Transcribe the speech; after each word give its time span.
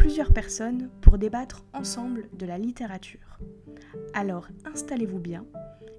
plusieurs 0.00 0.32
personnes 0.32 0.88
pour 1.02 1.18
débattre 1.18 1.62
ensemble 1.74 2.30
de 2.32 2.46
la 2.46 2.56
littérature. 2.56 3.38
Alors 4.14 4.48
installez-vous 4.64 5.18
bien 5.18 5.44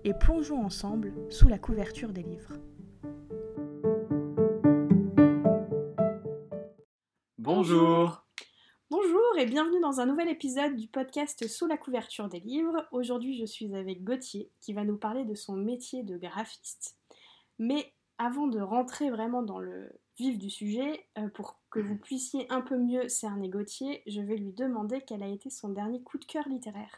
et 0.04 0.16
plongeons 0.16 0.66
ensemble 0.66 1.14
sous 1.30 1.48
la 1.48 1.60
couverture 1.60 2.12
des 2.12 2.24
livres. 2.24 2.54
Bonjour 7.38 8.26
Bonjour 8.90 9.38
et 9.38 9.46
bienvenue 9.46 9.80
dans 9.82 10.00
un 10.00 10.08
nouvel 10.08 10.30
épisode 10.30 10.76
du 10.76 10.88
podcast 10.88 11.48
Sous 11.48 11.68
la 11.68 11.78
couverture 11.78 12.28
des 12.28 12.40
livres. 12.40 12.88
Aujourd'hui 12.92 13.38
je 13.38 13.46
suis 13.46 13.76
avec 13.76 14.04
Gauthier 14.04 14.50
qui 14.62 14.74
va 14.74 14.84
nous 14.84 14.98
parler 14.98 15.26
de 15.26 15.36
son 15.36 15.56
métier 15.56 16.02
de 16.02 16.18
graphiste. 16.18 16.98
Mais 17.60 17.94
avant 18.18 18.48
de 18.48 18.60
rentrer 18.60 19.12
vraiment 19.12 19.44
dans 19.44 19.60
le 19.60 19.92
vif 20.18 20.40
du 20.40 20.50
sujet, 20.50 21.06
euh, 21.20 21.30
pour 21.30 21.61
que 21.72 21.80
vous 21.80 21.96
puissiez 21.96 22.46
un 22.52 22.62
peu 22.62 22.78
mieux 22.78 23.08
cerner 23.08 23.50
Gauthier, 23.50 24.04
je 24.06 24.22
vais 24.22 24.36
lui 24.36 24.52
demander 24.52 25.02
quel 25.08 25.24
a 25.24 25.28
été 25.28 25.50
son 25.50 25.70
dernier 25.70 26.02
coup 26.02 26.18
de 26.18 26.26
cœur 26.26 26.48
littéraire. 26.48 26.92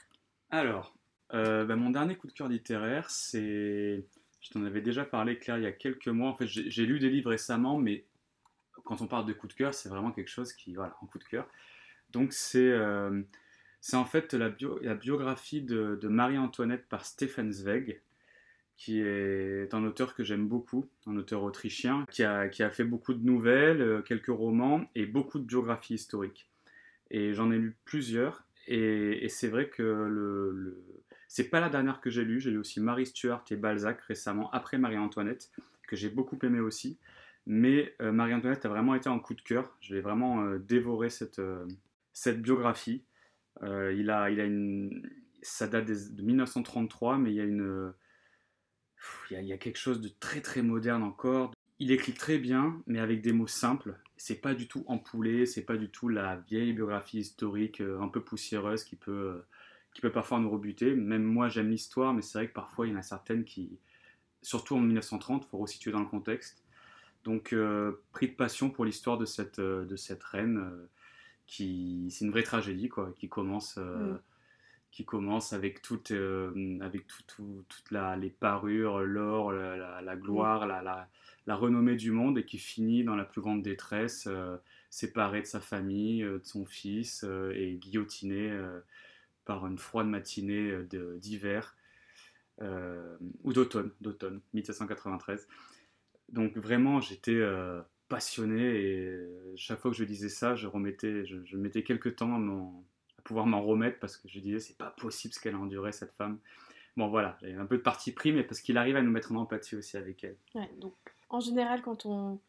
Alors, 0.50 0.96
euh, 1.34 1.64
bah, 1.64 1.76
mon 1.76 1.92
dernier 1.92 2.16
coup 2.16 2.28
de 2.28 2.34
cœur 2.34 2.50
littéraire, 2.50 3.10
c'est... 3.10 4.04
Je 4.42 4.50
t'en 4.52 4.66
avais 4.66 4.82
déjà 4.82 5.06
parlé, 5.06 5.40
Claire, 5.40 5.58
il 5.58 5.64
y 5.64 5.68
a 5.68 5.72
quelques 5.72 6.10
mois. 6.10 6.30
En 6.30 6.36
fait, 6.36 6.48
j'ai 6.48 6.86
lu 6.86 7.00
des 7.00 7.10
livres 7.10 7.30
récemment, 7.30 7.78
mais 7.78 8.04
quand 8.84 9.02
on 9.02 9.08
parle 9.08 9.26
de 9.26 9.32
coup 9.32 9.48
de 9.48 9.54
cœur, 9.54 9.74
c'est 9.74 9.88
vraiment 9.88 10.12
quelque 10.12 10.30
chose 10.30 10.52
qui... 10.52 10.76
Voilà, 10.76 10.98
un 11.02 11.06
coup 11.06 11.20
de 11.20 11.24
cœur. 11.24 11.48
Donc, 12.10 12.34
c'est... 12.34 12.72
Euh, 12.72 13.22
c'est 13.84 13.98
en 13.98 14.06
fait 14.06 14.34
la, 14.34 14.50
biographie 14.50 15.62
de, 15.62 16.00
Marie-Antoinette 16.04 16.88
par 16.88 17.06
Stefan 17.06 17.52
Zweig, 17.52 18.02
qui 18.78 19.02
est 19.02 19.74
un 19.74 19.84
auteur 19.84 20.16
que 20.16 20.24
j'aime 20.24 20.48
beaucoup, 20.48 20.86
un 21.06 21.16
auteur 21.16 21.44
autrichien, 21.44 22.06
qui 22.10 22.24
a, 22.24 22.48
qui 22.48 22.64
a, 22.64 22.70
fait 22.70 22.84
beaucoup 22.84 23.14
de 23.14 23.24
nouvelles, 23.24 23.82
euh, 23.82 24.02
quelques 24.02 24.28
romans 24.28 24.86
et 24.96 25.06
beaucoup 25.06 25.40
de 25.40 25.46
biographies 25.46 25.96
historiques. 25.96 26.50
Et 27.12 27.34
j'en 27.34 27.52
ai 27.52 27.58
lu 27.58 27.76
plusieurs, 27.86 28.46
et, 28.68 29.28
c'est 29.30 29.50
vrai 29.50 29.70
que 29.70 29.84
le, 29.84 30.52
le... 30.52 30.84
c'est 31.28 31.50
pas 31.50 31.60
la 31.60 31.70
dernière 31.70 32.02
que 32.02 32.10
j'ai 32.10 32.24
lue, 32.24 32.40
j'ai 32.40 32.52
lu 32.52 32.58
aussi 32.58 32.80
Marie 32.80 33.06
Stuart 33.06 33.44
et 33.52 33.56
Balzac 33.56 34.02
récemment, 34.02 34.50
après 34.52 34.78
Marie-Antoinette, 34.78 35.52
que 35.88 35.96
j'ai 35.96 36.10
beaucoup 36.10 36.40
aimé 36.44 36.60
aussi. 36.60 36.98
Mais 37.46 37.94
euh, 38.02 38.12
Marie-Antoinette 38.12 38.66
a 38.66 38.70
vraiment 38.70 38.96
été 38.96 39.10
un 39.10 39.20
coup 39.20 39.34
de 39.34 39.42
cœur, 39.42 39.78
je 39.82 39.94
l'ai 39.94 40.02
vraiment 40.02 40.44
euh, 40.44 40.60
dévoré 40.60 41.10
cette, 41.10 41.42
cette 42.14 42.42
biographie. 42.42 43.04
il 43.62 44.10
a, 44.10 44.30
il 44.30 44.40
a 44.40 44.46
une... 44.46 45.10
Ça 45.42 45.68
date 45.68 45.86
de 45.86 46.22
1933, 46.22 47.18
mais 47.18 47.32
il 47.32 47.36
y 47.36 47.42
a 47.42 47.44
une 47.44 47.94
il 49.32 49.42
y, 49.46 49.54
a 49.54 49.58
quelque 49.58 49.78
chose 49.78 50.02
de 50.02 50.10
très 50.20 50.42
très 50.42 50.62
moderne 50.62 51.04
encore. 51.04 51.54
Il 51.80 51.92
écrit 51.92 52.14
très 52.14 52.38
bien, 52.38 52.82
mais 52.88 53.00
avec 53.00 53.22
des 53.22 53.34
mots 53.34 53.48
simples. 53.48 53.98
C'est 54.18 54.42
pas 54.42 54.54
du 54.54 54.68
tout 54.68 54.84
empoulé, 54.88 55.46
c'est 55.46 55.64
pas 55.64 55.76
du 55.76 55.90
tout 55.90 56.08
la 56.08 56.38
vieille 56.38 56.74
biographie 56.74 57.20
historique 57.20 57.82
euh, 57.82 58.00
un 58.00 58.08
peu 58.08 58.22
poussiéreuse 58.22 58.84
qui 58.84 58.96
peut, 58.96 59.12
euh, 59.12 59.46
qui 59.94 60.02
peut 60.02 60.12
parfois 60.12 60.40
nous 60.40 60.50
rebuter. 60.50 60.94
Même 60.94 61.24
moi, 61.24 61.50
j'aime 61.50 61.70
l'histoire, 61.70 62.14
mais 62.14 62.22
c'est 62.22 62.38
vrai 62.38 62.48
que 62.48 62.54
parfois 62.54 62.88
il 62.88 62.94
y 62.94 62.96
en 62.96 63.00
a 63.00 63.04
certaines 63.04 63.44
qui, 63.44 63.80
surtout 64.42 64.76
en 64.76 64.82
1930, 64.82 65.44
il 65.46 65.50
faut 65.50 65.58
resituer 65.58 65.92
dans 65.92 66.00
le 66.00 66.06
contexte. 66.06 66.64
Donc, 67.24 67.54
euh, 67.54 68.04
pris 68.12 68.28
de 68.28 68.34
passion 68.34 68.70
pour 68.70 68.86
l'histoire 68.86 69.18
de 69.18 69.26
cette, 69.26 69.60
de 69.60 69.96
cette 69.96 70.24
reine, 70.24 70.72
qui 71.48 72.08
c'est 72.12 72.26
une 72.26 72.32
vraie 72.32 72.44
tragédie, 72.44 72.90
quoi, 72.90 73.12
qui 73.16 73.28
commence. 73.30 73.78
Mm 73.78 74.18
qui 74.94 75.06
commence 75.06 75.54
avec 75.54 75.82
toutes 75.82 76.12
euh, 76.12 76.78
avec 76.80 77.08
tout, 77.08 77.66
toutes 77.68 77.92
les 77.92 78.30
parures, 78.30 79.00
l'or, 79.00 79.52
la, 79.52 80.16
gloire, 80.16 80.68
la, 80.68 81.10
la, 81.48 81.56
renommée 81.56 81.96
du 81.96 82.12
monde 82.12 82.38
et 82.38 82.46
qui 82.46 82.60
finit 82.60 83.04
dans 83.04 83.16
la 83.16 83.26
plus 83.26 83.42
grande 83.42 83.64
détresse, 83.64 84.28
euh, 84.28 84.56
séparé 84.92 85.42
de 85.42 85.48
sa 85.48 85.60
famille, 85.60 86.22
euh, 86.22 86.38
de 86.38 86.46
son 86.46 86.64
fils 86.66 87.26
et 87.56 87.74
guillotiné 87.82 88.56
par 89.46 89.66
une 89.66 89.80
froide 89.80 90.08
matinée 90.08 90.72
d'hiver 91.18 91.76
ou 92.62 93.52
d'automne, 93.52 93.90
d'automne 94.00 94.42
1793. 94.54 95.48
Donc 96.30 96.56
vraiment, 96.56 97.02
j'étais 97.02 97.42
passionné 98.10 98.62
et 98.62 99.20
chaque 99.56 99.80
fois 99.80 99.90
que 99.90 99.98
je 99.98 100.04
disais 100.04 100.30
ça, 100.30 100.54
je 100.56 100.68
remettais, 100.68 101.26
je, 101.26 101.44
je 101.44 101.58
mettais 101.58 101.82
quelques 101.82 102.16
temps 102.18 102.36
à 102.36 102.38
pouvoir 103.24 103.46
m'en 103.46 103.62
remettre 103.62 104.00
parce 104.00 104.18
que 104.18 104.28
je 104.28 104.40
disais 104.40 104.60
c'est 104.60 104.78
pas 104.78 104.92
possible 104.92 105.34
ce 105.34 105.40
qu'elle 105.40 105.56
a 105.56 105.60
enduré 105.60 105.92
cette 105.92 106.14
femme. 106.14 106.40
Bon 106.96 107.08
voilà, 107.08 107.38
un 107.44 107.66
peu 107.66 107.78
de 107.78 107.82
parti 107.82 108.12
pris, 108.12 108.32
mais 108.32 108.44
parce 108.44 108.62
qu'il 108.62 108.78
arrive 108.78 108.96
à 108.96 109.02
nous 109.02 109.12
mettre 109.12 109.32
en 109.32 109.36
empathie 109.36 109.76
aussi 109.76 109.98
avec 109.98 110.24
elle. 110.24 110.38
Ouais, 110.54 110.70
donc 110.80 110.94
en 111.30 111.40
général, 111.40 111.82
quand 111.82 112.06
on 112.06 112.40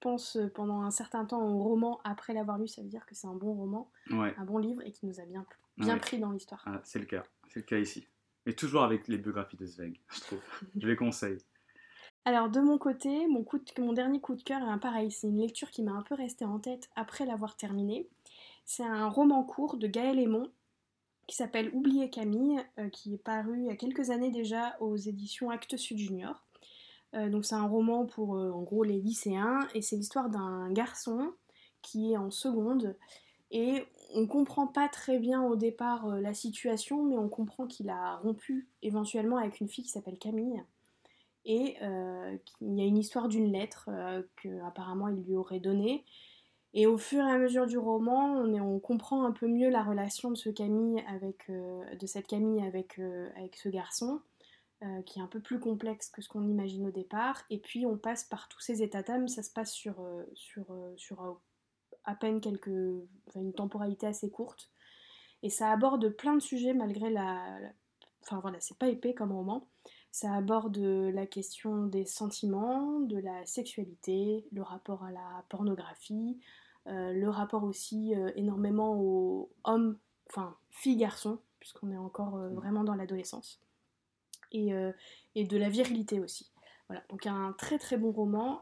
pense 0.00 0.38
pendant 0.54 0.80
un 0.80 0.90
certain 0.90 1.26
temps 1.26 1.46
au 1.46 1.62
roman 1.62 2.00
après 2.04 2.32
l'avoir 2.32 2.58
lu, 2.58 2.66
ça 2.66 2.80
veut 2.82 2.88
dire 2.88 3.04
que 3.04 3.14
c'est 3.14 3.26
un 3.26 3.34
bon 3.34 3.52
roman, 3.52 3.90
un 4.10 4.44
bon 4.44 4.58
livre 4.58 4.82
et 4.84 4.92
qui 4.92 5.06
nous 5.06 5.20
a 5.20 5.24
bien, 5.24 5.44
bien 5.76 5.98
pris 5.98 6.18
dans 6.18 6.30
l'histoire. 6.30 6.62
Ah, 6.66 6.80
c'est 6.84 6.98
le 6.98 7.04
cas, 7.04 7.24
c'est 7.48 7.60
le 7.60 7.66
cas 7.66 7.78
ici. 7.78 8.06
Mais 8.46 8.54
toujours 8.54 8.82
avec 8.82 9.06
les 9.06 9.18
biographies 9.18 9.58
de 9.58 9.66
Zweig, 9.66 10.00
je 10.08 10.20
trouve. 10.20 10.40
je 10.78 10.86
les 10.86 10.96
conseille. 10.96 11.38
Alors 12.24 12.50
de 12.50 12.60
mon 12.60 12.78
côté, 12.78 13.26
mon, 13.28 13.44
coup 13.44 13.60
mon 13.78 13.92
dernier 13.92 14.20
coup 14.20 14.34
de 14.34 14.42
cœur 14.42 14.60
est 14.60 14.70
un 14.70 14.78
pareil, 14.78 15.10
c'est 15.10 15.26
une 15.26 15.40
lecture 15.40 15.70
qui 15.70 15.82
m'a 15.82 15.92
un 15.92 16.02
peu 16.02 16.14
resté 16.14 16.44
en 16.44 16.58
tête 16.58 16.90
après 16.96 17.26
l'avoir 17.26 17.56
terminée. 17.56 18.08
C'est 18.64 18.84
un 18.84 19.08
roman 19.08 19.42
court 19.42 19.76
de 19.76 19.86
Gaël 19.86 20.18
Aymon 20.18 20.50
qui 21.30 21.36
s'appelle 21.36 21.70
Oublier 21.72 22.10
Camille, 22.10 22.60
euh, 22.80 22.88
qui 22.88 23.14
est 23.14 23.22
paru 23.22 23.60
il 23.60 23.66
y 23.66 23.70
a 23.70 23.76
quelques 23.76 24.10
années 24.10 24.32
déjà 24.32 24.76
aux 24.80 24.96
éditions 24.96 25.48
Actes 25.48 25.76
Sud 25.76 25.96
Junior. 25.96 26.44
Euh, 27.14 27.28
donc 27.28 27.44
c'est 27.44 27.54
un 27.54 27.68
roman 27.68 28.04
pour 28.04 28.36
euh, 28.36 28.50
en 28.50 28.62
gros 28.62 28.82
les 28.82 29.00
lycéens 29.00 29.60
et 29.72 29.80
c'est 29.80 29.94
l'histoire 29.94 30.28
d'un 30.28 30.72
garçon 30.72 31.32
qui 31.82 32.12
est 32.12 32.16
en 32.16 32.32
seconde 32.32 32.96
et 33.52 33.84
on 34.16 34.26
comprend 34.26 34.66
pas 34.66 34.88
très 34.88 35.20
bien 35.20 35.40
au 35.44 35.54
départ 35.54 36.06
la 36.06 36.34
situation 36.34 37.04
mais 37.04 37.16
on 37.16 37.28
comprend 37.28 37.68
qu'il 37.68 37.90
a 37.90 38.16
rompu 38.16 38.68
éventuellement 38.82 39.36
avec 39.36 39.60
une 39.60 39.68
fille 39.68 39.84
qui 39.84 39.90
s'appelle 39.90 40.18
Camille 40.18 40.62
et 41.44 41.76
il 41.80 42.78
y 42.78 42.80
a 42.80 42.84
une 42.84 42.98
histoire 42.98 43.28
d'une 43.28 43.50
lettre 43.50 43.88
que 44.36 44.62
apparemment 44.64 45.08
il 45.08 45.22
lui 45.24 45.34
aurait 45.34 45.58
donnée 45.58 46.04
et 46.72 46.86
au 46.86 46.98
fur 46.98 47.24
et 47.24 47.30
à 47.30 47.38
mesure 47.38 47.66
du 47.66 47.78
roman, 47.78 48.36
on, 48.42 48.78
comprend 48.78 49.24
un 49.24 49.32
peu 49.32 49.48
mieux 49.48 49.68
la 49.68 49.82
relation 49.82 50.30
de, 50.30 50.36
ce 50.36 50.50
Camille 50.50 51.02
avec, 51.08 51.50
euh, 51.50 51.94
de 51.96 52.06
cette 52.06 52.28
Camille 52.28 52.64
avec, 52.64 52.98
euh, 53.00 53.28
avec 53.36 53.56
ce 53.56 53.68
garçon, 53.68 54.20
euh, 54.84 55.02
qui 55.02 55.18
est 55.18 55.22
un 55.22 55.26
peu 55.26 55.40
plus 55.40 55.58
complexe 55.58 56.10
que 56.10 56.22
ce 56.22 56.28
qu'on 56.28 56.46
imagine 56.46 56.86
au 56.86 56.92
départ. 56.92 57.42
Et 57.50 57.58
puis 57.58 57.86
on 57.86 57.98
passe 57.98 58.22
par 58.24 58.48
tous 58.48 58.60
ces 58.60 58.82
états 58.84 59.02
d'âme, 59.02 59.26
ça 59.26 59.42
se 59.42 59.50
passe 59.50 59.72
sur, 59.72 59.96
sur, 60.34 60.66
sur 60.96 61.40
à 62.04 62.14
peine 62.14 62.40
quelques, 62.40 62.68
une 62.68 63.52
temporalité 63.52 64.06
assez 64.06 64.30
courte. 64.30 64.70
Et 65.42 65.50
ça 65.50 65.72
aborde 65.72 66.08
plein 66.10 66.34
de 66.34 66.42
sujets 66.42 66.74
malgré 66.74 67.10
la... 67.10 67.58
la 67.60 67.72
enfin 68.22 68.38
voilà, 68.40 68.60
c'est 68.60 68.78
pas 68.78 68.88
épais 68.88 69.14
comme 69.14 69.32
roman. 69.32 69.66
Ça 70.12 70.34
aborde 70.34 70.76
la 70.78 71.26
question 71.26 71.86
des 71.86 72.04
sentiments, 72.04 73.00
de 73.00 73.18
la 73.18 73.46
sexualité, 73.46 74.46
le 74.52 74.62
rapport 74.62 75.04
à 75.04 75.12
la 75.12 75.44
pornographie, 75.48 76.40
euh, 76.86 77.12
le 77.12 77.28
rapport 77.28 77.64
aussi 77.64 78.14
euh, 78.14 78.30
énormément 78.36 78.98
aux 78.98 79.50
hommes, 79.64 79.98
enfin 80.28 80.56
filles-garçons, 80.70 81.38
puisqu'on 81.58 81.90
est 81.92 81.96
encore 81.96 82.36
euh, 82.36 82.48
vraiment 82.50 82.84
dans 82.84 82.94
l'adolescence, 82.94 83.60
et, 84.52 84.72
et, 85.36 85.44
de 85.44 85.56
la 85.56 85.68
virilité 85.68 86.18
aussi. 86.18 86.50
Voilà, 86.88 87.04
donc 87.08 87.24
un 87.26 87.54
très 87.56 87.78
très 87.78 87.96
bon 87.96 88.10
roman. 88.10 88.60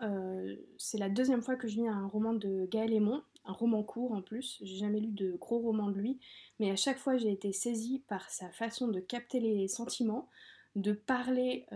c'est 0.77 0.99
la 0.99 1.09
deuxième 1.09 1.41
fois 1.41 1.57
que 1.57 1.67
je 1.67 1.77
lis 1.77 1.89
un 1.89 2.07
roman 2.07 2.35
de 2.35 2.69
Gaël 2.71 2.93
Aymon, 2.93 3.23
un 3.47 3.53
roman 3.53 3.83
court 3.83 4.13
en 4.13 4.21
plus. 4.21 4.59
J'ai 4.61 4.77
jamais 4.77 5.01
lu 5.01 5.13
de 5.13 5.33
gros 5.37 5.61
romans 5.61 5.89
de 5.89 5.95
lui, 5.95 6.21
mais 6.61 6.71
à 6.71 6.77
chaque 6.77 6.99
fois 6.99 7.17
j'ai 7.17 7.33
été 7.33 7.55
saisie 7.55 8.03
par 8.07 8.29
sa 8.29 8.51
façon 8.51 8.89
de 8.89 9.01
capter 9.01 9.41
les 9.41 9.67
sentiments, 9.67 10.29
de 10.77 10.93
parler 10.93 11.67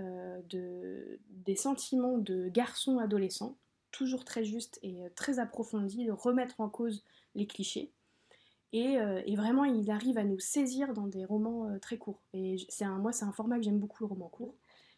de, 0.49 1.19
des 1.29 1.57
sentiments 1.57 2.19
de 2.19 2.49
garçons 2.49 2.99
adolescents 2.99 3.57
toujours 3.93 4.25
très 4.25 4.45
juste 4.45 4.81
et 4.83 5.05
euh, 5.05 5.09
très 5.15 5.39
approfondi, 5.39 6.07
de 6.07 6.11
remettre 6.13 6.61
en 6.61 6.69
cause 6.69 7.05
les 7.37 7.47
clichés. 7.47 7.93
Et, 8.73 8.99
euh, 8.99 9.21
vraiment, 9.37 9.65
il 9.65 9.91
arrive 9.91 10.19
à 10.19 10.25
nous 10.25 10.41
saisir 10.41 10.95
dans 10.95 11.07
des 11.07 11.25
romans 11.25 11.69
euh, 11.69 11.79
très 11.79 11.99
courts. 11.99 12.23
Et 12.33 12.57
c'est 12.69 12.87
moi, 12.87 13.13
c'est 13.13 13.27
un 13.27 13.33
format 13.33 13.59
que 13.59 13.63
j'aime 13.63 13.79
beaucoup, 13.79 14.03
le 14.03 14.09
roman 14.09 14.29
court. 14.29 14.55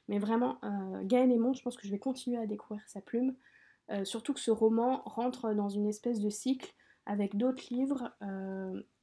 Mais 0.09 0.19
vraiment, 0.19 0.59
euh, 0.65 1.03
Gaël 1.03 1.31
Aymon, 1.31 1.53
je 1.55 1.63
pense 1.63 1.77
que 1.77 1.87
je 1.87 1.91
vais 1.91 1.99
continuer 1.99 2.39
à 2.39 2.47
découvrir 2.47 2.89
sa 2.89 3.01
plume. 3.01 3.35
surtout 4.05 4.33
que 4.33 4.41
ce 4.41 4.51
roman 4.51 5.03
rentre 5.05 5.53
dans 5.55 5.69
une 5.69 5.87
espèce 5.87 6.21
de 6.21 6.31
cycle 6.31 6.73
avec 7.05 7.37
d'autres 7.37 7.65
livres. 7.71 8.15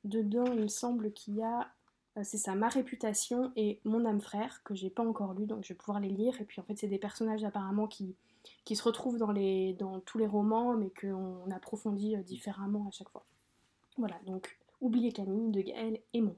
dedans, 0.04 0.46
il 0.46 0.62
me 0.62 0.68
semble 0.68 1.12
qu'il 1.14 1.36
y 1.36 1.44
a 1.44 1.72
Euh, 1.72 1.81
c'est 2.24 2.38
ça, 2.38 2.56
ma 2.56 2.68
réputation 2.68 3.52
et 3.56 3.80
mon 3.86 4.06
âme 4.06 4.22
frère, 4.22 4.62
que 4.64 4.76
j'ai 4.76 4.90
pas 4.90 5.04
encore 5.04 5.34
lu, 5.34 5.46
donc 5.46 5.64
je 5.64 5.70
vais 5.70 5.78
pouvoir 5.78 6.00
les 6.00 6.10
lire. 6.10 6.40
Et 6.42 6.46
puis 6.46 6.60
en 6.60 6.64
fait, 6.64 6.78
c'est 6.78 6.88
des 6.88 6.98
personnages 6.98 7.44
apparemment 7.44 7.88
qui, 7.88 8.16
qui 8.66 8.76
se 8.76 8.84
retrouvent 8.84 9.18
dans, 9.18 9.32
les, 9.32 9.74
dans 9.74 10.00
tous 10.02 10.18
les 10.18 10.28
romans, 10.28 10.76
mais 10.76 10.90
qu'on 10.90 11.50
approfondit 11.52 12.16
euh, 12.16 12.22
différemment 12.22 12.88
à 12.88 12.92
chaque 12.92 13.10
fois. 13.10 13.26
Voilà, 13.98 14.20
donc 14.26 14.58
Oubliez 14.82 15.12
Camille 15.12 15.52
de 15.52 15.62
Gaël 15.62 16.00
et 16.14 16.22
mon. 16.22 16.36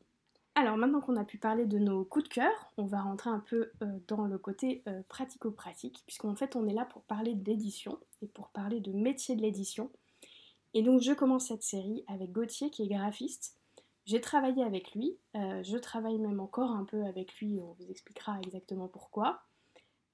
Alors 0.55 0.75
maintenant 0.75 0.99
qu'on 0.99 1.15
a 1.15 1.23
pu 1.23 1.37
parler 1.37 1.65
de 1.65 1.79
nos 1.79 2.03
coups 2.03 2.25
de 2.25 2.33
cœur, 2.33 2.71
on 2.77 2.85
va 2.85 3.01
rentrer 3.01 3.29
un 3.29 3.39
peu 3.39 3.71
euh, 3.81 3.99
dans 4.07 4.25
le 4.25 4.37
côté 4.37 4.83
pratico-pratique, 5.07 6.03
puisqu'en 6.05 6.35
fait 6.35 6.55
on 6.55 6.67
est 6.67 6.73
là 6.73 6.85
pour 6.85 7.03
parler 7.03 7.33
d'édition 7.33 7.97
et 8.21 8.27
pour 8.27 8.49
parler 8.49 8.81
de 8.81 8.91
métier 8.91 9.35
de 9.35 9.41
l'édition. 9.41 9.89
Et 10.73 10.83
donc 10.83 11.01
je 11.01 11.13
commence 11.13 11.47
cette 11.47 11.63
série 11.63 12.03
avec 12.07 12.31
Gauthier 12.31 12.69
qui 12.69 12.83
est 12.83 12.87
graphiste 12.87 13.57
j'ai 14.05 14.19
travaillé 14.19 14.63
avec 14.63 14.93
lui, 14.93 15.17
euh, 15.35 15.63
je 15.63 15.77
travaille 15.77 16.17
même 16.17 16.39
encore 16.39 16.71
un 16.71 16.83
peu 16.83 17.05
avec 17.05 17.39
lui, 17.39 17.59
on 17.61 17.73
vous 17.79 17.89
expliquera 17.89 18.37
exactement 18.41 18.87
pourquoi. 18.87 19.43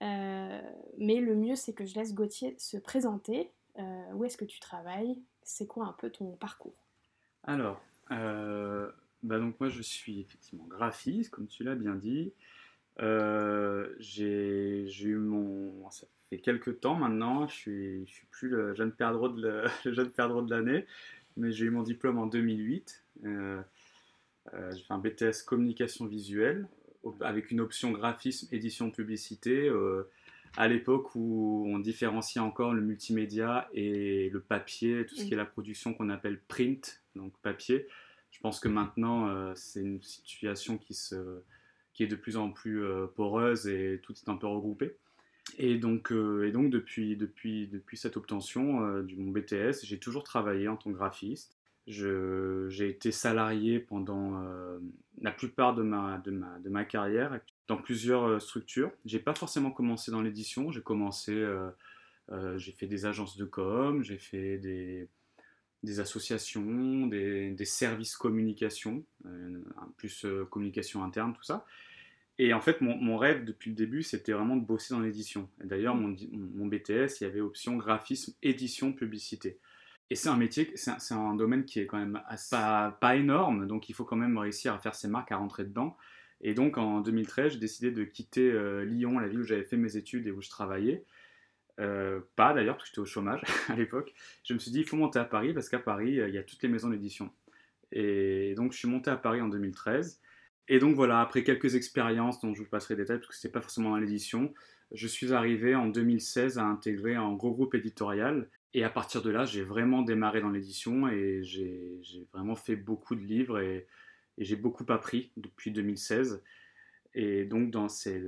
Euh, 0.02 0.62
mais 0.98 1.16
le 1.16 1.36
mieux, 1.36 1.56
c'est 1.56 1.74
que 1.74 1.86
je 1.86 1.96
laisse 1.96 2.14
Gauthier 2.14 2.56
se 2.60 2.78
présenter. 2.78 3.52
Euh, 3.80 4.12
où 4.14 4.26
est-ce 4.26 4.38
que 4.38 4.46
tu 4.46 4.60
travailles? 4.60 5.18
C'est 5.42 5.68
quoi 5.68 5.86
un 5.86 5.94
peu 5.94 6.10
ton 6.12 6.36
parcours? 6.36 6.76
Alors, 7.44 7.82
bah 8.10 9.38
donc 9.38 9.60
moi 9.60 9.70
je 9.70 9.82
suis 9.82 10.22
effectivement 10.22 10.66
graphiste, 10.66 11.30
comme 11.30 11.48
tu 11.48 11.64
l'as 11.64 11.76
bien 11.76 11.96
dit. 11.96 12.32
j'ai 13.00 14.86
eu 15.04 15.16
mon. 15.16 15.90
Ça 15.90 16.06
fait 16.30 16.40
quelques 16.40 16.80
temps 16.80 16.96
maintenant, 16.96 17.48
je 17.48 17.54
suis, 17.54 18.08
suis 18.08 18.28
plus 18.28 18.50
le 18.50 18.76
jeune 18.76 18.92
perdreau 18.92 19.30
de 19.30 20.50
l'année, 20.50 20.86
mais 21.38 21.52
j'ai 21.52 21.66
eu 21.66 21.70
mon 21.72 21.84
diplôme 21.84 22.20
en 22.20 22.28
2008. 22.28 23.04
Euh, 23.26 23.62
j'ai 24.54 24.82
fait 24.82 24.94
un 24.94 25.00
BTS 25.00 25.44
communication 25.46 26.06
visuelle 26.06 26.68
avec 27.22 27.52
une 27.52 27.62
option 27.62 27.92
graphisme, 27.92 28.48
édition, 28.52 28.92
publicité. 28.92 29.68
Euh, 29.70 30.10
à 30.58 30.68
l'époque 30.68 31.14
où 31.16 31.66
on 31.68 31.78
différenciait 31.78 32.42
encore 32.42 32.74
le 32.74 32.82
multimédia 32.82 33.70
et 33.74 34.30
le 34.30 34.40
papier, 34.40 35.06
tout 35.06 35.16
ce 35.16 35.24
qui 35.24 35.34
est 35.34 35.38
la 35.38 35.46
production 35.46 35.94
qu'on 35.94 36.10
appelle 36.10 36.40
print, 36.48 37.04
donc 37.16 37.34
papier. 37.44 37.88
Je 38.32 38.40
pense 38.40 38.60
que 38.60 38.68
maintenant, 38.68 39.30
euh, 39.30 39.54
c'est 39.56 39.82
une 39.82 40.02
situation 40.02 40.80
qui, 40.80 40.96
se, 40.96 41.42
qui 41.94 42.04
est 42.04 42.08
de 42.08 42.16
plus 42.16 42.36
en 42.36 42.50
plus 42.50 42.84
poreuse 43.16 43.68
et 43.68 44.00
tout 44.02 44.14
est 44.14 44.30
un 44.30 44.38
peu 44.38 44.48
regroupé. 44.48 44.96
Et 45.60 45.78
donc, 45.78 46.12
et 46.12 46.52
donc 46.52 46.72
depuis, 46.72 47.16
depuis, 47.16 47.68
depuis 47.68 47.98
cette 47.98 48.18
obtention 48.18 49.02
du 49.02 49.18
mon 49.18 49.32
BTS, 49.32 49.84
j'ai 49.84 50.00
toujours 50.00 50.24
travaillé 50.24 50.68
en 50.68 50.78
tant 50.78 50.92
que 50.92 50.96
graphiste. 50.96 51.59
J'ai 51.90 52.88
été 52.88 53.12
salarié 53.12 53.80
pendant 53.80 54.44
euh, 54.44 54.78
la 55.22 55.32
plupart 55.32 55.74
de 55.74 55.82
ma, 55.82 56.20
de, 56.20 56.30
ma, 56.30 56.60
de 56.60 56.70
ma, 56.70 56.86
carrière 56.86 57.40
dans 57.68 57.78
plusieurs 57.78 58.26
euh, 58.26 58.40
structures. 58.40 58.92
J'ai 59.06 59.18
pas 59.18 59.34
forcément 59.34 59.72
commencé 59.72 60.12
dans 60.12 60.22
l'édition, 60.22 60.72
j'ai 60.72 60.84
commencé, 60.84 61.34
euh, 61.34 61.72
j'ai 62.58 62.74
fait 62.74 62.86
des 62.86 63.08
agences 63.08 63.38
de 63.38 63.46
com, 63.46 64.04
j'ai 64.04 64.20
fait 64.20 64.60
des, 64.60 65.08
des 65.82 66.00
associations, 66.00 67.08
des, 67.08 67.50
des, 67.52 67.66
services 67.66 68.16
communication, 68.16 69.04
plus 69.98 70.28
communication 70.52 71.04
interne, 71.04 71.34
tout 71.34 71.44
ça. 71.44 71.66
Et 72.38 72.54
en 72.54 72.62
fait, 72.62 72.82
mon, 72.82 72.98
mon 72.98 73.18
rêve 73.18 73.46
depuis 73.46 73.72
le 73.72 73.76
début, 73.76 74.04
c'était 74.04 74.32
vraiment 74.32 74.56
de 74.56 74.64
bosser 74.64 74.94
dans 74.94 75.02
l'édition. 75.02 75.50
D'ailleurs, 75.64 75.96
mon, 75.96 76.16
mon, 76.32 76.68
BTS, 76.68 77.20
il 77.20 77.24
y 77.24 77.26
avait 77.26 77.42
option 77.42 77.78
graphisme, 77.78 78.34
édition, 78.44 78.94
publicité. 78.94 79.58
Et 80.10 80.16
c'est 80.16 80.30
un 80.30 80.38
métier, 80.38 80.72
c'est 80.76 81.14
un, 81.14 81.36
domaine 81.36 81.66
qui 81.66 81.80
est 81.80 81.86
quand 81.86 82.00
même 82.00 82.22
pas, 82.52 83.16
énorme, 83.16 83.68
donc 83.68 83.90
il 83.90 83.94
faut 83.94 84.06
quand 84.06 84.16
même 84.16 84.38
réussir 84.38 84.74
à 84.74 84.80
faire 84.80 84.96
ses 84.96 85.08
marques, 85.08 85.32
à 85.32 85.38
rentrer 85.38 85.66
dedans. 85.66 85.96
Et 86.42 86.54
donc 86.54 86.78
en 86.78 87.02
2013, 87.02 87.54
j'ai 87.54 87.60
décidé 87.60 87.92
de 87.92 88.04
quitter 88.04 88.50
euh, 88.52 88.84
Lyon, 88.86 89.20
la 89.20 89.28
ville 89.28 89.42
où 89.42 89.44
j'avais 89.44 89.64
fait 89.64 89.78
mes 89.78 89.98
études 89.98 90.26
et 90.26 90.32
où 90.32 90.42
je 90.42 90.50
travaillais. 90.50 91.06
Euh, 91.80 92.22
pas 92.36 92.54
d'ailleurs, 92.54 92.76
parce 92.76 92.90
que 92.90 92.96
j'étais 92.96 93.02
au 93.02 93.06
chômage 93.06 93.42
à 93.70 93.76
l'époque. 93.76 94.14
Je 94.44 94.54
me 94.54 94.60
suis 94.60 94.72
dit, 94.72 94.80
il 94.80 94.86
faut 94.86 94.98
monter 94.98 95.20
à 95.20 95.26
Paris, 95.26 95.54
parce 95.54 95.70
qu'à 95.70 95.80
Paris, 95.80 96.20
euh, 96.20 96.28
il 96.28 96.34
y 96.34 96.38
a 96.38 96.44
toutes 96.44 96.64
les 96.64 96.70
maisons 96.70 96.90
d'édition. 96.90 97.32
Et 97.92 98.54
donc 98.56 98.74
je 98.74 98.78
suis 98.80 98.88
monté 98.88 99.12
à 99.12 99.18
Paris 99.18 99.42
en 99.42 99.48
2013. 99.48 100.20
Et 100.70 100.80
donc 100.80 100.96
voilà, 100.96 101.22
après 101.22 101.44
quelques 101.44 101.76
expériences 101.76 102.42
dont 102.42 102.54
je 102.54 102.62
vous 102.64 102.70
passerai 102.70 102.96
des 102.96 103.04
détails, 103.04 103.18
parce 103.20 103.30
que 103.30 103.36
c'était 103.36 103.52
pas 103.52 103.62
forcément 103.62 103.92
dans 103.92 103.98
l'édition, 103.98 104.54
je 104.92 105.08
suis 105.08 105.34
arrivé 105.34 105.76
en 105.76 105.88
2016 105.88 106.58
à 106.58 106.64
intégrer 106.64 107.16
un 107.16 107.34
gros 107.34 107.52
groupe 107.52 107.76
éditorial 107.76 108.50
et 108.74 108.84
à 108.84 108.90
partir 108.90 109.22
de 109.22 109.30
là, 109.30 109.46
j'ai 109.46 109.64
vraiment 109.64 110.04
démarré 110.04 110.42
dans 110.42 110.50
l'édition 110.50 111.08
et 111.08 111.42
j'ai 111.44 112.28
vraiment 112.34 112.56
fait 112.56 112.76
beaucoup 112.76 113.16
de 113.16 113.22
livres 113.22 113.60
et, 113.60 113.88
j'ai 114.38 114.56
beaucoup 114.56 114.86
appris 114.88 115.32
depuis 115.36 115.70
2016. 115.70 116.42
Et 117.14 117.44
donc, 117.44 117.72
dans 117.72 117.90
ces, 117.90 118.24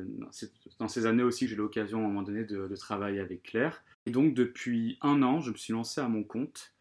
années 1.05 1.23
aussi 1.23 1.47
j'ai 1.47 1.55
l'occasion 1.55 1.99
à 1.99 2.01
un 2.01 2.07
moment 2.07 2.21
donné 2.21 2.43
de, 2.43 2.75
travailler 2.75 3.21
avec 3.21 3.43
Claire. 3.43 3.81
Et 4.05 4.11
donc, 4.11 4.33
depuis 4.33 4.97
un 5.01 5.21
an, 5.23 5.39
je 5.39 5.51
me 5.51 5.55
suis 5.55 5.71
lancé 5.71 6.01
à 6.01 6.09
mon 6.09 6.23
compte. 6.23 6.73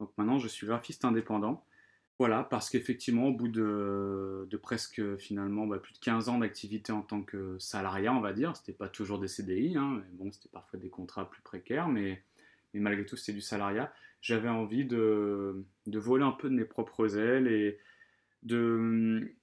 Donc 0.00 0.10
maintenant, 0.16 0.40
je 0.40 0.48
suis 0.48 0.66
graphiste 0.66 1.04
indépendant. 1.04 1.64
Voilà, 2.18 2.42
parce 2.42 2.70
qu'effectivement, 2.70 3.28
au 3.28 3.32
bout 3.32 3.48
de, 3.48 4.48
de, 4.50 4.56
presque 4.56 5.16
finalement 5.16 5.66
bah, 5.66 5.78
plus 5.78 5.92
de 5.92 5.98
15 5.98 6.28
ans 6.28 6.38
d'activité 6.38 6.92
en 6.92 7.02
tant 7.02 7.22
que 7.22 7.56
salariat, 7.58 8.12
on 8.12 8.20
va 8.20 8.32
dire, 8.32 8.56
c'était 8.56 8.72
pas 8.72 8.88
toujours 8.88 9.18
des 9.18 9.28
CDI, 9.28 9.76
hein, 9.76 10.02
mais 10.02 10.10
bon, 10.12 10.32
c'était 10.32 10.48
parfois 10.48 10.78
des 10.78 10.88
contrats 10.88 11.28
plus 11.28 11.42
précaires, 11.42 11.88
mais 11.88 12.22
mais 12.74 12.80
malgré 12.80 13.04
tout 13.04 13.16
c'était 13.16 13.32
du 13.32 13.40
salariat, 13.40 13.92
j'avais 14.20 14.48
envie 14.48 14.84
de, 14.84 15.64
de, 15.86 15.98
voler 15.98 16.24
un 16.24 16.32
peu 16.32 16.48
de 16.48 16.54
mes 16.54 16.64
propres 16.64 17.18
ailes 17.18 17.48
et 17.48 17.78
de, 18.42 19.34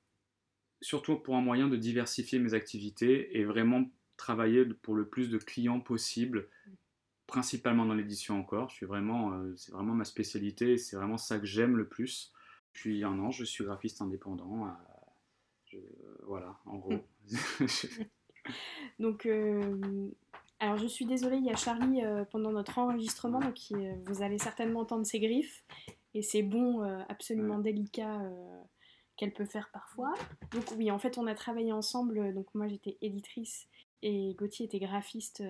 surtout 0.81 1.17
pour 1.17 1.35
un 1.35 1.41
moyen 1.41 1.67
de 1.67 1.75
diversifier 1.75 2.39
mes 2.39 2.53
activités 2.53 3.37
et 3.37 3.43
vraiment 3.43 3.89
travailler 4.17 4.65
pour 4.65 4.95
le 4.95 5.07
plus 5.07 5.29
de 5.29 5.37
clients 5.37 5.79
possible, 5.79 6.47
principalement 7.27 7.85
dans 7.85 7.93
l'édition 7.93 8.39
encore. 8.39 8.71
Euh, 8.81 9.53
c'est 9.55 9.71
vraiment 9.71 9.93
ma 9.93 10.05
spécialité, 10.05 10.77
c'est 10.77 10.95
vraiment 10.95 11.17
ça 11.17 11.39
que 11.39 11.45
j'aime 11.45 11.77
le 11.77 11.87
plus. 11.87 12.33
Depuis 12.73 13.03
un 13.03 13.17
an, 13.19 13.31
je 13.31 13.43
suis 13.43 13.63
graphiste 13.63 14.01
indépendant. 14.01 14.67
Euh, 15.73 15.79
voilà, 16.23 16.57
en 16.65 16.77
gros. 16.77 17.05
Donc, 18.99 19.25
euh, 19.25 20.09
alors 20.59 20.77
je 20.77 20.87
suis 20.87 21.05
désolée, 21.05 21.37
il 21.37 21.45
y 21.45 21.51
a 21.51 21.55
Charlie 21.55 22.03
euh, 22.03 22.25
pendant 22.25 22.51
notre 22.51 22.77
enregistrement, 22.79 23.39
donc 23.39 23.57
euh, 23.71 23.93
vous 24.05 24.21
allez 24.21 24.37
certainement 24.37 24.81
entendre 24.81 25.05
ses 25.05 25.19
griffes 25.19 25.63
et 26.13 26.21
ces 26.21 26.43
bons 26.43 26.83
euh, 26.83 27.01
absolument 27.07 27.59
délicats 27.59 28.21
qu'elle 29.15 29.33
peut 29.33 29.45
faire 29.45 29.69
parfois. 29.71 30.13
Donc 30.51 30.65
oui, 30.77 30.91
en 30.91 30.99
fait 30.99 31.17
on 31.17 31.27
a 31.27 31.35
travaillé 31.35 31.71
ensemble, 31.71 32.33
donc 32.33 32.47
moi 32.53 32.67
j'étais 32.67 32.97
éditrice 33.01 33.67
et 34.01 34.33
Gauthier 34.37 34.65
était 34.65 34.79
graphiste 34.79 35.43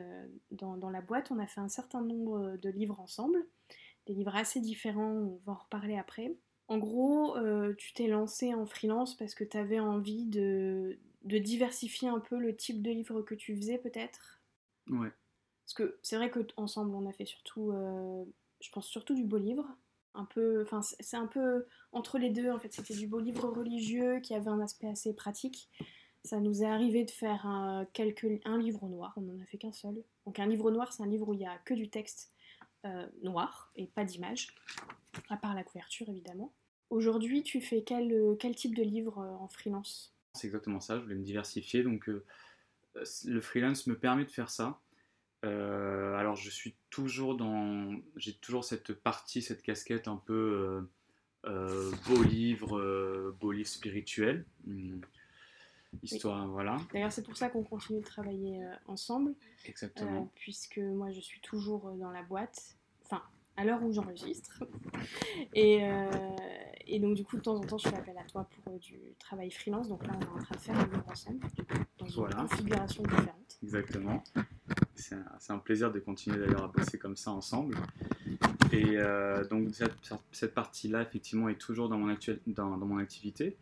dans, 0.52 0.78
dans, 0.78 0.90
la 0.90 1.02
boîte. 1.02 1.32
On 1.32 1.40
a 1.40 1.48
fait 1.48 1.62
un 1.62 1.70
certain 1.70 2.02
nombre 2.02 2.58
de 2.58 2.70
livres 2.70 3.00
ensemble, 3.00 3.46
des 4.06 4.14
livres 4.14 4.36
assez 4.36 4.60
différents, 4.60 5.12
on 5.12 5.42
va 5.46 5.54
en 5.54 5.64
reparler 5.64 5.98
après. 5.98 6.36
En 6.68 6.78
gros, 6.78 7.36
tu 7.78 7.94
t'es 7.94 8.08
lancé 8.08 8.54
en 8.54 8.68
freelance 8.68 9.16
parce 9.18 9.34
que 9.34 9.44
tu 9.44 9.58
avais 9.58 9.80
envie 9.80 10.26
de, 10.26 11.00
de 11.24 11.38
diversifier 11.40 12.10
un 12.10 12.20
peu 12.20 12.38
le 12.38 12.56
type 12.56 12.84
de 12.84 12.92
livre 12.92 13.22
que 13.22 13.36
tu 13.36 13.56
faisais 13.56 13.78
peut-être? 13.78 14.39
Ouais. 14.90 15.12
Parce 15.66 15.74
que 15.74 16.00
c'est 16.02 16.16
vrai 16.18 16.32
qu'ensemble, 16.32 16.96
on 16.96 17.08
a 17.08 17.14
fait 17.14 17.26
surtout, 17.26 17.72
euh, 17.72 18.26
je 18.60 18.70
pense 18.72 18.88
surtout 18.88 19.14
du 19.14 19.24
beau 19.24 19.38
livre. 19.38 19.68
Un 20.16 20.26
peu, 20.26 20.64
enfin, 20.64 20.82
c'est 20.82 21.18
un 21.18 21.28
peu 21.28 21.68
entre 21.92 22.18
les 22.18 22.32
deux 22.32 22.50
en 22.50 22.60
fait. 22.60 22.74
C'était 22.74 22.96
du 22.96 23.08
beau 23.08 23.20
livre 23.20 23.48
religieux 23.48 24.20
qui 24.20 24.34
avait 24.34 24.50
un 24.50 24.60
aspect 24.60 24.88
assez 24.88 25.14
pratique. 25.14 25.70
Ça 26.26 26.40
nous 26.40 26.64
est 26.64 26.68
arrivé 26.68 27.06
de 27.06 27.12
faire 27.12 27.46
un, 27.46 27.86
quelques, 27.94 28.28
un 28.44 28.58
livre 28.58 28.88
noir, 28.90 29.14
on 29.16 29.22
n'en 29.22 29.40
a 29.40 29.46
fait 29.46 29.58
qu'un 29.58 29.72
seul. 29.72 30.04
Donc 30.26 30.40
un 30.40 30.48
livre 30.48 30.72
noir, 30.72 30.92
c'est 30.92 31.04
un 31.04 31.08
livre 31.08 31.30
où 31.30 31.34
il 31.34 31.40
n'y 31.40 31.48
a 31.48 31.58
que 31.60 31.74
du 31.74 31.90
texte 31.90 32.34
euh, 32.86 33.08
noir 33.22 33.72
et 33.76 33.88
pas 33.88 34.04
d'image, 34.04 34.56
à 35.30 35.38
part 35.38 35.54
la 35.54 35.64
couverture 35.64 36.10
évidemment. 36.10 36.54
Aujourd'hui, 36.90 37.44
tu 37.44 37.62
fais 37.62 37.84
quel, 37.84 38.36
quel 38.40 38.56
type 38.56 38.76
de 38.76 38.84
livre 38.84 39.20
euh, 39.20 39.44
en 39.44 39.48
freelance? 39.48 40.16
C'est 40.34 40.48
exactement 40.48 40.80
ça, 40.80 40.98
je 40.98 41.04
voulais 41.04 41.16
me 41.16 41.24
diversifier, 41.24 41.84
donc 41.84 42.10
euh, 42.10 42.26
le 43.26 43.42
freelance 43.42 43.88
me 43.88 43.98
permet 43.98 44.26
de 44.26 44.32
faire 44.32 44.50
ça. 44.50 44.80
Euh, 45.46 46.16
alors 46.16 46.36
je 46.36 46.50
suis 46.50 46.76
toujours 46.90 47.38
dans, 47.38 47.96
j'ai 48.18 48.34
toujours 48.34 48.66
cette 48.66 48.94
partie, 48.94 49.42
cette 49.42 49.62
casquette 49.62 50.08
un 50.10 50.18
peu 50.18 50.86
euh, 51.46 51.92
beau 52.08 52.24
livre, 52.24 53.32
beau 53.40 53.52
livre 53.52 53.70
spirituel. 53.70 54.46
Hmm. 54.66 55.00
Histoire, 56.04 56.48
voilà. 56.50 56.78
D'ailleurs, 56.94 57.12
c'est 57.12 57.24
pour 57.24 57.36
ça 57.36 57.50
qu'on 57.50 57.64
continue 57.64 58.00
de 58.02 58.06
travailler 58.06 58.62
ensemble. 58.86 59.34
Exactement. 59.66 60.32
puisque 60.36 60.78
moi, 60.78 61.10
je 61.10 61.20
suis 61.20 61.40
toujours 61.42 61.92
dans 61.94 62.12
la 62.12 62.22
boîte. 62.22 62.78
Enfin, 63.06 63.24
à 63.58 63.66
l'heure 63.66 63.82
où 63.82 63.92
j'enregistre. 63.92 64.64
Et, 65.56 65.82
et, 66.90 67.00
donc, 67.00 67.16
du 67.16 67.24
coup, 67.24 67.38
de 67.38 67.42
temps 67.42 67.56
en 67.56 67.62
temps, 67.62 67.78
je 67.78 67.88
fais 67.88 67.96
appel 67.96 68.18
à 68.18 68.24
toi 68.24 68.48
pour 68.64 68.80
du 68.80 69.00
travail 69.20 69.52
freelance. 69.52 69.90
Donc 69.90 70.06
là, 70.06 70.14
on 70.18 70.22
est 70.22 70.40
en 70.40 70.44
train 70.44 70.56
de 70.56 70.62
faire 70.62 70.80
un 70.80 70.86
livre 70.86 71.04
ensemble 71.10 71.40
voilà. 72.16 72.36
configuration 72.36 73.04
différente. 73.04 73.60
Exactement. 73.64 74.24
C'est 74.96 75.52
un, 75.52 75.58
plaisir 75.60 75.92
de 75.92 76.00
continuer 76.00 76.38
d'ailleurs 76.38 76.64
à 76.64 76.68
bosser 76.68 76.98
comme 76.98 77.16
ça 77.16 77.32
ensemble. 77.32 77.76
Et 78.72 78.98
euh, 78.98 79.46
donc 79.48 79.74
cette, 79.74 79.94
cette 80.32 80.54
partie-là, 80.54 81.02
effectivement, 81.02 81.50
est 81.50 81.56
toujours 81.60 81.90
dans 81.90 81.98
mon, 81.98 82.10
actuel, 82.10 82.40
dans, 82.48 82.78
dans 82.78 82.86
mon 82.86 82.98
activité. 82.98 83.56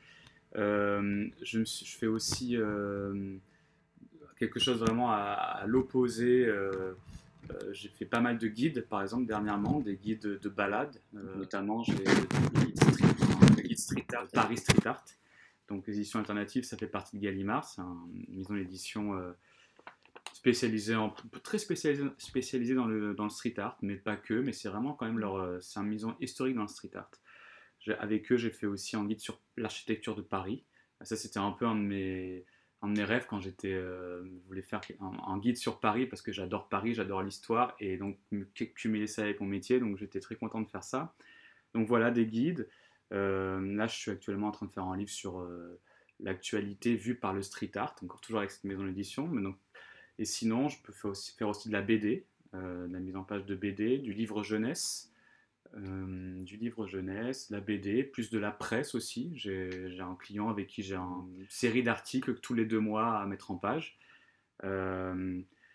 je, 0.55 1.29
je, 1.43 1.97
fais 1.97 2.07
aussi 2.07 2.57
quelque 4.39 4.59
chose 4.59 4.79
vraiment 4.79 5.11
à, 5.11 5.63
l'opposé. 5.67 6.51
j'ai 7.71 7.89
fait 7.89 8.05
pas 8.05 8.19
mal 8.19 8.39
de 8.39 8.47
guides, 8.47 8.85
par 8.89 9.03
exemple, 9.03 9.27
dernièrement, 9.27 9.79
des 9.79 9.95
guides 9.95 10.39
de 10.41 10.49
balade. 10.49 10.99
notamment, 11.13 11.83
j'ai 11.83 11.93
le 11.93 12.65
guide 12.65 12.76
street, 14.03 14.15
art, 14.15 14.27
Paris 14.33 14.57
Street 14.57 14.87
Art. 14.87 15.05
Donc, 15.67 15.85
les 15.87 15.97
éditions 15.97 16.19
alternatives, 16.19 16.63
ça 16.63 16.77
fait 16.77 16.87
partie 16.87 17.17
de 17.17 17.21
Gallimard. 17.23 17.65
C'est 17.65 17.81
une 17.81 18.37
maison 18.37 18.53
d'édition 18.53 19.13
spécialisé 20.37 20.95
en, 20.95 21.13
très 21.43 21.57
spécialisé, 21.57 22.03
spécialisé 22.17 22.75
dans, 22.75 22.85
le, 22.85 23.13
dans 23.13 23.23
le 23.23 23.29
street 23.29 23.55
art, 23.57 23.77
mais 23.81 23.95
pas 23.95 24.15
que, 24.15 24.35
mais 24.35 24.53
c'est 24.53 24.69
vraiment 24.69 24.93
quand 24.93 25.05
même 25.05 25.19
leur, 25.19 25.35
euh, 25.35 25.59
c'est 25.61 25.79
une 25.79 25.87
maison 25.87 26.15
historique 26.19 26.55
dans 26.55 26.61
le 26.61 26.67
street 26.67 26.91
art. 26.95 27.11
Avec 27.99 28.31
eux, 28.31 28.37
j'ai 28.37 28.49
fait 28.51 28.65
aussi 28.65 28.95
un 28.95 29.05
guide 29.05 29.19
sur 29.19 29.39
l'architecture 29.55 30.15
de 30.15 30.21
Paris. 30.21 30.65
Ça, 31.01 31.15
c'était 31.15 31.39
un 31.39 31.51
peu 31.51 31.65
un 31.65 31.75
de 31.75 31.81
mes, 31.81 32.45
un 32.81 32.89
de 32.89 32.97
mes 32.97 33.03
rêves 33.03 33.25
quand 33.27 33.39
j'étais, 33.39 33.73
euh, 33.73 34.23
voulais 34.45 34.61
faire 34.61 34.81
un, 34.99 35.37
guide 35.37 35.57
sur 35.57 35.79
Paris 35.79 36.05
parce 36.05 36.21
que 36.21 36.31
j'adore 36.31 36.69
Paris, 36.69 36.93
j'adore 36.93 37.23
l'histoire 37.23 37.75
et 37.79 37.97
donc 37.97 38.17
cumuler 38.75 39.07
ça 39.07 39.21
avec 39.23 39.39
mon 39.39 39.47
métier. 39.47 39.79
Donc 39.79 39.97
j'étais 39.97 40.19
très 40.19 40.35
content 40.35 40.59
de 40.59 40.67
faire 40.67 40.83
ça. 40.83 41.15
Donc 41.73 41.87
voilà 41.87 42.11
des 42.11 42.25
guides. 42.25 42.67
Euh, 43.13 43.59
là, 43.75 43.87
je 43.87 43.95
suis 43.95 44.11
actuellement 44.11 44.47
en 44.47 44.51
train 44.51 44.65
de 44.65 44.71
faire 44.71 44.85
un 44.85 44.97
livre 44.97 45.09
sur 45.09 45.39
euh, 45.39 45.79
l'actualité 46.19 46.95
vue 46.95 47.15
par 47.15 47.33
le 47.33 47.41
street 47.41 47.71
art, 47.75 47.95
encore 48.03 48.21
toujours 48.21 48.39
avec 48.39 48.51
cette 48.51 48.63
maison 48.63 48.83
d'édition. 48.85 49.29
Et 50.19 50.25
sinon, 50.25 50.67
je 50.67 50.81
peux 50.81 50.93
faire 50.93 51.11
aussi, 51.11 51.35
faire 51.35 51.49
aussi 51.49 51.69
de 51.69 51.73
la 51.73 51.81
BD, 51.81 52.25
euh, 52.53 52.87
de 52.87 52.93
la 52.93 52.99
mise 52.99 53.15
en 53.15 53.23
page 53.23 53.45
de 53.45 53.55
BD, 53.55 53.97
du 53.99 54.13
livre 54.13 54.43
jeunesse, 54.43 55.11
du 55.75 56.55
livre 56.55 56.87
jeunesse, 56.87 57.49
la 57.49 57.59
BD, 57.59 58.03
plus 58.03 58.31
de 58.31 58.39
la 58.39 58.51
presse 58.51 58.95
aussi. 58.95 59.33
J'ai 59.35 59.99
un 59.99 60.15
client 60.15 60.49
avec 60.49 60.67
qui 60.67 60.81
j'ai 60.81 60.95
une 60.95 61.45
série 61.49 61.83
d'articles 61.83 62.39
tous 62.39 62.53
les 62.53 62.65
deux 62.65 62.79
mois 62.79 63.19
à 63.19 63.25
mettre 63.25 63.51
en 63.51 63.57
page. 63.57 63.99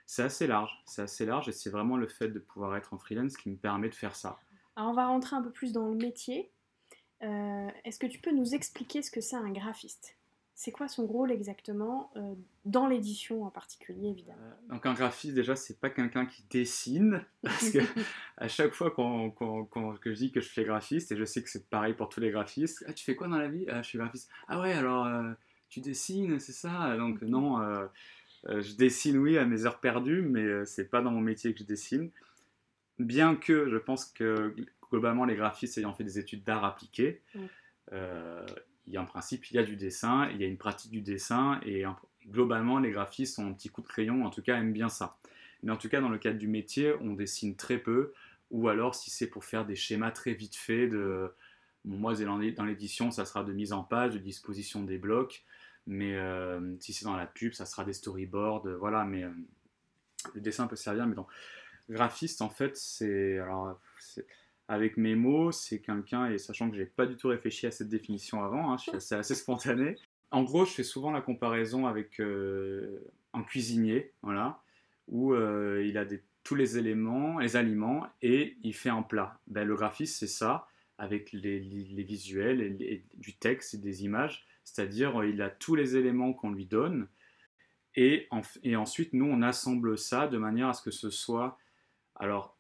C'est 0.07 0.23
assez 0.23 0.47
large, 0.47 0.83
c'est 0.87 1.03
assez 1.03 1.25
large 1.25 1.49
et 1.49 1.53
c'est 1.53 1.71
vraiment 1.71 1.97
le 1.97 2.09
fait 2.09 2.29
de 2.29 2.39
pouvoir 2.39 2.75
être 2.77 2.95
en 2.95 2.99
freelance 2.99 3.37
qui 3.37 3.51
me 3.51 3.57
permet 3.57 3.89
de 3.89 3.95
faire 3.95 4.17
ça. 4.17 4.41
Alors 4.77 4.91
on 4.91 4.95
va 4.95 5.07
rentrer 5.07 5.37
un 5.37 5.43
peu 5.43 5.53
plus 5.53 5.73
dans 5.73 5.89
le 5.89 5.97
métier. 5.97 6.51
Est-ce 7.23 7.99
que 7.99 8.07
tu 8.07 8.19
peux 8.19 8.33
nous 8.33 8.55
expliquer 8.55 9.03
ce 9.03 9.11
que 9.11 9.21
c'est 9.21 9.37
un 9.37 9.51
graphiste? 9.51 10.17
C'est 10.55 10.71
quoi 10.71 10.87
son 10.87 11.07
rôle 11.07 11.33
exactement 11.33 12.13
euh, 12.17 12.35
dans 12.67 12.87
l'édition 12.87 13.43
en 13.45 13.51
particulier 13.51 14.11
évidemment? 14.11 14.39
Euh, 14.43 14.75
Donc 14.75 14.87
un 14.87 14.95
graphiste 14.95 15.35
déjà 15.35 15.57
c'est 15.57 15.81
pas 15.81 15.91
quelqu'un 15.91 16.27
qui 16.27 16.45
dessine 16.51 17.25
parce 17.43 17.71
que 17.71 17.79
à 18.37 18.49
chaque 18.49 18.73
fois 18.73 18.91
quand, 18.93 19.31
que 19.31 20.13
je 20.13 20.19
dis 20.19 20.31
que 20.31 20.41
je 20.41 20.49
fais 20.49 20.65
graphiste 20.65 21.11
et 21.11 21.17
je 21.17 21.25
sais 21.25 21.43
que 21.43 21.51
c'est 21.51 21.69
pareil 21.69 21.95
pour 21.95 22.09
tous 22.11 22.21
les 22.21 22.31
graphistes, 22.31 22.85
ah, 22.87 22.93
tu 22.93 23.05
fais 23.05 23.17
quoi 23.17 23.29
dans 23.29 23.39
la 23.39 23.49
vie? 23.49 23.65
Ah, 23.69 23.83
Je 23.83 23.89
suis 23.89 23.99
graphiste. 23.99 24.31
Ah 24.47 24.61
ouais 24.61 24.73
alors 24.73 25.07
euh, 25.07 25.33
tu 25.69 25.81
dessines 25.81 26.39
c'est 26.39 26.53
ça? 26.53 26.97
Donc 26.97 27.23
non, 27.23 27.59
je 28.47 28.75
dessine 28.77 29.17
oui 29.19 29.39
à 29.39 29.47
mes 29.47 29.65
heures 29.65 29.81
perdues 29.81 30.23
mais 30.23 30.65
c'est 30.67 30.89
pas 30.89 31.01
dans 31.01 31.11
mon 31.11 31.21
métier 31.23 31.55
que 31.55 31.61
je 31.61 31.65
dessine. 31.65 32.11
Bien 32.99 33.35
que 33.35 33.69
je 33.71 33.79
pense 33.79 34.05
que 34.05 34.55
globalement 34.93 35.25
les 35.25 35.35
graphistes 35.35 35.79
ayant 35.79 35.93
fait 35.93 36.05
des 36.05 36.21
études 36.21 36.45
d'art 36.45 36.65
appliqué 36.65 37.21
il 38.87 38.93
y 38.93 38.97
a 38.97 39.01
un 39.01 39.05
principe, 39.05 39.51
il 39.51 39.57
y 39.57 39.59
a 39.59 39.63
du 39.63 39.77
dessin, 39.77 40.29
il 40.31 40.41
y 40.41 40.45
a 40.45 40.47
une 40.47 40.57
pratique 40.57 40.91
du 40.91 41.03
dessin, 41.03 41.61
et 41.65 41.85
globalement, 42.27 42.79
les 42.79 42.91
graphistes 42.91 43.39
ont 43.39 43.47
un 43.47 43.53
petit 43.53 43.69
coup 43.69 43.83
de 43.83 43.87
crayon, 43.87 44.25
en 44.25 44.31
tout 44.31 44.43
cas, 44.43 44.59
aiment 44.59 44.73
bien 44.73 44.89
ça. 44.89 45.19
Mais 45.63 45.71
en 45.71 45.77
tout 45.77 45.89
cas, 45.89 46.01
dans 46.01 46.09
le 46.09 46.19
cadre 46.19 46.39
du 46.39 46.49
métier, 46.49 46.95
on 47.01 47.13
dessine 47.13 47.57
très 47.57 47.79
peu, 47.79 48.13
ou 48.51 48.69
alors 48.69 48.95
si 48.95 49.11
c'est 49.11 49.29
pour 49.29 49.45
faire 49.45 49.65
des 49.65 49.77
schémas 49.77 50.11
très 50.11 50.35
vite 50.35 50.57
faits 50.57 50.91
de... 50.91 51.33
moi, 51.85 52.15
dans 52.15 52.65
l'édition, 52.65 53.11
ça 53.11 53.25
sera 53.25 53.45
de 53.45 53.53
mise 53.53 53.73
en 53.73 53.85
page, 53.85 54.15
de 54.15 54.19
disposition 54.19 54.83
des 54.83 54.99
blocs, 54.99 55.45
mais 55.87 56.17
euh, 56.17 56.77
si 56.81 56.93
c'est 56.93 57.05
dans 57.05 57.17
la 57.17 57.27
pub, 57.27 57.53
ça 57.53 57.67
sera 57.67 57.85
des 57.85 57.93
storyboards, 57.93 58.69
voilà, 58.79 59.05
mais 59.05 59.23
euh, 59.23 59.31
le 60.35 60.41
dessin 60.41 60.67
peut 60.67 60.77
servir, 60.77 61.07
mais 61.07 61.15
donc, 61.15 61.29
graphiste, 61.89 62.43
en 62.43 62.51
fait, 62.51 62.77
c'est... 62.77 63.39
Alors, 63.39 63.81
avec 64.69 64.97
mes 64.97 65.15
mots, 65.15 65.53
c'est 65.53 65.81
quelqu'un, 65.81 66.31
et 66.31 66.39
sachant 66.39 66.71
que 66.71 66.77
j'ai 66.77 66.87
pas 66.87 67.07
du 67.07 67.17
tout 67.17 67.29
réfléchi 67.29 67.67
à 67.67 67.71
cette 67.71 67.89
définition 67.89 68.43
avant, 68.43 68.73
hein, 68.73 68.77
je 68.77 68.99
suis 68.99 69.15
assez, 69.15 69.35
spontané. 69.35 69.97
En 70.31 70.45
gros, 70.45 70.65
je 70.65 70.73
fais 70.73 70.83
souvent 70.83 71.11
la 71.11 71.21
comparaison 71.21 71.87
avec 71.87 72.21
euh, 72.21 73.01
un 73.35 73.43
cuisinier, 73.43 74.13
voilà, 74.23 74.63
où 75.09 75.35
euh, 75.35 75.85
il 75.87 75.99
a 75.99 76.07
tous 76.45 76.55
les 76.55 76.79
éléments, 76.79 77.39
les 77.39 77.57
aliments, 77.57 78.07
et 78.23 78.57
il 78.63 78.75
fait 78.75 78.89
un 78.89 79.03
plat. 79.03 79.39
Ben, 79.47 79.67
le 79.67 79.75
graphiste, 79.75 80.19
c'est 80.19 80.27
ça, 80.27 80.67
avec 80.97 81.33
les, 81.33 81.59
visuels, 81.59 82.77
du 83.15 83.35
texte 83.35 83.75
et 83.75 83.79
des 83.79 84.05
images, 84.05 84.47
c'est-à-dire 84.65 85.25
il 85.25 85.43
a 85.43 85.51
tous 85.51 85.75
les 85.75 85.97
éléments 85.97 86.33
qu'on 86.33 86.51
lui 86.51 86.67
donne, 86.67 87.09
et, 87.95 88.29
et 88.63 88.77
ensuite, 88.77 89.13
nous, 89.13 89.27
on 89.27 89.43
assemble 89.43 89.99
ça 89.99 90.29
de 90.29 90.39
manière 90.39 90.69
à 90.69 90.73
ce 90.73 90.83
que 90.83 90.91
ce 90.91 91.11
soit, 91.11 91.59
alors, 92.15 92.52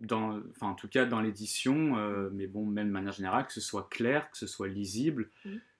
dans, 0.00 0.40
enfin, 0.50 0.68
en 0.68 0.74
tout 0.74 0.88
cas 0.88 1.06
dans 1.06 1.20
l'édition, 1.20 1.96
euh, 1.96 2.30
mais 2.32 2.46
bon, 2.46 2.66
même 2.66 2.88
de 2.88 2.92
manière 2.92 3.12
générale, 3.12 3.46
que 3.46 3.52
ce 3.52 3.60
soit 3.60 3.88
clair, 3.90 4.30
que 4.30 4.36
ce 4.36 4.46
soit 4.46 4.68
lisible, 4.68 5.30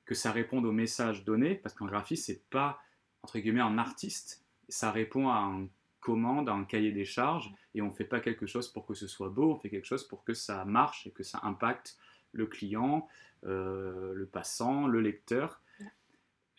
que 0.04 0.14
ça 0.14 0.32
réponde 0.32 0.64
au 0.66 0.72
message 0.72 1.24
donné, 1.24 1.54
parce 1.54 1.74
qu'un 1.74 1.86
graphiste, 1.86 2.26
c'est 2.26 2.48
pas, 2.50 2.80
entre 3.22 3.38
guillemets, 3.38 3.60
un 3.60 3.78
artiste, 3.78 4.44
ça 4.68 4.90
répond 4.90 5.28
à 5.28 5.38
une 5.38 5.68
commande, 6.00 6.48
à 6.48 6.52
un 6.52 6.64
cahier 6.64 6.92
des 6.92 7.04
charges, 7.04 7.52
et 7.74 7.82
on 7.82 7.86
ne 7.86 7.92
fait 7.92 8.04
pas 8.04 8.20
quelque 8.20 8.46
chose 8.46 8.68
pour 8.68 8.86
que 8.86 8.94
ce 8.94 9.06
soit 9.06 9.30
beau, 9.30 9.52
on 9.52 9.56
fait 9.56 9.70
quelque 9.70 9.86
chose 9.86 10.06
pour 10.06 10.24
que 10.24 10.34
ça 10.34 10.64
marche 10.64 11.06
et 11.06 11.10
que 11.10 11.22
ça 11.22 11.40
impacte 11.42 11.96
le 12.32 12.46
client, 12.46 13.08
euh, 13.46 14.12
le 14.14 14.26
passant, 14.26 14.86
le 14.86 15.00
lecteur. 15.00 15.60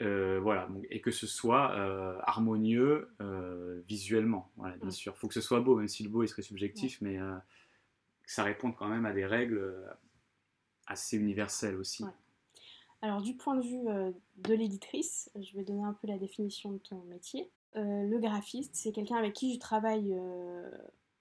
Euh, 0.02 0.42
voilà, 0.42 0.68
et 0.90 1.00
que 1.00 1.12
ce 1.12 1.26
soit 1.26 1.72
harmonieux 2.26 3.10
visuellement, 3.88 4.52
voilà, 4.58 4.76
bien 4.78 4.92
sûr. 4.92 5.14
Il 5.16 5.20
faut 5.20 5.28
que 5.28 5.34
ce 5.34 5.42
soit 5.42 5.62
beau, 5.62 5.76
même 5.76 5.88
si 5.88 6.04
le 6.04 6.10
beau 6.10 6.24
il 6.24 6.28
serait 6.28 6.42
subjectif, 6.42 7.00
mais 7.02 7.20
que 8.26 8.32
ça 8.32 8.44
réponde 8.44 8.76
quand 8.76 8.88
même 8.88 9.06
à 9.06 9.14
des 9.14 9.26
règles 9.26 9.58
euh, 9.58 9.88
assez 10.88 11.18
universelles 11.18 11.76
aussi. 11.76 12.04
Alors 13.02 13.22
du 13.22 13.36
point 13.36 13.56
de 13.56 13.62
vue 13.62 13.88
euh, 13.88 14.12
de 14.38 14.54
l'éditrice, 14.54 15.30
je 15.36 15.56
vais 15.56 15.64
donner 15.64 15.84
un 15.84 15.94
peu 15.94 16.08
la 16.08 16.18
définition 16.18 16.72
de 16.72 16.78
ton 16.80 17.02
métier. 17.04 17.52
Euh, 17.76 18.04
le 18.08 18.20
graphiste, 18.20 18.76
c'est 18.76 18.92
quelqu'un 18.92 19.18
avec 19.18 19.34
qui 19.34 19.54
je 19.54 19.60
travaille 19.60 20.16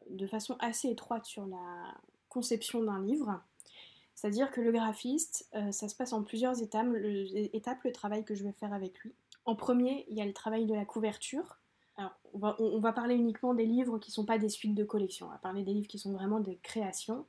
de 0.08 0.26
façon 0.26 0.56
assez 0.60 0.88
étroite 0.88 1.26
sur 1.26 1.46
la 1.46 1.94
conception 2.28 2.82
d'un 2.82 3.02
livre. 3.02 3.42
C'est-à-dire 4.14 4.50
que 4.50 4.60
le 4.60 4.70
graphiste, 4.70 5.48
ça 5.70 5.88
se 5.88 5.94
passe 5.94 6.12
en 6.12 6.22
plusieurs 6.22 6.62
étapes 6.62 6.86
le, 6.86 7.24
le 7.24 7.92
travail 7.92 8.24
que 8.24 8.34
je 8.34 8.44
vais 8.44 8.52
faire 8.52 8.72
avec 8.72 8.98
lui. 9.00 9.12
En 9.44 9.54
premier, 9.54 10.06
il 10.08 10.16
y 10.16 10.22
a 10.22 10.26
le 10.26 10.32
travail 10.32 10.66
de 10.66 10.74
la 10.74 10.84
couverture. 10.84 11.58
Alors, 11.96 12.12
on 12.32 12.80
va, 12.80 12.92
parler 12.92 13.14
uniquement 13.14 13.54
des 13.54 13.66
livres 13.66 13.98
qui 13.98 14.10
ne 14.10 14.14
sont 14.14 14.24
pas 14.24 14.38
des 14.38 14.48
suites 14.48 14.74
de 14.74 14.84
collection. 14.84 15.26
On 15.26 15.30
va 15.30 15.38
parler 15.38 15.62
des 15.62 15.72
livres 15.72 15.86
qui 15.86 15.98
sont 15.98 16.12
vraiment 16.12 16.40
des 16.40 16.56
créations. 16.56 17.26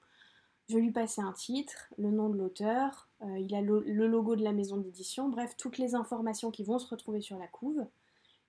Je 0.67 0.75
vais 0.75 0.81
lui 0.81 0.91
passer 0.91 1.21
un 1.21 1.33
titre, 1.33 1.93
le 1.97 2.09
nom 2.09 2.29
de 2.29 2.37
l'auteur, 2.37 3.07
euh, 3.21 3.37
il 3.37 3.53
a 3.53 3.61
le, 3.61 3.81
logo 3.81 4.35
de 4.35 4.43
la 4.43 4.51
maison 4.51 4.77
d'édition, 4.77 5.29
bref, 5.29 5.55
toutes 5.57 5.77
les 5.77 5.93
informations 5.93 6.49
qui 6.49 6.63
vont 6.63 6.79
se 6.79 6.87
retrouver 6.87 7.21
sur 7.21 7.37
la 7.37 7.47
couve. 7.47 7.85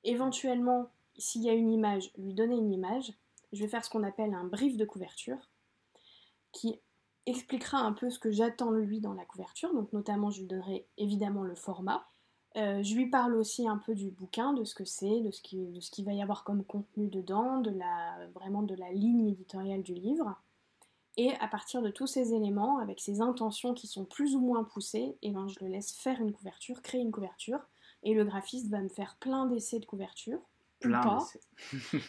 Éventuellement, 0.03 0.89
s'il 1.19 1.43
y 1.43 1.51
a 1.51 1.53
une 1.53 1.71
image, 1.71 2.11
lui 2.17 2.33
donner 2.33 2.57
une 2.57 2.73
image. 2.73 3.13
Je 3.53 3.63
vais 3.63 3.69
faire 3.69 3.85
ce 3.85 3.91
qu'on 3.91 4.03
appelle 4.03 4.33
un 4.33 4.45
brief 4.45 4.79
de 4.79 4.87
couverture 4.87 5.51
qui 6.53 6.81
expliquera 7.27 7.79
un 7.79 7.93
peu 7.93 8.09
ce 8.09 8.19
que 8.19 8.31
j'attends 8.31 8.71
de 8.71 8.79
lui 8.79 9.01
dans 9.01 9.13
la 9.13 9.25
couverture. 9.25 9.75
Donc 9.75 9.93
notamment, 9.93 10.31
je 10.31 10.41
lui 10.41 10.47
donnerai 10.47 10.87
évidemment 10.97 11.43
le 11.43 11.55
format. 11.55 12.07
Euh, 12.57 12.83
je 12.83 12.95
lui 12.95 13.11
parle 13.11 13.35
aussi 13.35 13.69
un 13.69 13.77
peu 13.77 13.95
du 13.95 14.11
bouquin, 14.11 14.55
de 14.55 14.65
ce 14.65 14.75
que 14.75 14.85
c'est, 14.85 15.21
de 15.21 15.31
ce 15.31 15.43
qu'il 15.43 16.05
va 16.05 16.13
y 16.13 16.23
avoir 16.23 16.43
comme 16.45 16.65
contenu 16.65 17.09
dedans, 17.09 17.61
de 17.61 17.71
la, 17.71 18.17
vraiment 18.35 18.63
de 18.63 18.75
la 18.75 18.93
ligne 18.93 19.29
éditoriale 19.29 19.83
du 19.83 19.93
livre. 19.93 20.41
Et 21.19 21.33
à 21.41 21.49
partir 21.49 21.83
de 21.83 21.91
tous 21.91 22.07
ces 22.07 22.35
éléments, 22.35 22.79
avec 22.79 23.01
ces 23.01 23.21
intentions 23.21 23.75
qui 23.75 23.87
sont 23.87 24.05
plus 24.05 24.35
ou 24.35 24.41
moins 24.41 24.65
poussées, 24.65 25.17
et 25.23 25.29
eh 25.29 25.31
ben, 25.31 25.49
je 25.49 25.63
le 25.65 25.71
laisse 25.71 25.93
faire 25.93 26.21
une 26.21 26.33
couverture, 26.33 26.81
créer 26.83 27.01
une 27.01 27.13
couverture, 27.13 27.61
et 28.03 28.15
le 28.15 28.25
graphiste 28.25 28.69
va 28.69 28.81
me 28.81 28.89
faire 28.89 29.17
plein 29.19 29.47
d'essais 29.47 29.79
de 29.79 29.87
couverture. 29.87 30.41
Plein 30.81 31.03
pas. 31.03 31.27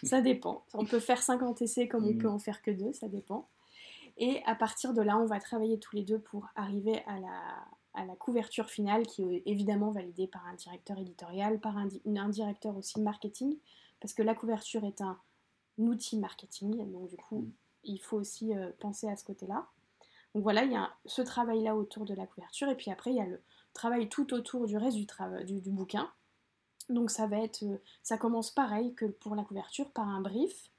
ça 0.03 0.21
dépend. 0.21 0.65
On 0.73 0.85
peut 0.85 0.99
faire 0.99 1.21
50 1.21 1.61
essais 1.61 1.87
comme 1.87 2.05
on 2.05 2.13
mm. 2.13 2.17
peut 2.17 2.29
en 2.29 2.39
faire 2.39 2.61
que 2.61 2.71
deux, 2.71 2.93
ça 2.93 3.07
dépend. 3.07 3.47
Et 4.17 4.41
à 4.45 4.55
partir 4.55 4.93
de 4.93 5.01
là, 5.01 5.17
on 5.17 5.25
va 5.25 5.39
travailler 5.39 5.79
tous 5.79 5.95
les 5.95 6.03
deux 6.03 6.19
pour 6.19 6.47
arriver 6.55 7.03
à 7.05 7.19
la, 7.19 7.65
à 7.97 8.05
la 8.05 8.15
couverture 8.15 8.69
finale 8.69 9.07
qui 9.07 9.23
est 9.23 9.41
évidemment 9.45 9.89
validée 9.89 10.27
par 10.27 10.45
un 10.45 10.53
directeur 10.53 10.99
éditorial, 10.99 11.59
par 11.59 11.77
un, 11.77 11.87
directeur 12.29 12.77
aussi 12.77 13.01
marketing, 13.01 13.57
parce 13.99 14.13
que 14.13 14.21
la 14.21 14.35
couverture 14.35 14.85
est 14.85 15.01
un 15.01 15.19
outil 15.77 16.17
marketing, 16.19 16.91
donc 16.91 17.07
du 17.07 17.17
coup 17.17 17.39
mm. 17.39 17.51
il 17.85 17.99
faut 17.99 18.17
aussi 18.17 18.55
euh, 18.55 18.71
penser 18.79 19.09
à 19.09 19.15
ce 19.15 19.23
côté-là. 19.23 19.67
Donc 20.35 20.43
voilà, 20.43 20.63
il 20.63 20.71
y 20.71 20.75
a 20.75 20.91
ce 21.05 21.23
travail-là 21.23 21.75
autour 21.75 22.05
de 22.05 22.13
la 22.13 22.27
couverture, 22.27 22.69
et 22.69 22.75
puis 22.75 22.91
après 22.91 23.11
il 23.11 23.17
y 23.17 23.21
a 23.21 23.25
le 23.25 23.41
travail 23.73 24.09
tout 24.09 24.31
autour 24.33 24.67
du 24.67 24.77
reste 24.77 24.97
du, 24.97 25.61
du, 25.61 25.71
bouquin. 25.71 26.07
Donc 26.89 27.09
ça 27.09 27.25
va 27.25 27.39
être, 27.39 27.63
euh, 27.63 27.81
ça 28.03 28.17
commence 28.17 28.51
pareil 28.51 28.93
que 28.93 29.05
pour 29.05 29.35
la 29.35 29.43
couverture 29.43 29.91
par 29.91 30.07
un 30.07 30.21
brief, 30.21 30.69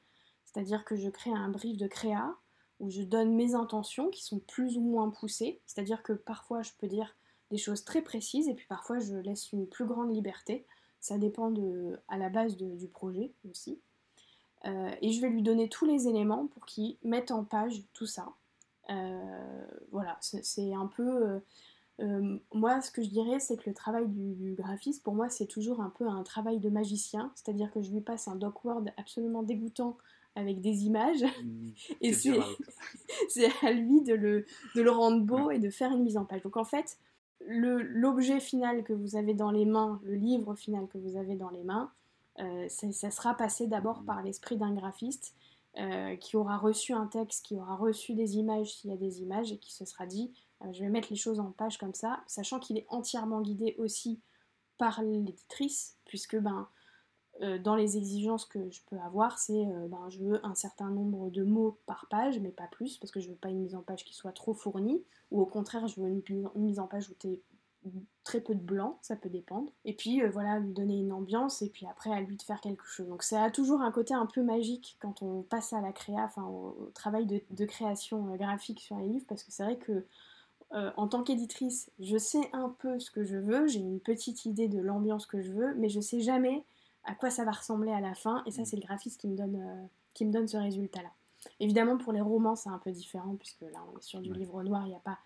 c'est-à-dire 0.45 0.85
que 0.85 0.95
je 0.95 1.11
crée 1.11 1.33
un 1.33 1.49
brief 1.49 1.77
de 1.77 1.89
créa, 1.89 2.37
où 2.81 2.91
je 2.91 3.03
donne 3.03 3.35
mes 3.35 3.55
intentions 3.55 4.09
qui 4.09 4.25
sont 4.25 4.39
plus 4.39 4.77
ou 4.77 4.81
moins 4.81 5.11
poussées. 5.11 5.61
C'est-à-dire 5.67 6.03
que 6.03 6.13
parfois 6.13 6.63
je 6.63 6.73
peux 6.79 6.87
dire 6.87 7.17
des 7.51 7.59
choses 7.59 7.85
très 7.85 8.03
précises 8.03 8.49
et 8.49 8.55
puis 8.55 8.67
parfois 8.67 8.99
je 8.99 9.15
laisse 9.17 9.53
une 9.53 9.67
plus 9.67 9.87
grande 9.87 10.15
liberté. 10.15 10.65
Ça 11.01 11.19
dépend 11.19 11.51
de, 11.51 11.99
à 12.09 12.19
la 12.19 12.29
base 12.29 12.57
du 12.57 12.89
projet 12.89 13.33
aussi. 13.49 13.79
Euh, 14.67 14.91
et 15.01 15.13
je 15.13 15.21
vais 15.21 15.29
lui 15.29 15.43
donner 15.43 15.69
tous 15.69 15.87
les 15.87 16.09
éléments 16.09 16.47
pour 16.49 16.67
qu'il 16.67 16.97
mette 17.05 17.31
en 17.31 17.45
page 17.45 17.83
tout 17.93 18.07
ça. 18.07 18.29
Euh, 18.91 19.67
voilà, 19.93 20.19
c'est 20.21 20.75
un 20.75 20.87
peu... 20.87 21.41
Euh, 22.01 22.39
moi, 22.53 22.81
ce 22.81 22.91
que 22.91 23.03
je 23.03 23.09
dirais, 23.09 23.41
c'est 23.41 23.57
que 23.57 23.69
le 23.69 23.75
travail 23.75 24.07
du, 24.09 24.55
graphiste, 24.55 25.03
pour 25.03 25.15
moi, 25.15 25.29
c'est 25.29 25.47
toujours 25.47 25.81
un 25.81 25.91
peu 25.91 26.07
un 26.07 26.23
travail 26.23 26.59
de 26.59 26.71
magicien. 26.71 27.33
C'est-à-dire 27.35 27.73
que 27.73 27.83
je 27.83 27.91
lui 27.91 28.01
passe 28.01 28.29
un 28.29 28.37
doc 28.37 28.65
Word 28.65 28.85
absolument 28.97 29.43
dégoûtant 29.43 29.97
avec 30.35 30.61
des 30.61 30.85
images. 30.85 31.23
Mmh, 31.23 31.71
et 32.01 32.13
c'est 33.29 33.51
à 33.63 33.73
lui 33.73 34.03
de 34.03 34.15
le, 34.15 34.47
de 34.75 34.83
le 34.83 34.91
rendre 34.91 35.21
beau 35.23 35.51
et 35.51 35.59
de 35.59 35.71
faire 35.71 35.93
une 35.93 36.03
mise 36.03 36.17
en 36.17 36.25
page. 36.25 36.43
Donc 36.43 36.57
en 36.57 36.65
fait, 36.65 36.99
l'objet 37.47 38.41
final 38.41 38.85
que 38.85 38.93
vous 38.93 39.17
avez 39.17 39.35
dans 39.35 39.51
les 39.51 39.65
mains, 39.65 40.01
le 40.05 40.15
livre 40.15 40.55
final 40.55 40.87
que 40.89 40.99
vous 40.99 41.17
avez 41.17 41.35
dans 41.35 41.51
les 41.51 41.65
mains, 41.65 41.91
euh, 42.41 42.69
ça 42.69 43.11
sera 43.11 43.35
passé 43.35 43.67
d'abord 43.67 44.05
par 44.05 44.23
l'esprit 44.23 44.57
d'un 44.57 44.73
graphiste 44.73 45.35
euh, 45.79 46.17
qui 46.17 46.37
aura 46.37 46.57
reçu 46.57 46.93
un 46.93 47.07
texte, 47.07 47.45
qui 47.45 47.57
aura 47.57 47.77
reçu 47.77 48.15
des 48.15 48.37
images 48.37 48.75
s'il 48.75 48.91
y 48.91 48.93
a 48.93 48.97
des 48.97 49.21
images 49.23 49.53
et 49.53 49.59
qui 49.59 49.73
se 49.73 49.85
sera 49.85 50.07
dit 50.07 50.33
euh, 50.65 50.73
je 50.73 50.81
vais 50.81 50.89
mettre 50.89 51.09
les 51.11 51.17
choses 51.17 51.41
en 51.41 51.51
page 51.51 51.79
comme 51.79 51.95
ça, 51.95 52.21
sachant 52.27 52.59
qu'il 52.59 52.79
est 52.79 52.87
entièrement 52.89 53.41
guidé 53.41 53.75
aussi 53.79 54.21
par 54.77 55.03
l'éditrice, 55.03 55.97
puisque 56.05 56.37
ben, 56.37 56.69
dans 57.63 57.77
les 57.77 57.97
exigences 57.97 58.45
que 58.45 58.71
je 58.71 58.81
peux 58.91 58.99
avoir, 58.99 59.39
c'est 59.39 59.65
ben, 59.89 60.09
je 60.09 60.19
veux 60.19 60.45
un 60.45 60.55
certain 60.55 60.91
nombre 60.91 61.31
de 61.31 61.45
mots 61.45 61.79
par 61.87 62.07
page, 62.11 62.41
mais 62.41 62.51
pas 62.51 62.67
plus, 62.67 62.97
parce 62.97 63.13
que 63.13 63.21
je 63.21 63.29
veux 63.29 63.37
pas 63.37 63.49
une 63.49 63.61
mise 63.61 63.75
en 63.75 63.83
page 63.83 64.05
qui 64.05 64.15
soit 64.15 64.33
trop 64.33 64.55
fournie, 64.55 65.05
ou 65.31 65.41
au 65.41 65.47
contraire, 65.47 65.87
je 65.87 66.01
veux 66.01 66.09
une, 66.09 66.49
mise 66.57 66.81
en 66.81 66.87
page 66.87 67.09
où 67.11 67.15
tu 67.19 67.41
très 68.25 68.41
peu 68.41 68.55
de 68.55 68.61
blanc, 68.61 68.99
ça 69.03 69.17
peut 69.17 69.29
dépendre. 69.29 69.73
Et 69.85 69.95
puis 69.95 70.23
euh, 70.23 70.29
voilà, 70.31 70.59
lui 70.59 70.73
donner 70.73 70.99
une 70.99 71.13
ambiance 71.13 71.63
et 71.63 71.71
puis 71.71 71.87
après 71.87 72.11
à 72.11 72.21
lui 72.21 72.37
de 72.37 72.43
faire 72.43 72.61
quelque 72.61 72.87
chose. 72.87 73.09
Donc 73.09 73.23
ça 73.23 73.43
a 73.43 73.51
toujours 73.51 73.81
un 73.81 73.91
côté 73.91 74.15
un 74.15 74.27
peu 74.27 74.43
magique 74.43 74.99
quand 75.01 75.23
on 75.23 75.43
passe 75.43 75.73
à 75.73 75.81
la 75.81 75.93
créa, 75.93 76.25
enfin 76.25 76.45
au, 76.45 76.91
travail 76.95 77.27
de, 77.27 77.65
création 77.65 78.33
euh, 78.33 78.37
graphique 78.37 78.81
sur 78.81 78.97
les 78.99 79.09
livres, 79.09 79.25
parce 79.29 79.43
que 79.43 79.51
c'est 79.51 79.65
vrai 79.65 79.79
que 79.79 80.05
euh, 80.75 80.91
en 80.99 81.09
tant 81.09 81.23
qu'éditrice, 81.23 81.91
je 82.01 82.19
sais 82.19 82.51
un 82.53 82.69
peu 82.69 82.99
ce 82.99 83.11
que 83.11 83.25
je 83.25 83.37
veux, 83.37 83.67
j'ai 83.67 83.81
une 83.81 84.01
petite 84.01 84.45
idée 84.45 84.69
de 84.69 84.79
l'ambiance 84.79 85.25
que 85.25 85.41
je 85.41 85.53
veux, 85.53 85.75
mais 85.77 85.89
je 85.89 86.01
sais 86.01 86.21
jamais 86.21 86.65
à 87.05 87.15
quoi 87.15 87.31
ça 87.31 87.45
va 87.45 87.53
ressembler 87.53 87.93
à 87.93 88.01
la 88.01 88.15
fin, 88.15 88.43
et 88.47 88.51
ça 88.51 88.65
c'est 88.65 88.77
le 88.77 88.83
graphiste 88.83 89.21
qui 89.21 89.29
me 89.29 89.37
donne, 89.37 89.89
qui 90.15 90.25
me 90.25 90.33
donne 90.33 90.49
ce 90.49 90.57
résultat-là. 90.57 91.11
Évidemment 91.61 91.97
pour 91.97 92.13
les 92.13 92.21
romans 92.21 92.57
c'est 92.57 92.71
un 92.71 92.79
peu 92.79 92.91
différent, 92.91 93.37
puisque 93.37 93.63
là 93.63 93.85
on 93.93 93.99
est 93.99 94.03
sur 94.03 94.21
du 94.21 94.33
livre 94.33 94.63
noir, 94.63 94.87
il 94.87 94.91
n'y 94.91 94.97
a 94.97 95.01
pas 95.01 95.19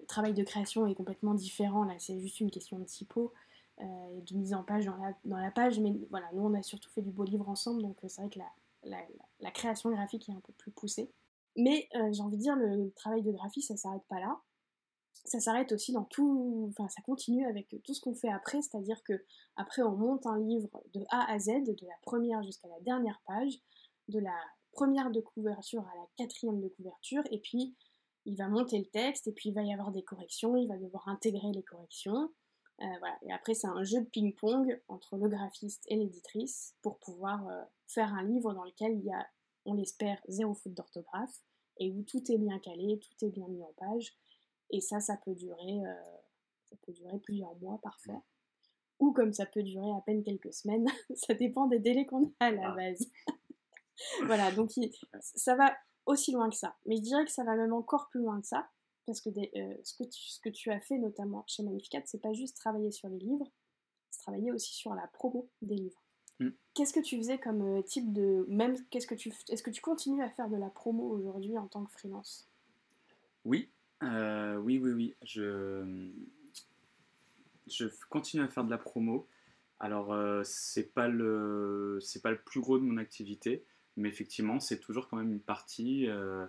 le 0.00 0.06
travail 0.06 0.34
de 0.34 0.42
création 0.42 0.86
est 0.86 0.94
complètement 0.94 1.34
différent. 1.34 1.84
Là, 1.84 1.94
c'est 1.98 2.18
juste 2.20 2.40
une 2.40 2.50
question 2.50 2.78
de 2.78 2.84
typo 2.84 3.32
euh, 3.80 3.84
et 4.18 4.20
de 4.20 4.36
mise 4.36 4.54
en 4.54 4.62
page 4.62 4.86
dans 4.86 4.96
la, 4.96 5.12
dans 5.24 5.38
la 5.38 5.50
page. 5.50 5.80
Mais 5.80 5.92
voilà, 6.10 6.26
nous, 6.32 6.42
on 6.42 6.54
a 6.54 6.62
surtout 6.62 6.90
fait 6.90 7.02
du 7.02 7.10
beau 7.10 7.24
livre 7.24 7.48
ensemble, 7.48 7.82
donc 7.82 7.96
euh, 8.04 8.08
c'est 8.08 8.20
vrai 8.20 8.30
que 8.30 8.38
la, 8.38 8.98
la, 9.40 9.50
création 9.50 9.90
graphique 9.90 10.28
est 10.28 10.32
un 10.32 10.40
peu 10.40 10.52
plus 10.52 10.70
poussée. 10.70 11.10
Mais 11.56 11.88
euh, 11.94 12.12
j'ai 12.12 12.22
envie 12.22 12.36
de 12.36 12.42
dire, 12.42 12.56
le, 12.56 12.90
travail 12.92 13.22
de 13.22 13.32
graphiste, 13.32 13.68
ça 13.68 13.76
s'arrête 13.76 14.04
pas 14.08 14.20
là. 14.20 14.38
Ça 15.24 15.40
s'arrête 15.40 15.72
aussi 15.72 15.92
dans 15.92 16.04
tout, 16.04 16.70
enfin 16.70 16.88
ça 16.88 17.00
continue 17.02 17.46
avec 17.46 17.74
tout 17.84 17.94
ce 17.94 18.00
qu'on 18.00 18.14
fait 18.14 18.28
après, 18.28 18.60
c'est-à-dire 18.60 19.02
que 19.04 19.24
après 19.56 19.82
on 19.82 19.96
monte 19.96 20.26
un 20.26 20.38
livre 20.38 20.82
de 20.92 21.02
A 21.10 21.32
à 21.32 21.38
Z, 21.38 21.64
de 21.64 21.86
la 21.86 21.96
première 22.02 22.42
jusqu'à 22.42 22.68
la 22.68 22.80
dernière 22.80 23.20
page, 23.26 23.58
de 24.08 24.18
la 24.18 24.36
première 24.72 25.10
de 25.10 25.20
couverture 25.20 25.82
à 25.82 25.96
la 25.96 26.06
quatrième 26.16 26.60
de 26.60 26.68
couverture, 26.68 27.22
et 27.30 27.38
puis 27.38 27.74
il 28.26 28.36
va 28.36 28.48
monter 28.48 28.78
le 28.78 28.86
texte 28.86 29.26
et 29.28 29.32
puis 29.32 29.50
il 29.50 29.54
va 29.54 29.62
y 29.62 29.72
avoir 29.72 29.92
des 29.92 30.02
corrections, 30.02 30.56
il 30.56 30.68
va 30.68 30.76
devoir 30.76 31.08
intégrer 31.08 31.52
les 31.52 31.62
corrections. 31.62 32.30
Euh, 32.80 32.86
voilà. 32.98 33.16
Et 33.22 33.32
après, 33.32 33.54
c'est 33.54 33.66
un 33.66 33.84
jeu 33.84 34.00
de 34.00 34.06
ping-pong 34.06 34.80
entre 34.88 35.16
le 35.16 35.28
graphiste 35.28 35.84
et 35.88 35.96
l'éditrice 35.96 36.74
pour 36.82 36.98
pouvoir 36.98 37.46
euh, 37.48 37.62
faire 37.86 38.12
un 38.14 38.24
livre 38.24 38.52
dans 38.52 38.64
lequel 38.64 38.98
il 38.98 39.04
y 39.04 39.12
a, 39.12 39.26
on 39.64 39.74
l'espère, 39.74 40.20
zéro 40.28 40.54
faute 40.54 40.74
d'orthographe 40.74 41.40
et 41.78 41.90
où 41.92 42.02
tout 42.02 42.22
est 42.32 42.38
bien 42.38 42.58
calé, 42.58 42.98
tout 42.98 43.24
est 43.24 43.30
bien 43.30 43.46
mis 43.48 43.62
en 43.62 43.72
page. 43.76 44.16
Et 44.70 44.80
ça, 44.80 45.00
ça 45.00 45.16
peut 45.24 45.34
durer, 45.34 45.84
euh, 45.84 45.94
ça 46.70 46.76
peut 46.82 46.92
durer 46.92 47.18
plusieurs 47.18 47.54
mois 47.56 47.78
parfois. 47.82 48.22
Ou 49.00 49.12
comme 49.12 49.32
ça 49.32 49.46
peut 49.46 49.62
durer 49.62 49.90
à 49.90 50.00
peine 50.02 50.22
quelques 50.22 50.52
semaines, 50.52 50.86
ça 51.14 51.34
dépend 51.34 51.66
des 51.66 51.78
délais 51.78 52.06
qu'on 52.06 52.32
a 52.40 52.46
à 52.46 52.50
la 52.50 52.70
ah. 52.70 52.74
base. 52.74 53.10
voilà, 54.26 54.52
donc 54.52 54.70
ça 55.20 55.56
va 55.56 55.74
aussi 56.06 56.32
loin 56.32 56.50
que 56.50 56.56
ça. 56.56 56.76
Mais 56.86 56.96
je 56.96 57.02
dirais 57.02 57.24
que 57.24 57.32
ça 57.32 57.44
va 57.44 57.56
même 57.56 57.72
encore 57.72 58.08
plus 58.08 58.20
loin 58.20 58.40
que 58.40 58.46
ça, 58.46 58.68
parce 59.06 59.20
que 59.20 59.30
euh, 59.30 59.74
ce, 59.82 59.94
que 59.94 60.04
tu, 60.04 60.22
ce, 60.22 60.40
que 60.40 60.48
tu, 60.48 60.70
as 60.70 60.80
fait 60.80 60.98
notamment 60.98 61.44
chez 61.46 61.62
Magnificat, 61.62 62.02
c'est 62.06 62.20
pas 62.20 62.32
juste 62.32 62.56
travailler 62.56 62.90
sur 62.90 63.08
les 63.08 63.18
livres, 63.18 63.50
c'est 64.10 64.20
travailler 64.20 64.52
aussi 64.52 64.74
sur 64.74 64.94
la 64.94 65.06
promo 65.08 65.48
des 65.62 65.74
livres. 65.74 66.02
Mm. 66.40 66.50
Qu'est-ce 66.74 66.92
que 66.92 67.00
tu 67.00 67.16
faisais 67.16 67.38
comme 67.38 67.62
euh, 67.62 67.82
type 67.82 68.12
de. 68.12 68.44
Même, 68.48 68.76
qu'est-ce 68.90 69.06
que 69.06 69.14
tu. 69.14 69.32
Est-ce 69.48 69.62
que 69.62 69.70
tu 69.70 69.80
continues 69.80 70.22
à 70.22 70.30
faire 70.30 70.48
de 70.48 70.56
la 70.56 70.70
promo 70.70 71.08
aujourd'hui 71.08 71.56
en 71.58 71.68
tant 71.68 71.84
que 71.84 71.92
freelance? 71.92 72.48
Oui, 73.44 73.70
euh, 74.04 74.56
oui, 74.56 74.78
oui, 74.78 74.92
oui. 74.92 75.14
Je, 75.22 76.10
je 77.66 77.86
continue 78.10 78.42
à 78.42 78.48
faire 78.48 78.64
de 78.64 78.70
la 78.70 78.78
promo. 78.78 79.26
Alors, 79.80 80.16
c'est 80.44 80.94
pas 80.94 81.08
le, 81.08 81.98
c'est 82.00 82.22
pas 82.22 82.30
le 82.30 82.38
plus 82.38 82.60
gros 82.60 82.78
de 82.78 82.84
mon 82.84 82.96
activité. 82.96 83.64
Mais 83.96 84.08
effectivement, 84.08 84.60
c'est 84.60 84.78
toujours 84.78 85.08
quand 85.08 85.16
même 85.16 85.32
une 85.32 85.40
partie 85.40 86.08
euh, 86.08 86.46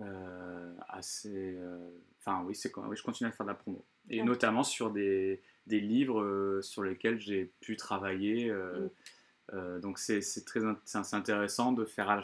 euh, 0.00 0.72
assez. 0.88 1.56
Euh, 1.56 1.78
enfin, 2.20 2.44
oui, 2.46 2.54
c'est 2.54 2.72
oui, 2.76 2.96
je 2.96 3.02
continue 3.02 3.28
à 3.28 3.32
faire 3.32 3.46
de 3.46 3.50
la 3.50 3.56
promo. 3.56 3.84
Et 4.08 4.22
notamment 4.22 4.62
sur 4.62 4.90
des, 4.90 5.42
des 5.66 5.80
livres 5.80 6.60
sur 6.62 6.82
lesquels 6.82 7.18
j'ai 7.18 7.50
pu 7.60 7.76
travailler. 7.76 8.52
Mm. 8.52 9.80
donc, 9.80 9.98
c'est 9.98 10.20
très 10.44 10.60
c'est 10.84 11.14
intéressant 11.14 11.72
de 11.72 11.84
faire 11.84 12.10
à 12.10 12.16
la, 12.16 12.22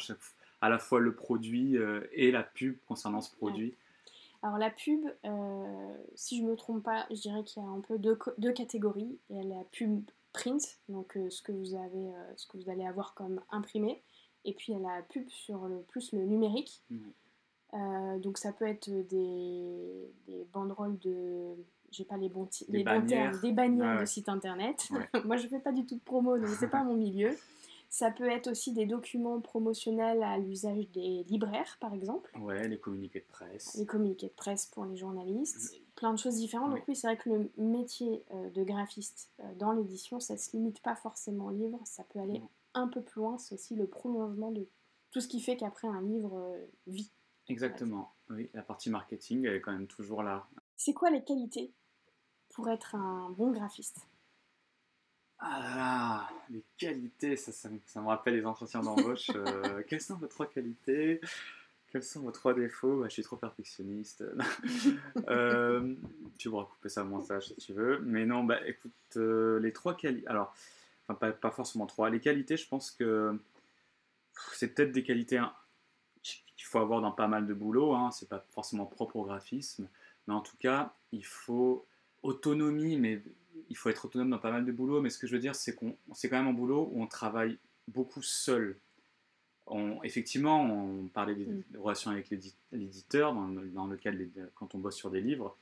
à 0.61 0.69
la 0.69 0.79
fois 0.79 1.01
le 1.01 1.15
produit 1.15 1.77
et 2.13 2.31
la 2.31 2.43
pub 2.43 2.77
concernant 2.87 3.21
ce 3.21 3.35
produit. 3.35 3.75
Alors 4.43 4.59
la 4.59 4.71
pub, 4.71 5.05
si 6.15 6.39
je 6.39 6.43
ne 6.43 6.51
me 6.51 6.57
trompe 6.57 6.83
pas, 6.83 7.07
je 7.11 7.21
dirais 7.21 7.45
qu'il 7.45 7.63
y 7.63 7.67
a 7.67 7.69
un 7.69 7.81
peu 7.81 7.99
deux, 7.99 8.19
deux 8.39 8.53
catégories. 8.53 9.19
Il 9.29 9.37
y 9.37 9.41
a 9.41 9.43
la 9.43 9.65
pub 9.73 10.03
print, 10.33 10.79
donc 10.89 11.19
ce, 11.29 11.43
que 11.43 11.53
vous 11.53 11.75
avez, 11.75 12.11
ce 12.37 12.47
que 12.47 12.57
vous 12.57 12.71
allez 12.71 12.87
avoir 12.87 13.15
comme 13.15 13.41
imprimé, 13.51 14.03
et 14.45 14.55
puis 14.55 14.73
il 14.73 14.81
y 14.81 14.85
a 14.85 14.97
la 14.97 15.03
pub 15.03 15.29
sur 15.29 15.67
le 15.67 15.83
plus 15.83 16.13
le 16.13 16.25
numérique. 16.25 16.83
Euh, 17.73 18.19
donc 18.19 18.39
ça 18.39 18.53
peut 18.53 18.67
être 18.67 18.91
des, 18.91 20.13
des 20.27 20.45
banderoles 20.53 20.99
de 20.99 21.55
j'ai 21.93 22.05
pas 22.05 22.17
les 22.17 22.29
bons, 22.29 22.49
les 22.69 22.83
bons 22.83 23.07
termes, 23.07 23.41
des 23.41 23.53
bannières 23.53 24.01
de 24.01 24.05
sites 24.07 24.29
internet. 24.29 24.89
Moi 25.25 25.37
je 25.37 25.47
fais 25.47 25.61
pas 25.61 25.73
du 25.73 25.87
tout 25.87 25.95
de 25.95 26.01
promo 26.01 26.37
donc 26.39 26.49
c'est 26.59 26.71
pas 26.71 26.83
mon 26.83 26.95
milieu. 26.95 27.37
Ça 27.91 28.13
peut 28.13 28.31
être 28.31 28.49
aussi 28.49 28.73
des 28.73 28.87
documents 28.87 29.41
promotionnels 29.41 30.23
à 30.23 30.39
l'usage 30.39 30.89
des 30.91 31.25
libraires 31.25 31.77
par 31.81 31.93
exemple. 31.93 32.31
Ouais, 32.39 32.69
les 32.69 32.79
communiqués 32.79 33.21
de 33.21 33.27
presse. 33.27 33.75
Les 33.75 33.85
communiqués 33.85 34.29
de 34.29 34.33
presse 34.33 34.67
pour 34.67 34.85
les 34.85 34.97
journalistes. 34.97 35.75
Plein 35.97 36.15
de 36.15 36.19
choses 36.19 36.37
différentes. 36.37 36.71
Donc 36.71 36.85
oui, 36.87 36.95
c'est 36.95 37.09
vrai 37.09 37.17
que 37.17 37.29
le 37.29 37.51
métier 37.59 38.25
euh, 38.31 38.49
de 38.51 38.63
graphiste 38.63 39.33
euh, 39.41 39.55
dans 39.57 39.73
l'édition, 39.73 40.21
ça 40.21 40.37
se 40.37 40.57
limite 40.57 40.81
pas 40.83 40.95
forcément 40.95 41.47
au 41.47 41.51
livre, 41.51 41.81
ça 41.85 42.05
peut 42.05 42.21
aller 42.21 42.41
un 42.75 42.87
peu 42.87 43.03
plus 43.03 43.21
loin, 43.21 43.39
c'est 43.39 43.57
aussi 43.57 43.75
le 43.75 43.89
prolongement 43.89 44.53
de 44.53 44.69
tout 45.11 45.21
ce 45.21 45.27
qui 45.27 45.41
fait 45.41 45.57
qu'après 45.57 45.89
un 45.89 46.01
livre 46.01 46.39
euh, 46.39 46.67
vit. 46.87 47.11
Exactement, 47.49 48.15
oui, 48.29 48.49
la 48.55 48.63
partie 48.63 48.91
marketing, 48.91 49.45
elle 49.47 49.55
est 49.55 49.61
quand 49.61 49.73
même 49.73 49.89
toujours 49.89 50.23
là. 50.23 50.49
C'est 50.77 50.95
quoi 50.95 51.11
les 51.11 51.25
qualités 51.25 51.73
pour 52.51 52.69
être 52.69 52.95
un 52.95 53.31
bon 53.31 53.51
graphiste? 53.51 54.07
Ah 55.43 55.59
là 55.59 55.77
là, 55.77 56.29
les 56.51 56.63
qualités, 56.77 57.37
ça, 57.37 57.51
ça, 57.53 58.01
me 58.01 58.07
rappelle 58.07 58.35
les 58.35 58.45
entretiens 58.45 58.81
d'embauche. 58.81 59.31
Euh, 59.35 59.83
quelles 59.89 60.03
sont 60.03 60.17
vos 60.17 60.27
trois 60.27 60.47
qualités? 60.47 61.21
Quels 61.91 62.03
sont 62.03 62.21
vos 62.21 62.31
trois 62.31 62.53
défauts? 62.53 63.01
Bah, 63.01 63.07
Je 63.09 63.15
suis 63.15 63.23
trop 63.23 63.37
perfectionniste. 63.37 64.25
Euh, 65.29 65.95
tu 66.39 66.49
pourras 66.49 66.65
couper 66.65 66.89
ça 66.89 67.03
au 67.03 67.07
montage 67.07 67.49
si 67.49 67.55
tu 67.57 67.73
veux. 67.73 68.01
Mais 68.01 68.27
non, 68.27 68.45
bah 68.45 68.59
écoute, 68.67 69.17
les 69.17 69.73
trois 69.73 69.97
qualités. 69.97 70.27
Alors, 70.27 70.55
pas, 71.15 71.51
forcément 71.51 71.87
trois. 71.87 72.11
Les 72.11 72.21
qualités, 72.21 72.57
je 72.57 72.69
pense 72.69 72.91
que 72.91 73.39
c'est 74.53 74.69
peut-être 74.69 74.93
des 74.93 75.03
qualités 75.03 75.41
qu'il 76.23 76.67
faut 76.67 76.79
avoir 76.79 77.01
dans 77.01 77.13
pas 77.13 77.29
mal 77.29 77.47
de 77.47 77.55
boulot. 77.55 77.95
Hein. 77.95 78.11
C'est 78.13 78.29
pas 78.29 78.45
forcément 78.51 78.87
propre 78.87 79.17
au 79.17 79.25
graphisme, 79.25 79.89
mais 80.27 80.35
en 80.35 80.41
tout 80.41 80.57
cas, 80.59 80.95
il 81.13 81.25
faut 81.25 81.87
autonomie, 82.23 82.99
mais 82.99 83.23
il 83.71 83.77
faut 83.77 83.89
être 83.89 84.05
autonome 84.05 84.31
dans 84.31 84.39
pas 84.39 84.51
mal 84.51 84.65
de 84.65 84.73
boulot. 84.73 85.01
Mais 85.01 85.11
ce 85.11 85.19
que 85.19 85.27
je 85.27 85.33
veux 85.33 85.41
dire, 85.41 85.55
c'est 85.55 85.75
qu'on 85.75 85.97
c'est 86.15 86.29
quand 86.29 86.39
même 86.39 86.49
un 86.49 86.53
boulot 86.53 86.91
où 86.93 87.03
on 87.03 87.07
travaille 87.07 87.59
beaucoup 87.89 88.23
seul. 88.23 88.77
On, 89.67 90.03
effectivement, 90.03 90.63
on 90.63 91.07
parlait 91.07 91.37
des, 91.37 91.47
mm. 91.47 91.63
relations 91.79 92.11
avec 92.11 92.31
l'éditeur 92.73 93.33
dans, 93.35 93.49
dans, 93.49 93.87
le 93.87 93.97
cas 93.97 94.11
quand 94.55 94.75
on 94.75 94.79
bosse 94.79 94.97
sur 94.97 95.11
des 95.11 95.21
livres, 95.21 95.57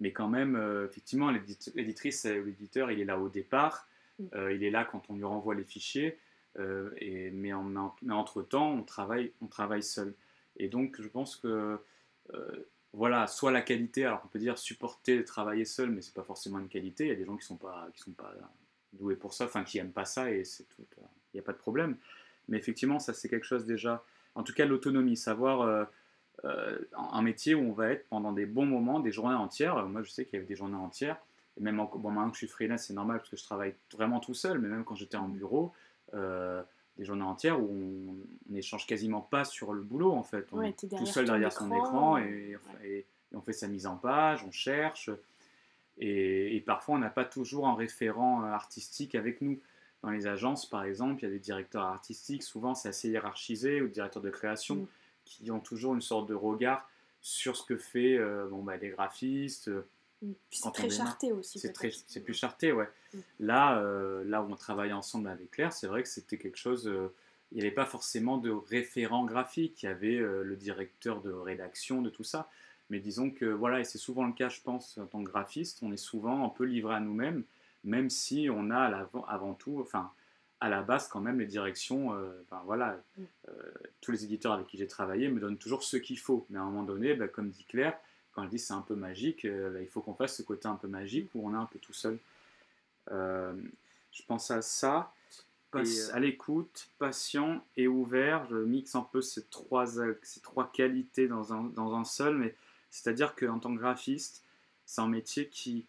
mais 0.00 0.12
quand 0.12 0.28
même, 0.28 0.56
euh, 0.56 0.86
effectivement, 0.86 1.30
l'éditrice 1.30 2.24
ou 2.24 2.44
l'éditeur, 2.44 2.90
il 2.90 3.00
est 3.00 3.04
là 3.04 3.18
au 3.18 3.28
départ. 3.28 3.88
Euh, 4.34 4.52
il 4.52 4.64
est 4.64 4.70
là 4.70 4.84
quand 4.84 5.10
on 5.10 5.16
lui 5.16 5.24
renvoie 5.24 5.54
les 5.54 5.64
fichiers, 5.64 6.18
euh, 6.58 6.90
et, 6.98 7.30
mais, 7.30 7.52
entre-temps, 7.52 8.70
on 8.72 8.82
travaille, 8.82 9.32
on 9.40 9.46
travaille 9.46 9.82
seul. 9.82 10.14
Et 10.56 10.68
donc, 10.68 11.00
je 11.00 11.08
pense 11.08 11.36
que 11.36 11.78
euh, 12.34 12.68
voilà, 12.94 13.26
soit 13.26 13.50
la 13.50 13.62
qualité, 13.62 14.04
alors 14.04 14.22
on 14.24 14.28
peut 14.28 14.38
dire 14.38 14.58
supporter 14.58 15.24
travailler 15.24 15.64
seul, 15.64 15.90
mais 15.90 16.02
c'est 16.02 16.14
pas 16.14 16.24
forcément 16.24 16.58
une 16.58 16.68
qualité. 16.68 17.04
Il 17.04 17.08
y 17.08 17.12
a 17.12 17.16
des 17.16 17.24
gens 17.24 17.36
qui 17.36 17.46
sont 17.46 17.56
pas, 17.56 17.88
qui 17.94 18.02
sont 18.02 18.12
pas 18.12 18.32
doués 18.92 19.16
pour 19.16 19.32
ça, 19.32 19.46
enfin 19.46 19.64
qui 19.64 19.78
aiment 19.78 19.92
pas 19.92 20.04
ça 20.04 20.30
et 20.30 20.44
c'est 20.44 20.64
tout. 20.64 20.84
Il 21.32 21.36
n'y 21.36 21.40
a 21.40 21.42
pas 21.42 21.52
de 21.52 21.58
problème. 21.58 21.96
Mais 22.48 22.58
effectivement, 22.58 22.98
ça 22.98 23.14
c'est 23.14 23.28
quelque 23.28 23.46
chose 23.46 23.64
déjà. 23.64 24.04
En 24.34 24.42
tout 24.42 24.52
cas, 24.52 24.66
l'autonomie, 24.66 25.16
savoir 25.16 25.62
euh, 25.62 25.84
euh, 26.44 26.78
un 26.94 27.22
métier 27.22 27.54
où 27.54 27.60
on 27.60 27.72
va 27.72 27.90
être 27.90 28.06
pendant 28.08 28.32
des 28.32 28.46
bons 28.46 28.66
moments, 28.66 29.00
des 29.00 29.12
journées 29.12 29.34
entières. 29.34 29.86
Moi, 29.86 30.02
je 30.02 30.10
sais 30.10 30.24
qu'il 30.26 30.34
y 30.34 30.36
avait 30.38 30.46
des 30.46 30.56
journées 30.56 30.76
entières. 30.76 31.16
Et 31.58 31.62
même 31.62 31.76
bon, 31.76 32.10
maintenant 32.10 32.30
que 32.30 32.36
je 32.36 32.38
suis 32.38 32.46
freelance, 32.46 32.84
c'est 32.84 32.94
normal 32.94 33.18
parce 33.18 33.30
que 33.30 33.36
je 33.36 33.44
travaille 33.44 33.74
vraiment 33.92 34.20
tout 34.20 34.34
seul. 34.34 34.58
Mais 34.58 34.68
même 34.68 34.84
quand 34.84 34.94
j'étais 34.94 35.16
en 35.16 35.28
bureau. 35.28 35.72
Euh, 36.92 36.98
des 36.98 37.04
journées 37.04 37.22
entières 37.22 37.60
où 37.60 37.68
on 37.70 38.52
n'échange 38.52 38.86
quasiment 38.86 39.20
pas 39.20 39.44
sur 39.44 39.72
le 39.72 39.82
boulot 39.82 40.12
en 40.12 40.22
fait. 40.22 40.46
On 40.52 40.62
est 40.62 40.76
tout 40.78 41.06
seul 41.06 41.26
derrière 41.26 41.52
son 41.52 41.72
écran 41.72 42.18
et, 42.18 42.56
on 43.34 43.40
fait 43.40 43.54
sa 43.54 43.66
mise 43.66 43.86
en 43.86 43.96
page, 43.96 44.44
on 44.46 44.50
cherche. 44.50 45.08
Et, 45.98 46.62
parfois 46.66 46.96
on 46.96 46.98
n'a 46.98 47.10
pas 47.10 47.24
toujours 47.24 47.66
un 47.66 47.74
référent 47.74 48.42
artistique 48.42 49.14
avec 49.14 49.40
nous. 49.40 49.58
Dans 50.02 50.10
les 50.10 50.26
agences 50.26 50.66
par 50.66 50.84
exemple, 50.84 51.22
il 51.22 51.24
y 51.24 51.28
a 51.28 51.30
des 51.30 51.38
directeurs 51.38 51.84
artistiques, 51.84 52.42
souvent 52.42 52.74
c'est 52.74 52.88
assez 52.88 53.08
hiérarchisé, 53.08 53.80
ou 53.80 53.88
directeurs 53.88 54.22
de 54.22 54.30
création, 54.30 54.76
mm. 54.76 54.86
qui 55.24 55.50
ont 55.50 55.60
toujours 55.60 55.94
une 55.94 56.00
sorte 56.00 56.28
de 56.28 56.34
regard 56.34 56.88
sur 57.20 57.56
ce 57.56 57.64
que 57.64 57.76
fait 57.76 58.18
euh, 58.18 58.48
bon, 58.48 58.62
bah, 58.62 58.76
les 58.76 58.90
graphistes, 58.90 59.70
c'est 60.50 60.72
très 60.72 60.90
charté 60.90 61.32
aussi. 61.32 61.58
C'est 61.58 62.20
plus 62.20 62.34
charté, 62.34 62.72
ouais. 62.72 62.88
Mm. 63.12 63.18
Là, 63.40 63.78
euh, 63.78 64.24
là 64.24 64.42
où 64.42 64.50
on 64.50 64.56
travaille 64.56 64.92
ensemble 64.92 65.28
avec 65.28 65.50
Claire, 65.50 65.72
c'est 65.72 65.86
vrai 65.86 66.02
que 66.02 66.08
c'était 66.08 66.38
quelque 66.38 66.58
chose. 66.58 66.86
Euh, 66.88 67.12
il 67.50 67.56
n'y 67.56 67.62
avait 67.62 67.74
pas 67.74 67.84
forcément 67.84 68.38
de 68.38 68.50
référent 68.50 69.24
graphique. 69.24 69.82
Il 69.82 69.86
y 69.86 69.88
avait 69.88 70.16
euh, 70.16 70.42
le 70.42 70.56
directeur 70.56 71.20
de 71.20 71.30
rédaction, 71.30 72.02
de 72.02 72.10
tout 72.10 72.24
ça. 72.24 72.48
Mais 72.90 73.00
disons 73.00 73.30
que 73.30 73.46
voilà, 73.46 73.80
et 73.80 73.84
c'est 73.84 73.98
souvent 73.98 74.24
le 74.24 74.32
cas, 74.32 74.48
je 74.48 74.60
pense, 74.60 74.98
en 74.98 75.06
tant 75.06 75.22
que 75.22 75.30
graphiste, 75.30 75.80
on 75.82 75.92
est 75.92 75.96
souvent 75.96 76.44
un 76.44 76.50
peu 76.50 76.64
livré 76.64 76.94
à 76.94 77.00
nous-mêmes, 77.00 77.44
même 77.84 78.10
si 78.10 78.48
on 78.50 78.70
a 78.70 78.80
avant, 78.80 79.24
avant 79.24 79.54
tout, 79.54 79.80
enfin, 79.80 80.12
à 80.60 80.68
la 80.68 80.82
base 80.82 81.08
quand 81.08 81.20
même 81.20 81.40
les 81.40 81.46
directions. 81.46 82.14
voilà, 82.66 83.02
mm. 83.16 83.22
tous 84.02 84.12
les 84.12 84.24
éditeurs 84.24 84.52
avec 84.52 84.66
qui 84.66 84.76
j'ai 84.76 84.86
travaillé 84.86 85.28
me 85.28 85.40
donnent 85.40 85.56
toujours 85.56 85.82
ce 85.84 85.96
qu'il 85.96 86.18
faut. 86.18 86.46
Mais 86.50 86.58
à 86.58 86.62
un 86.62 86.66
moment 86.66 86.82
donné, 86.82 87.14
bah, 87.14 87.28
comme 87.28 87.48
dit 87.48 87.64
Claire 87.64 87.98
quand 88.32 88.44
je 88.44 88.48
dis 88.48 88.58
c'est 88.58 88.72
un 88.72 88.82
peu 88.82 88.94
magique, 88.94 89.44
euh, 89.44 89.78
il 89.80 89.88
faut 89.88 90.00
qu'on 90.00 90.14
fasse 90.14 90.36
ce 90.36 90.42
côté 90.42 90.66
un 90.66 90.76
peu 90.76 90.88
magique 90.88 91.30
où 91.34 91.46
on 91.46 91.52
est 91.52 91.58
un 91.58 91.66
peu 91.66 91.78
tout 91.78 91.92
seul. 91.92 92.18
Euh, 93.10 93.52
je 94.12 94.22
pense 94.26 94.50
à 94.50 94.62
ça. 94.62 95.12
Euh, 95.74 95.84
à 96.12 96.20
l'écoute, 96.20 96.90
patient 96.98 97.64
et 97.78 97.88
ouvert. 97.88 98.44
Je 98.50 98.56
mixe 98.56 98.94
un 98.94 99.08
peu 99.10 99.22
ces 99.22 99.44
trois, 99.44 99.86
ces 100.22 100.40
trois 100.42 100.70
qualités 100.70 101.28
dans 101.28 101.54
un, 101.54 101.62
dans 101.64 101.94
un 101.94 102.04
seul, 102.04 102.36
mais 102.36 102.54
c'est-à-dire 102.90 103.34
qu'en 103.34 103.58
tant 103.58 103.74
que 103.74 103.80
graphiste, 103.80 104.44
c'est 104.84 105.00
un 105.00 105.08
métier 105.08 105.48
qui, 105.48 105.86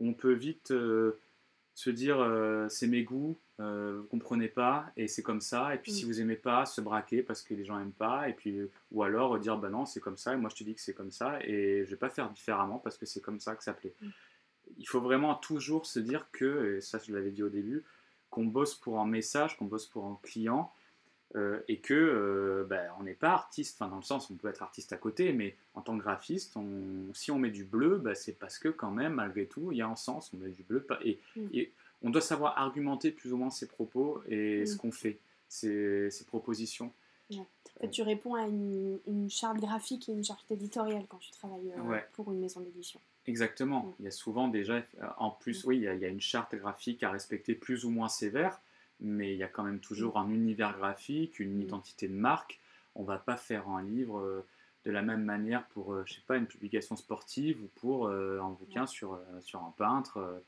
on 0.00 0.12
peut 0.12 0.32
vite 0.32 0.68
se 0.68 1.90
dire 1.90 2.24
c'est 2.70 2.86
mes 2.86 3.02
goûts, 3.02 3.36
euh, 3.58 4.00
vous 4.00 4.06
comprenez 4.08 4.48
pas 4.48 4.92
et 4.96 5.08
c'est 5.08 5.22
comme 5.22 5.40
ça. 5.40 5.74
Et 5.74 5.78
puis 5.78 5.92
si 5.92 6.04
mm. 6.04 6.08
vous 6.08 6.20
aimez 6.20 6.36
pas, 6.36 6.66
se 6.66 6.80
braquer 6.80 7.22
parce 7.22 7.42
que 7.42 7.54
les 7.54 7.64
gens 7.64 7.78
aiment 7.80 7.92
pas. 7.92 8.28
Et 8.28 8.34
puis 8.34 8.58
ou 8.92 9.02
alors 9.02 9.38
dire 9.38 9.56
bah 9.56 9.70
non 9.70 9.86
c'est 9.86 10.00
comme 10.00 10.18
ça 10.18 10.34
et 10.34 10.36
moi 10.36 10.50
je 10.50 10.56
te 10.56 10.64
dis 10.64 10.74
que 10.74 10.80
c'est 10.80 10.94
comme 10.94 11.10
ça 11.10 11.38
et 11.42 11.84
je 11.84 11.90
vais 11.90 11.96
pas 11.96 12.10
faire 12.10 12.30
différemment 12.30 12.78
parce 12.78 12.98
que 12.98 13.06
c'est 13.06 13.20
comme 13.20 13.40
ça 13.40 13.56
que 13.56 13.64
ça 13.64 13.72
plaît. 13.72 13.94
Mm. 14.00 14.08
Il 14.78 14.88
faut 14.88 15.00
vraiment 15.00 15.34
toujours 15.34 15.86
se 15.86 15.98
dire 15.98 16.26
que 16.32 16.76
et 16.76 16.80
ça 16.80 16.98
je 17.04 17.12
l'avais 17.12 17.30
dit 17.30 17.42
au 17.42 17.48
début 17.48 17.84
qu'on 18.28 18.44
bosse 18.44 18.74
pour 18.74 19.00
un 19.00 19.06
message, 19.06 19.56
qu'on 19.56 19.66
bosse 19.66 19.86
pour 19.86 20.04
un 20.04 20.18
client 20.22 20.72
euh, 21.34 21.60
et 21.68 21.78
que 21.80 21.94
euh, 21.94 22.66
ben, 22.68 22.90
on 23.00 23.04
n'est 23.04 23.14
pas 23.14 23.30
artiste, 23.30 23.76
enfin 23.80 23.90
dans 23.90 23.96
le 23.96 24.02
sens 24.02 24.30
on 24.30 24.34
peut 24.34 24.48
être 24.48 24.62
artiste 24.62 24.92
à 24.92 24.96
côté, 24.96 25.32
mais 25.32 25.56
en 25.74 25.80
tant 25.80 25.96
que 25.96 26.02
graphiste, 26.02 26.58
si 27.14 27.30
on 27.30 27.38
met 27.38 27.50
du 27.50 27.64
bleu, 27.64 27.96
ben, 27.96 28.14
c'est 28.14 28.38
parce 28.38 28.58
que 28.58 28.68
quand 28.68 28.90
même 28.90 29.14
malgré 29.14 29.46
tout 29.46 29.72
il 29.72 29.78
y 29.78 29.82
a 29.82 29.88
un 29.88 29.96
sens, 29.96 30.32
on 30.34 30.36
met 30.36 30.50
du 30.50 30.62
bleu 30.62 30.86
et, 31.02 31.18
mm. 31.36 31.46
et 31.52 31.72
on 32.06 32.10
doit 32.10 32.22
savoir 32.22 32.58
argumenter 32.58 33.10
plus 33.10 33.32
ou 33.32 33.36
moins 33.36 33.50
ses 33.50 33.66
propos 33.66 34.22
et 34.28 34.62
mm. 34.62 34.66
ce 34.66 34.76
qu'on 34.76 34.92
fait, 34.92 35.18
ses, 35.48 36.10
propositions. 36.26 36.92
tu 37.90 38.02
réponds 38.02 38.34
à 38.34 38.46
une, 38.46 39.28
charte 39.28 39.58
graphique 39.58 40.08
et 40.08 40.12
une 40.12 40.24
charte 40.24 40.50
éditoriale 40.50 41.04
quand 41.08 41.18
tu 41.18 41.32
travailles 41.32 41.72
euh, 41.76 41.98
pour 42.12 42.32
une 42.32 42.40
maison 42.40 42.60
d'édition. 42.60 43.00
Exactement. 43.26 43.82
Mm. 43.82 43.92
Il 44.00 44.04
y 44.04 44.08
a 44.08 44.12
souvent 44.12 44.48
déjà, 44.48 44.82
en 45.18 45.30
plus, 45.30 45.64
oui, 45.64 45.76
il 45.76 45.82
y, 45.82 45.88
a, 45.88 46.08
une 46.08 46.20
charte 46.20 46.54
graphique 46.54 47.02
à 47.02 47.10
respecter 47.10 47.54
plus 47.54 47.84
ou 47.84 47.90
moins 47.90 48.08
sévère 48.08 48.60
mais 49.00 49.34
il 49.34 49.38
y 49.38 49.42
a 49.42 49.48
quand 49.48 49.62
même 49.62 49.80
toujours 49.80 50.16
un 50.18 50.30
univers 50.30 50.76
graphique, 50.76 51.38
une 51.38 51.56
mm. 51.58 51.62
identité 51.62 52.08
de 52.08 52.14
marque. 52.14 52.60
On 52.94 53.02
va 53.02 53.18
pas 53.18 53.36
faire 53.36 53.68
un 53.68 53.82
livre 53.82 54.18
euh, 54.18 54.46
de 54.84 54.90
la 54.90 55.02
même 55.02 55.24
manière 55.24 55.66
pour, 55.68 55.92
euh, 55.92 56.02
je 56.06 56.14
sais 56.14 56.22
pas, 56.26 56.36
une 56.36 56.46
publication 56.46 56.96
sportive 56.96 57.62
ou 57.62 57.68
pour 57.74 58.06
euh, 58.06 58.40
un 58.40 58.50
bouquin 58.50 58.86
sur, 58.86 59.18
sur 59.40 59.62
un 59.62 59.74
peintre. 59.76 60.42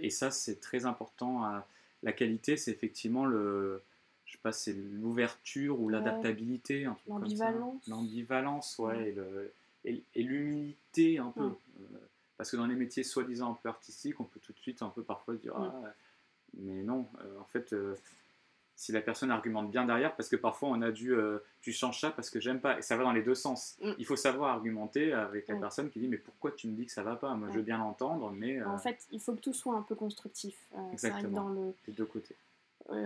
Et 0.00 0.10
ça, 0.10 0.30
c'est 0.30 0.60
très 0.60 0.86
important. 0.86 1.62
La 2.02 2.12
qualité, 2.12 2.56
c'est 2.56 2.70
effectivement 2.70 3.24
le, 3.24 3.82
je 4.24 4.32
sais 4.32 4.38
pas, 4.42 4.52
c'est 4.52 4.72
l'ouverture 4.72 5.80
ou 5.80 5.88
l'adaptabilité. 5.88 6.86
L'ambivalence. 7.08 7.86
L'ambivalence, 7.88 8.78
ouais, 8.78 9.14
et, 9.84 10.02
l'humilité 10.16 11.18
un 11.18 11.30
peu. 11.30 11.50
parce 12.36 12.50
que 12.50 12.56
dans 12.56 12.66
les 12.66 12.74
métiers 12.74 13.02
soi-disant 13.02 13.52
un 13.52 13.58
peu 13.62 13.68
artistiques, 13.68 14.20
on 14.20 14.24
peut 14.24 14.40
tout 14.40 14.52
de 14.52 14.58
suite 14.58 14.82
un 14.82 14.88
peu 14.88 15.02
parfois 15.02 15.34
dire, 15.34 15.54
ah, 15.56 15.94
mais 16.54 16.82
non, 16.82 17.08
euh, 17.20 17.40
en 17.40 17.44
fait, 17.44 17.72
euh, 17.72 17.96
si 18.76 18.92
la 18.92 19.00
personne 19.00 19.30
argumente 19.30 19.70
bien 19.70 19.84
derrière, 19.84 20.14
parce 20.16 20.28
que 20.28 20.36
parfois 20.36 20.70
on 20.70 20.82
a 20.82 20.90
dû, 20.90 21.14
euh, 21.14 21.38
tu 21.60 21.72
changes 21.72 22.00
ça 22.00 22.10
parce 22.10 22.30
que 22.30 22.40
j'aime 22.40 22.60
pas, 22.60 22.78
et 22.78 22.82
ça 22.82 22.96
va 22.96 23.04
dans 23.04 23.12
les 23.12 23.22
deux 23.22 23.34
sens. 23.34 23.76
Mm. 23.82 23.92
Il 23.98 24.06
faut 24.06 24.16
savoir 24.16 24.50
argumenter 24.50 25.12
avec 25.12 25.48
la 25.48 25.56
personne 25.56 25.90
qui 25.90 26.00
dit 26.00 26.08
mais 26.08 26.16
pourquoi 26.16 26.52
tu 26.52 26.68
me 26.68 26.74
dis 26.74 26.86
que 26.86 26.92
ça 26.92 27.02
va 27.02 27.16
pas? 27.16 27.34
Moi 27.34 27.48
je 27.50 27.56
veux 27.56 27.62
bien 27.62 27.78
l'entendre, 27.78 28.30
mais 28.30 28.62
en 28.62 28.78
fait 28.78 29.06
il 29.10 29.20
faut 29.20 29.34
que 29.34 29.40
tout 29.40 29.54
soit 29.54 29.74
un 29.74 29.82
peu 29.82 29.94
constructif. 29.94 30.56
Exactement. 30.92 31.42
Dans 31.42 31.48
le... 31.48 31.74
Les 31.86 31.92
deux 31.92 32.06
côtés. 32.06 32.36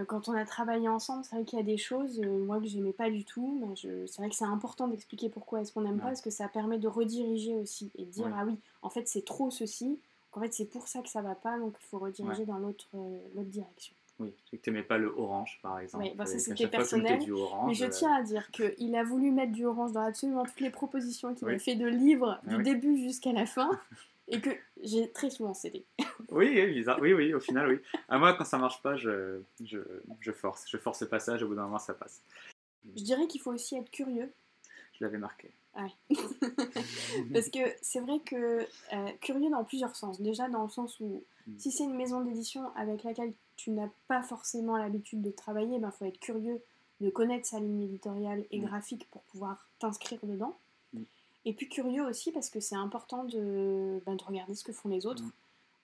quand 0.09 0.29
on 0.29 0.33
a 0.33 0.45
travaillé 0.45 0.89
ensemble, 0.89 1.25
c'est 1.25 1.37
vrai 1.37 1.45
qu'il 1.45 1.59
y 1.59 1.63
a 1.63 1.65
des 1.65 1.79
choses 1.79 2.21
moi 2.21 2.61
que 2.61 2.67
j'aimais 2.67 2.93
pas 2.93 3.11
du 3.11 3.25
tout. 3.25 3.75
C'est 3.77 4.17
vrai 4.19 4.29
que 4.29 4.37
c'est 4.37 4.45
important 4.45 4.89
d'expliquer 4.89 5.29
pourquoi 5.29 5.61
est-ce 5.61 5.73
qu'on 5.73 5.83
n'aime 5.83 5.99
pas, 5.99 6.07
parce 6.07 6.23
que 6.23 6.31
ça 6.31 6.49
permet 6.49 6.79
de 6.79 6.89
rediriger 6.89 7.57
aussi 7.57 7.91
et 7.97 8.05
de 8.05 8.11
dire 8.11 8.31
ah 8.35 8.45
oui, 8.47 8.59
en 8.83 8.91
fait 8.91 9.09
c'est 9.09 9.25
trop 9.25 9.51
ceci 9.51 9.99
en 10.37 10.41
fait, 10.41 10.53
c'est 10.53 10.67
pour 10.67 10.87
ça 10.87 11.01
que 11.01 11.09
ça 11.09 11.23
va 11.23 11.35
pas, 11.35 11.59
donc 11.59 11.75
il 11.81 11.87
faut 11.87 11.99
rediriger 11.99 12.45
dans 12.45 12.59
l'autre 12.59 12.89
euh, 12.95 13.19
l'autre 13.35 13.49
direction. 13.49 13.95
Oui, 14.19 14.35
c'est 14.51 14.57
que 14.57 14.63
tu 14.63 14.71
n'aimais 14.71 14.83
pas 14.83 14.97
le 14.97 15.13
orange, 15.17 15.59
par 15.63 15.79
exemple. 15.79 16.05
Oui, 16.05 16.15
bah 16.17 16.25
ça 16.25 16.39
c'était 16.39 16.69
personnel. 16.69 17.19
mais 17.67 17.75
je 17.75 17.85
euh, 17.85 17.89
tiens 17.89 18.15
à 18.15 18.23
dire 18.23 18.51
qu'il 18.51 18.97
a 18.97 19.05
voulu 19.05 19.31
mettre 19.31 19.53
du 19.53 19.67
orange 19.67 19.93
dans 19.93 20.01
absolument 20.01 20.45
toutes 20.45 20.61
les 20.61 20.71
propositions 20.71 21.35
qu'il 21.35 21.49
a 21.49 21.59
fait 21.59 21.77
de 21.77 21.87
livres, 21.87 22.41
du 22.47 22.63
début 22.63 22.97
jusqu'à 22.97 23.33
la 23.33 23.45
fin, 23.45 23.71
et 24.29 24.41
que 24.41 24.51
j'ai 24.83 25.11
très 25.13 25.29
souvent 25.29 25.53
cédé. 25.53 25.85
oui, 26.31 26.49
oui, 26.55 26.85
oui, 27.01 27.13
oui, 27.13 27.35
au 27.35 27.41
final, 27.41 27.69
oui. 27.69 27.79
À 28.09 28.19
moi, 28.19 28.33
quand 28.33 28.45
ça 28.45 28.57
marche 28.57 28.81
pas, 28.81 28.97
je, 28.97 29.41
je, 29.63 29.81
je 30.21 30.33
force. 30.33 30.65
Je 30.69 30.79
force 30.79 31.03
le 31.03 31.09
passage, 31.09 31.43
au 31.43 31.49
bout 31.49 31.55
d'un 31.55 31.65
moment, 31.65 31.79
ça 31.79 31.93
passe. 31.93 32.23
Je 32.97 33.03
dirais 33.03 33.27
qu'il 33.27 33.41
faut 33.41 33.53
aussi 33.53 33.77
être 33.77 33.91
curieux. 33.91 34.33
Je 34.99 35.05
l'avais 35.05 35.19
marqué. 35.19 35.51
Parce 37.33 37.51
que 37.51 37.61
c'est 37.83 38.01
vrai 38.01 38.21
que 38.21 38.67
euh, 38.93 39.13
curieux 39.21 39.51
dans 39.51 39.65
plusieurs 39.65 39.95
sens. 39.95 40.21
Déjà 40.21 40.49
dans 40.49 40.63
le 40.63 40.69
sens 40.69 40.99
où 41.01 41.23
mm. 41.47 41.59
si 41.59 41.71
c'est 41.71 41.85
une 41.85 41.97
maison 41.97 42.23
d'édition 42.23 42.71
avec 42.77 43.03
laquelle 43.03 43.33
tu 43.57 43.71
n'as 43.71 43.89
pas 44.09 44.23
forcément 44.23 44.77
l'habitude 44.77 45.23
de 45.23 45.31
travailler, 45.31 45.77
il 45.77 45.81
ben, 45.81 45.91
faut 45.91 46.05
être 46.05 46.19
curieux 46.19 46.63
de 47.01 47.11
connaître 47.11 47.47
sa 47.47 47.61
ligne 47.61 47.83
éditoriale 47.83 48.45
et 48.51 48.61
mm. 48.61 48.65
graphique 48.65 49.09
pour 49.11 49.23
pouvoir 49.23 49.69
t'inscrire 49.79 50.21
dedans. 50.23 50.57
Mm. 50.95 51.03
Et 51.45 51.53
puis 51.53 51.69
curieux 51.69 52.05
aussi 52.05 52.33
parce 52.33 52.49
que 52.49 52.61
c'est 52.61 52.77
important 52.77 53.25
de, 53.25 54.01
ben, 54.07 54.17
de, 54.17 54.25
regarder 54.25 54.55
ce 54.55 54.65
que 54.65 54.73
font 54.73 54.89
les 54.89 55.07
autres. 55.07 55.25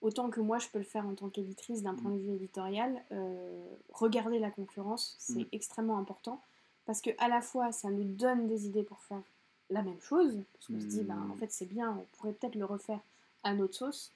Autant 0.01 0.29
que 0.29 0.41
moi 0.41 0.59
je 0.59 0.67
peux 0.67 0.79
le 0.79 0.83
faire 0.83 1.07
en 1.07 1.13
tant 1.13 1.29
qu'éditrice 1.29 1.81
d'un 1.81 1.95
point 1.95 2.11
de 2.11 2.17
vue 2.17 2.33
éditorial, 2.33 3.01
euh, 3.13 3.65
regarder 3.93 4.37
la 4.39 4.51
concurrence, 4.51 5.15
c'est 5.17 5.47
extrêmement 5.53 5.97
important 5.97 6.41
parce 6.85 7.01
que 7.01 7.09
à 7.17 7.27
la 7.27 7.41
fois 7.41 7.71
ça 7.71 7.89
nous 7.89 8.03
donne 8.03 8.47
des 8.47 8.65
idées 8.65 8.83
pour 8.83 8.99
faire 9.01 9.21
la 9.69 9.81
même 9.81 10.01
chose, 10.01 10.43
parce 10.53 10.67
qu'on 10.67 10.79
se 10.79 10.85
dit, 10.85 11.03
ben, 11.03 11.17
en 11.17 11.35
hmm. 11.35 11.37
fait 11.37 11.51
c'est 11.51 11.65
bien, 11.65 11.91
on 11.91 12.05
pourrait 12.17 12.33
peut-être 12.33 12.55
le 12.55 12.65
refaire 12.65 12.99
à 13.43 13.53
notre 13.53 13.75
sauce, 13.75 14.11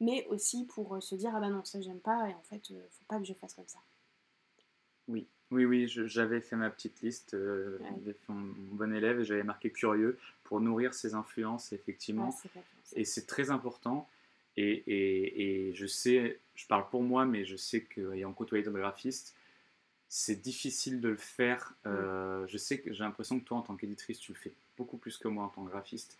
mais 0.00 0.26
aussi 0.28 0.64
pour 0.66 0.94
euh, 0.94 1.00
se 1.00 1.14
dire, 1.14 1.32
ah 1.34 1.40
ben 1.40 1.50
non, 1.50 1.64
ça 1.64 1.80
j'aime 1.80 2.00
pas, 2.00 2.28
et 2.28 2.34
en 2.34 2.42
fait, 2.42 2.62
euh, 2.70 2.80
faut 2.90 3.04
pas 3.08 3.18
que 3.18 3.24
je 3.24 3.32
fasse 3.34 3.54
comme 3.54 3.68
ça. 3.68 3.78
Oui, 5.08 5.26
oui, 5.50 5.64
oui, 5.64 5.86
j'avais 5.88 6.40
fait 6.40 6.56
ma 6.56 6.70
petite 6.70 7.00
liste, 7.00 7.34
euh, 7.34 7.78
j'avais 7.80 8.12
fait 8.14 8.32
mon, 8.32 8.52
bon 8.72 8.92
élève 8.92 9.20
et 9.20 9.24
j'avais 9.24 9.44
marqué 9.44 9.70
curieux 9.70 10.18
pour 10.44 10.60
nourrir 10.60 10.94
ses 10.94 11.14
influences, 11.14 11.72
effectivement. 11.72 12.34
et 12.94 13.04
c'est 13.04 13.26
très 13.26 13.50
important. 13.50 14.08
Et, 14.56 14.82
et, 14.86 15.68
et, 15.68 15.74
je 15.74 15.86
sais, 15.86 16.40
je 16.54 16.66
parle 16.66 16.88
pour 16.88 17.02
moi, 17.02 17.26
mais 17.26 17.44
je 17.44 17.56
sais 17.56 17.82
qu'ayant 17.82 18.32
côtoyé 18.32 18.64
de 18.64 18.70
graphistes, 18.70 19.36
c'est 20.08 20.40
difficile 20.40 21.00
de 21.00 21.08
le 21.08 21.16
faire. 21.16 21.74
Euh, 21.86 22.46
je 22.46 22.58
sais 22.58 22.78
que 22.78 22.92
j'ai 22.92 23.02
l'impression 23.02 23.38
que 23.38 23.44
toi, 23.44 23.58
en 23.58 23.62
tant 23.62 23.76
qu'éditrice, 23.76 24.18
tu 24.18 24.32
le 24.32 24.38
fais 24.38 24.52
beaucoup 24.76 24.96
plus 24.96 25.18
que 25.18 25.28
moi 25.28 25.44
en 25.44 25.48
tant 25.48 25.64
que 25.64 25.70
graphiste. 25.70 26.16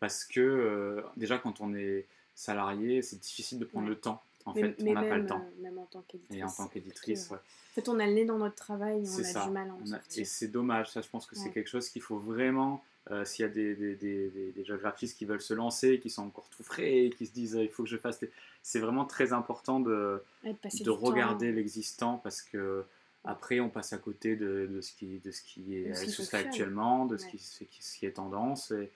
Parce 0.00 0.24
que 0.24 0.40
euh, 0.40 1.02
déjà, 1.16 1.38
quand 1.38 1.60
on 1.60 1.74
est 1.74 2.06
salarié, 2.34 3.02
c'est 3.02 3.20
difficile 3.20 3.58
de 3.58 3.64
prendre 3.64 3.88
le 3.88 3.96
temps. 3.96 4.22
En 4.46 4.52
fait, 4.52 4.76
on 4.80 4.92
n'a 4.92 5.02
pas 5.02 5.16
le 5.16 5.26
temps. 5.26 5.40
Euh, 5.40 5.62
même 5.62 5.78
en 5.78 5.86
tant 5.86 6.02
qu'éditrice. 6.02 6.38
Et 6.38 6.44
en 6.44 6.50
tant 6.50 6.68
qu'éditrice, 6.68 7.30
ouais. 7.30 7.38
En 7.38 7.74
fait, 7.74 7.88
on 7.88 7.98
a 7.98 8.06
le 8.06 8.12
nez 8.12 8.24
dans 8.24 8.38
notre 8.38 8.54
travail 8.54 9.04
et 9.04 9.08
on 9.08 9.36
a 9.36 9.46
du 9.46 9.50
mal 9.50 9.70
à 9.70 9.74
en 9.74 9.86
sortir. 9.86 10.22
Et 10.22 10.24
c'est 10.24 10.48
dommage, 10.48 10.90
ça, 10.92 11.00
je 11.00 11.08
pense 11.08 11.26
que 11.26 11.34
c'est 11.34 11.50
quelque 11.50 11.70
chose 11.70 11.88
qu'il 11.88 12.02
faut 12.02 12.18
vraiment 12.18 12.84
s'il 13.24 13.42
y 13.42 13.46
a 13.46 13.50
des, 13.50 13.74
des, 13.74 13.96
des, 13.96 14.52
des, 14.52 14.64
jeunes 14.64 14.78
graphistes 14.78 15.18
qui 15.18 15.26
veulent 15.26 15.40
se 15.40 15.52
lancer, 15.52 15.98
qui 16.00 16.08
sont 16.08 16.22
encore 16.22 16.48
tout 16.48 16.62
frais, 16.62 17.10
qui 17.18 17.26
se 17.26 17.32
disent 17.32 17.58
il 17.60 17.68
faut 17.68 17.82
que 17.82 17.88
je 17.88 17.98
fasse. 17.98 18.24
C'est 18.62 18.78
vraiment 18.78 19.04
très 19.04 19.32
important 19.32 19.80
de, 19.80 20.22
de 20.44 20.90
regarder 20.90 21.52
l'existant 21.52 22.18
parce 22.22 22.40
que 22.40 22.84
après 23.24 23.60
on 23.60 23.68
passe 23.68 23.92
à 23.92 23.98
côté 23.98 24.36
de, 24.36 24.68
de 24.70 24.80
ce, 24.80 24.92
qui, 24.92 25.18
de 25.18 25.30
ce 25.30 25.42
qui 25.42 25.76
est 25.76 25.94
ce 25.94 26.36
actuellement, 26.36 27.06
de 27.06 27.16
ce, 27.16 27.26
qui, 27.26 27.38
ce, 27.38 27.64
qui, 27.64 28.06
est 28.06 28.12
tendance. 28.12 28.70
Et, 28.70 28.90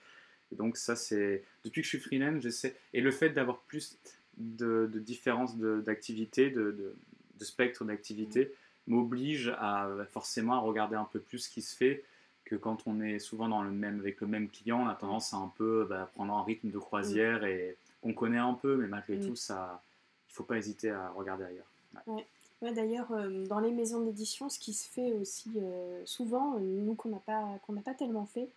donc 0.51 0.77
ça 0.77 0.95
c'est 0.95 1.43
depuis 1.63 1.81
que 1.81 1.85
je 1.85 1.89
suis 1.89 1.99
freelance, 1.99 2.41
j'essaie 2.41 2.75
et 2.93 3.01
le 3.01 3.11
fait 3.11 3.29
d'avoir 3.29 3.59
plus 3.59 3.97
de, 4.37 4.89
de 4.91 4.99
différences 4.99 5.57
d'activités, 5.57 6.49
de, 6.49 6.71
de, 6.71 6.95
de, 7.39 7.45
spectre 7.45 7.85
d'activités 7.85 8.51
m'oblige 8.87 9.49
à 9.59 9.87
forcément 10.09 10.53
à 10.53 10.59
regarder 10.59 10.95
un 10.95 11.07
peu 11.11 11.19
plus 11.19 11.39
ce 11.39 11.49
qui 11.49 11.61
se 11.61 11.75
fait 11.75 12.03
que 12.45 12.55
quand 12.55 12.87
on 12.87 12.99
est 12.99 13.19
souvent 13.19 13.47
dans 13.47 13.61
le 13.61 13.69
même, 13.69 13.99
avec 13.99 14.21
le 14.21 14.27
même 14.27 14.49
client, 14.49 14.81
on 14.81 14.87
a 14.87 14.95
tendance 14.95 15.33
à 15.33 15.37
un 15.37 15.51
peu 15.55 15.85
bah, 15.87 16.09
prendre 16.15 16.33
un 16.33 16.43
rythme 16.43 16.71
de 16.71 16.79
croisière 16.79 17.43
et 17.43 17.77
qu'on 18.01 18.13
connaît 18.13 18.39
un 18.39 18.53
peu, 18.55 18.75
mais 18.75 18.87
malgré 18.87 19.17
mm. 19.17 19.27
tout, 19.27 19.35
ça, 19.35 19.83
il 20.27 20.31
ne 20.31 20.35
faut 20.35 20.43
pas 20.43 20.57
hésiter 20.57 20.89
à 20.89 21.09
regarder 21.09 21.43
ailleurs. 21.43 21.69
Ouais. 22.07 22.25
D'ailleurs, 22.61 23.11
euh, 23.11 23.45
dans 23.45 23.59
les 23.59 23.71
maisons 23.71 24.01
d'édition, 24.01 24.49
ce 24.49 24.59
qui 24.59 24.73
se 24.73 24.89
fait 24.89 25.13
aussi 25.13 25.49
euh, 25.57 26.01
souvent, 26.05 26.55
euh, 26.55 26.59
nous 26.59 26.93
qu'on 26.95 27.09
n'a 27.09 27.19
pas, 27.19 27.57
qu'on 27.65 27.73
n'a 27.73 27.81
pas 27.81 27.93
tellement 27.93 28.25
fait, 28.25 28.49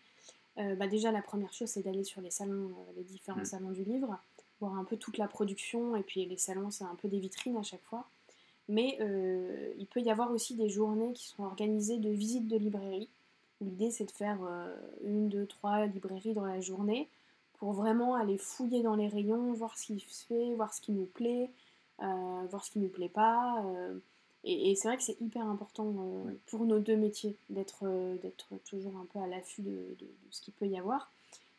bah, 0.57 0.87
déjà 0.87 1.11
la 1.11 1.23
première 1.23 1.51
chose 1.55 1.71
c'est 1.71 1.81
d'aller 1.81 2.05
sur 2.05 2.21
les 2.21 2.31
salons, 2.31 2.73
les 2.95 3.05
différents 3.05 3.41
mm. 3.41 3.47
salons 3.47 3.71
du 3.71 3.85
livre, 3.85 4.19
voir 4.61 4.75
un 4.75 4.85
peu 4.85 4.99
toute 4.99 5.17
la 5.17 5.27
production, 5.27 5.97
et 5.97 6.03
puis 6.03 6.27
les 6.27 6.37
salons 6.37 6.71
c'est 6.71 6.85
un 6.85 6.95
peu 7.01 7.09
des 7.09 7.19
vitrines 7.19 7.57
à 7.57 7.63
chaque 7.63 7.83
fois. 7.85 8.07
Mais 8.69 8.99
il 9.79 9.87
peut 9.87 10.01
y 10.01 10.11
avoir 10.11 10.31
aussi 10.31 10.55
des 10.55 10.69
journées 10.69 11.15
qui 11.15 11.27
sont 11.27 11.45
organisées 11.45 11.97
de 11.97 12.11
visites 12.11 12.49
de 12.49 12.59
librairies 12.59 13.09
L'idée, 13.63 13.91
c'est 13.91 14.05
de 14.05 14.11
faire 14.11 14.39
euh, 14.43 14.75
une, 15.05 15.29
deux, 15.29 15.47
trois 15.47 15.87
librairies 15.87 16.33
dans 16.33 16.45
la 16.45 16.61
journée 16.61 17.09
pour 17.59 17.73
vraiment 17.73 18.17
aller 18.17 18.37
fouiller 18.37 18.83
dans 18.83 18.97
les 18.97 19.07
rayons, 19.07 19.53
voir 19.53 19.79
ce 19.79 19.87
qui 19.87 20.01
se 20.01 20.27
fait, 20.27 20.55
voir 20.55 20.75
ce 20.75 20.81
qui 20.81 20.91
nous 20.91 21.07
plaît, 21.07 21.49
voir 21.99 22.65
ce 22.65 22.71
qui 22.71 22.79
nous 22.79 22.89
plaît 22.89 23.09
pas. 23.09 23.65
Euh. 23.67 23.99
et, 24.45 24.75
c'est 24.75 24.89
vrai 24.89 24.97
que 24.97 25.03
c'est 25.03 25.21
hyper 25.21 25.47
important 25.47 25.95
pour 26.47 26.65
nos 26.65 26.79
deux 26.79 26.97
métiers 26.97 27.37
d'être 27.51 27.85
toujours 28.65 28.97
un 28.97 29.07
peu 29.13 29.19
à 29.21 29.27
l'affût 29.27 29.63
de, 29.63 29.97
ce 30.31 30.41
qu'il 30.41 30.55
peut 30.55 30.67
y 30.67 30.79
avoir. 30.79 31.11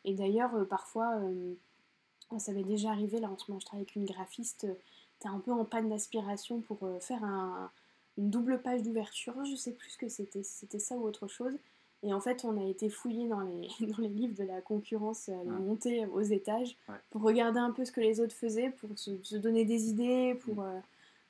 Et 0.04 0.14
d'ailleurs, 0.14 0.66
parfois, 0.68 1.20
ça 2.38 2.52
m'est 2.52 2.64
déjà 2.64 2.90
arrivé, 2.90 3.20
là 3.20 3.30
en 3.30 3.38
ce 3.38 3.50
moment 3.50 3.60
je 3.60 3.66
travaille 3.66 3.82
avec 3.82 3.96
une 3.96 4.04
graphiste, 4.04 4.66
tu 5.20 5.26
es 5.26 5.30
un 5.30 5.38
peu 5.38 5.52
en 5.52 5.64
panne 5.64 5.88
d'aspiration 5.88 6.60
pour 6.60 6.78
faire 7.00 7.24
une 8.18 8.30
double 8.30 8.60
page 8.60 8.82
d'ouverture, 8.82 9.34
je 9.44 9.56
sais 9.56 9.72
plus 9.72 9.90
ce 9.90 9.98
que 9.98 10.08
c'était, 10.08 10.42
c'était 10.42 10.78
ça 10.78 10.96
ou 10.96 11.04
autre 11.06 11.26
chose. 11.26 11.54
Et 12.04 12.12
en 12.12 12.20
fait, 12.20 12.44
on 12.44 12.58
a 12.58 12.68
été 12.68 12.90
fouillé 12.90 13.26
dans 13.26 13.40
les, 13.40 13.68
dans 13.86 13.98
les 13.98 14.08
livres 14.08 14.34
de 14.34 14.44
la 14.44 14.60
concurrence, 14.60 15.30
euh, 15.30 15.44
monter 15.44 16.06
aux 16.06 16.20
étages, 16.20 16.76
pour 17.10 17.22
regarder 17.22 17.58
un 17.58 17.70
peu 17.70 17.84
ce 17.84 17.92
que 17.92 18.00
les 18.00 18.20
autres 18.20 18.34
faisaient, 18.34 18.70
pour 18.70 18.90
se, 18.96 19.36
donner 19.36 19.64
des 19.64 19.88
idées, 19.88 20.34
pour... 20.34 20.56
Mm. 20.56 20.68
Euh, 20.68 20.80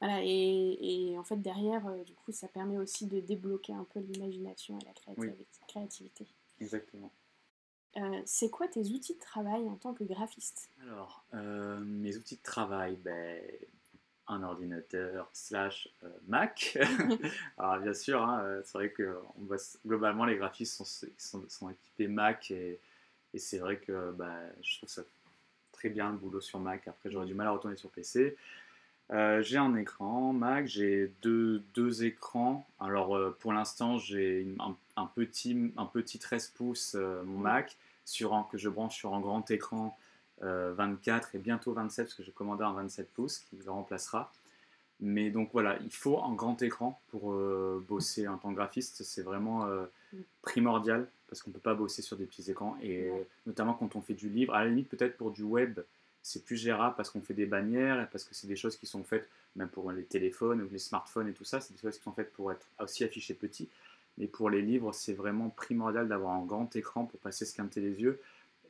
voilà, 0.01 0.21
et, 0.23 1.13
et, 1.13 1.19
en 1.19 1.23
fait, 1.23 1.37
derrière, 1.37 1.87
euh, 1.87 2.03
du 2.03 2.13
coup, 2.15 2.33
ça 2.33 2.49
permet 2.49 2.77
aussi 2.77 3.07
de 3.07 3.21
débloquer 3.21 3.73
un 3.73 3.85
peu 3.85 4.01
l'imagination 4.01 4.77
et 4.79 4.85
la 4.85 4.93
créativité. 5.69 6.27
Exactement. 6.61 7.11
c'est 8.27 8.51
quoi 8.51 8.69
tes 8.69 8.91
outils 8.91 9.15
de 9.15 9.21
travail 9.21 9.69
en 9.69 9.77
tant 9.77 9.95
que 9.95 10.05
graphiste? 10.05 10.69
Alors, 10.83 11.25
mes 11.33 12.17
outils 12.17 12.37
de 12.37 12.43
travail, 12.43 12.97
ben, 12.97 13.41
un 14.29 14.43
ordinateur 14.43 15.29
slash 15.33 15.89
euh, 16.03 16.09
Mac. 16.27 16.79
Alors 17.59 17.79
bien 17.79 17.95
sûr, 17.95 18.23
hein, 18.23 18.43
euh, 18.43 18.63
c'est 18.65 18.79
vrai 18.79 18.91
que 18.91 19.17
on 19.39 19.57
globalement 19.87 20.25
les 20.25 20.37
graphistes 20.37 20.83
sont, 21.19 21.43
sont, 21.49 21.71
équipés 21.71 22.09
Mac 22.09 22.51
et, 22.51 22.81
et 23.33 23.39
c'est 23.39 23.59
vrai 23.59 23.77
que 23.77 24.13
bah, 24.13 24.35
je 24.63 24.79
trouve 24.79 24.89
ça 24.89 25.03
très 25.73 25.91
bien 25.91 26.11
le 26.11 26.17
boulot 26.17 26.41
sur 26.41 26.59
Mac. 26.59 26.89
Après 26.89 27.11
j'aurais 27.11 27.27
du 27.27 27.35
mal 27.35 27.47
à 27.47 27.51
retourner 27.51 27.77
sur 27.77 27.91
PC. 27.91 28.37
Euh, 29.13 29.43
j'ai 29.43 29.59
un 29.59 29.77
écran 29.77 30.33
Mac, 30.33 30.67
j'ai 30.67 31.13
deux, 31.21 31.63
deux, 31.75 32.05
écrans. 32.05 32.67
Alors 32.81 33.37
pour 33.41 33.53
l'instant 33.53 33.99
j'ai 33.99 34.47
un, 34.59 34.75
un, 34.97 35.07
petit, 35.07 35.73
un 35.77 35.87
petit 35.87 36.19
13 36.19 36.49
pouces 36.49 36.95
mon 36.95 37.39
Mac 37.39 37.77
sur 38.07 38.35
un, 38.35 38.47
que 38.51 38.57
je 38.57 38.69
branche 38.71 38.97
sur 38.97 39.15
un 39.15 39.21
grand 39.21 39.51
écran 39.51 39.99
24 40.40 41.29
euh, 41.35 41.38
et 41.38 41.38
bientôt 41.38 41.73
27 41.73 42.07
parce 42.07 42.14
que 42.14 42.23
j'ai 42.23 42.33
commandé 42.33 42.64
un 42.64 42.73
27 42.73 43.11
pouces 43.12 43.38
qui 43.38 43.57
le 43.57 43.70
remplacera. 43.70 44.33
Mais 45.01 45.31
donc 45.31 45.51
voilà, 45.53 45.79
il 45.83 45.92
faut 45.92 46.23
un 46.23 46.35
grand 46.35 46.61
écran 46.62 47.01
pour 47.09 47.33
euh, 47.33 47.85
bosser 47.88 48.29
en 48.29 48.38
tant 48.38 48.51
que 48.51 48.57
graphiste. 48.57 49.03
C'est 49.03 49.23
vraiment 49.23 49.66
euh, 49.66 49.85
mm. 50.12 50.18
primordial 50.42 51.09
parce 51.29 51.42
qu'on 51.42 51.51
ne 51.51 51.55
peut 51.55 51.61
pas 51.61 51.75
bosser 51.75 52.03
sur 52.03 52.16
des 52.16 52.27
petits 52.27 52.51
écrans. 52.51 52.77
Et 52.83 53.11
notamment 53.47 53.75
quand 53.75 53.97
on 53.97 54.01
fait 54.01 54.14
du 54.14 54.29
livre, 54.29 54.55
à 54.55 54.62
la 54.64 54.70
limite 54.70 54.88
peut-être 54.88 55.16
pour 55.16 55.31
du 55.31 55.42
web, 55.42 55.81
c'est 56.23 56.44
plus 56.44 56.57
gérable 56.57 56.94
parce 56.97 57.11
qu'on 57.11 57.20
fait 57.20 57.35
des 57.35 57.47
bannières 57.47 58.01
et 58.01 58.07
parce 58.07 58.25
que 58.25 58.35
c'est 58.35 58.47
des 58.47 58.57
choses 58.57 58.77
qui 58.77 58.87
sont 58.87 59.03
faites 59.03 59.29
même 59.57 59.68
pour 59.68 59.90
les 59.92 60.05
téléphones 60.05 60.62
ou 60.62 60.68
les 60.70 60.79
smartphones 60.79 61.29
et 61.29 61.33
tout 61.33 61.44
ça. 61.44 61.61
C'est 61.61 61.75
des 61.75 61.81
choses 61.81 61.97
qui 61.97 62.03
sont 62.03 62.12
faites 62.12 62.33
pour 62.33 62.53
être 62.53 62.66
aussi 62.79 63.05
affichées 63.05 63.35
petit. 63.35 63.68
Mais 64.18 64.27
pour 64.27 64.49
les 64.49 64.62
livres, 64.62 64.92
c'est 64.92 65.12
vraiment 65.12 65.51
primordial 65.51 66.07
d'avoir 66.09 66.35
un 66.35 66.44
grand 66.44 66.75
écran 66.77 67.05
pour 67.05 67.18
passer 67.20 67.44
scanner 67.44 67.70
les 67.77 68.01
yeux 68.01 68.20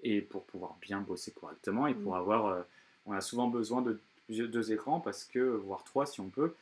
et 0.04 0.20
pour 0.20 0.44
pouvoir 0.44 0.76
bien 0.80 1.00
bosser 1.00 1.32
correctement 1.32 1.86
et 1.86 1.94
pour 1.94 2.14
avoir, 2.14 2.46
euh, 2.46 2.62
on 3.06 3.12
a 3.12 3.20
souvent 3.20 3.48
besoin 3.48 3.82
de 3.82 4.00
deux 4.28 4.72
écrans 4.72 5.00
parce 5.00 5.24
que, 5.24 5.40
voire 5.40 5.82
trois 5.82 6.06
si 6.06 6.20
on 6.20 6.28
peut, 6.28 6.54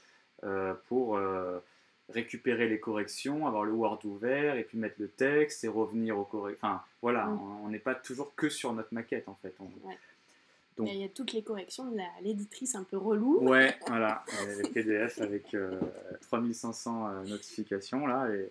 euh, 0.44 0.74
pour 0.88 1.16
euh, 1.16 1.58
récupérer 2.08 2.68
les 2.68 2.80
corrections, 2.80 3.46
avoir 3.46 3.64
le 3.64 3.72
Word 3.72 4.00
ouvert 4.04 4.56
et 4.56 4.64
puis 4.64 4.78
mettre 4.78 4.96
le 4.98 5.08
texte 5.08 5.64
et 5.64 5.68
revenir 5.68 6.18
au 6.18 6.24
corrections. 6.24 6.66
Enfin 6.66 6.82
voilà, 7.02 7.28
on 7.28 7.68
n'est 7.68 7.78
pas 7.78 7.94
toujours 7.94 8.34
que 8.34 8.48
sur 8.48 8.72
notre 8.72 8.94
maquette 8.94 9.28
en 9.28 9.34
fait. 9.42 9.54
Donc, 10.76 10.88
il 10.90 11.00
y 11.00 11.04
a 11.04 11.08
toutes 11.08 11.32
les 11.32 11.42
corrections 11.42 11.90
de 11.90 11.98
l'éditrice 12.22 12.74
un 12.74 12.84
peu 12.84 12.96
relou. 12.96 13.40
Ouais, 13.40 13.76
voilà, 13.88 14.24
les 14.58 14.68
PDF 14.70 15.20
avec 15.20 15.54
3500 16.22 17.24
notifications 17.24 18.06
là 18.06 18.28
et 18.30 18.50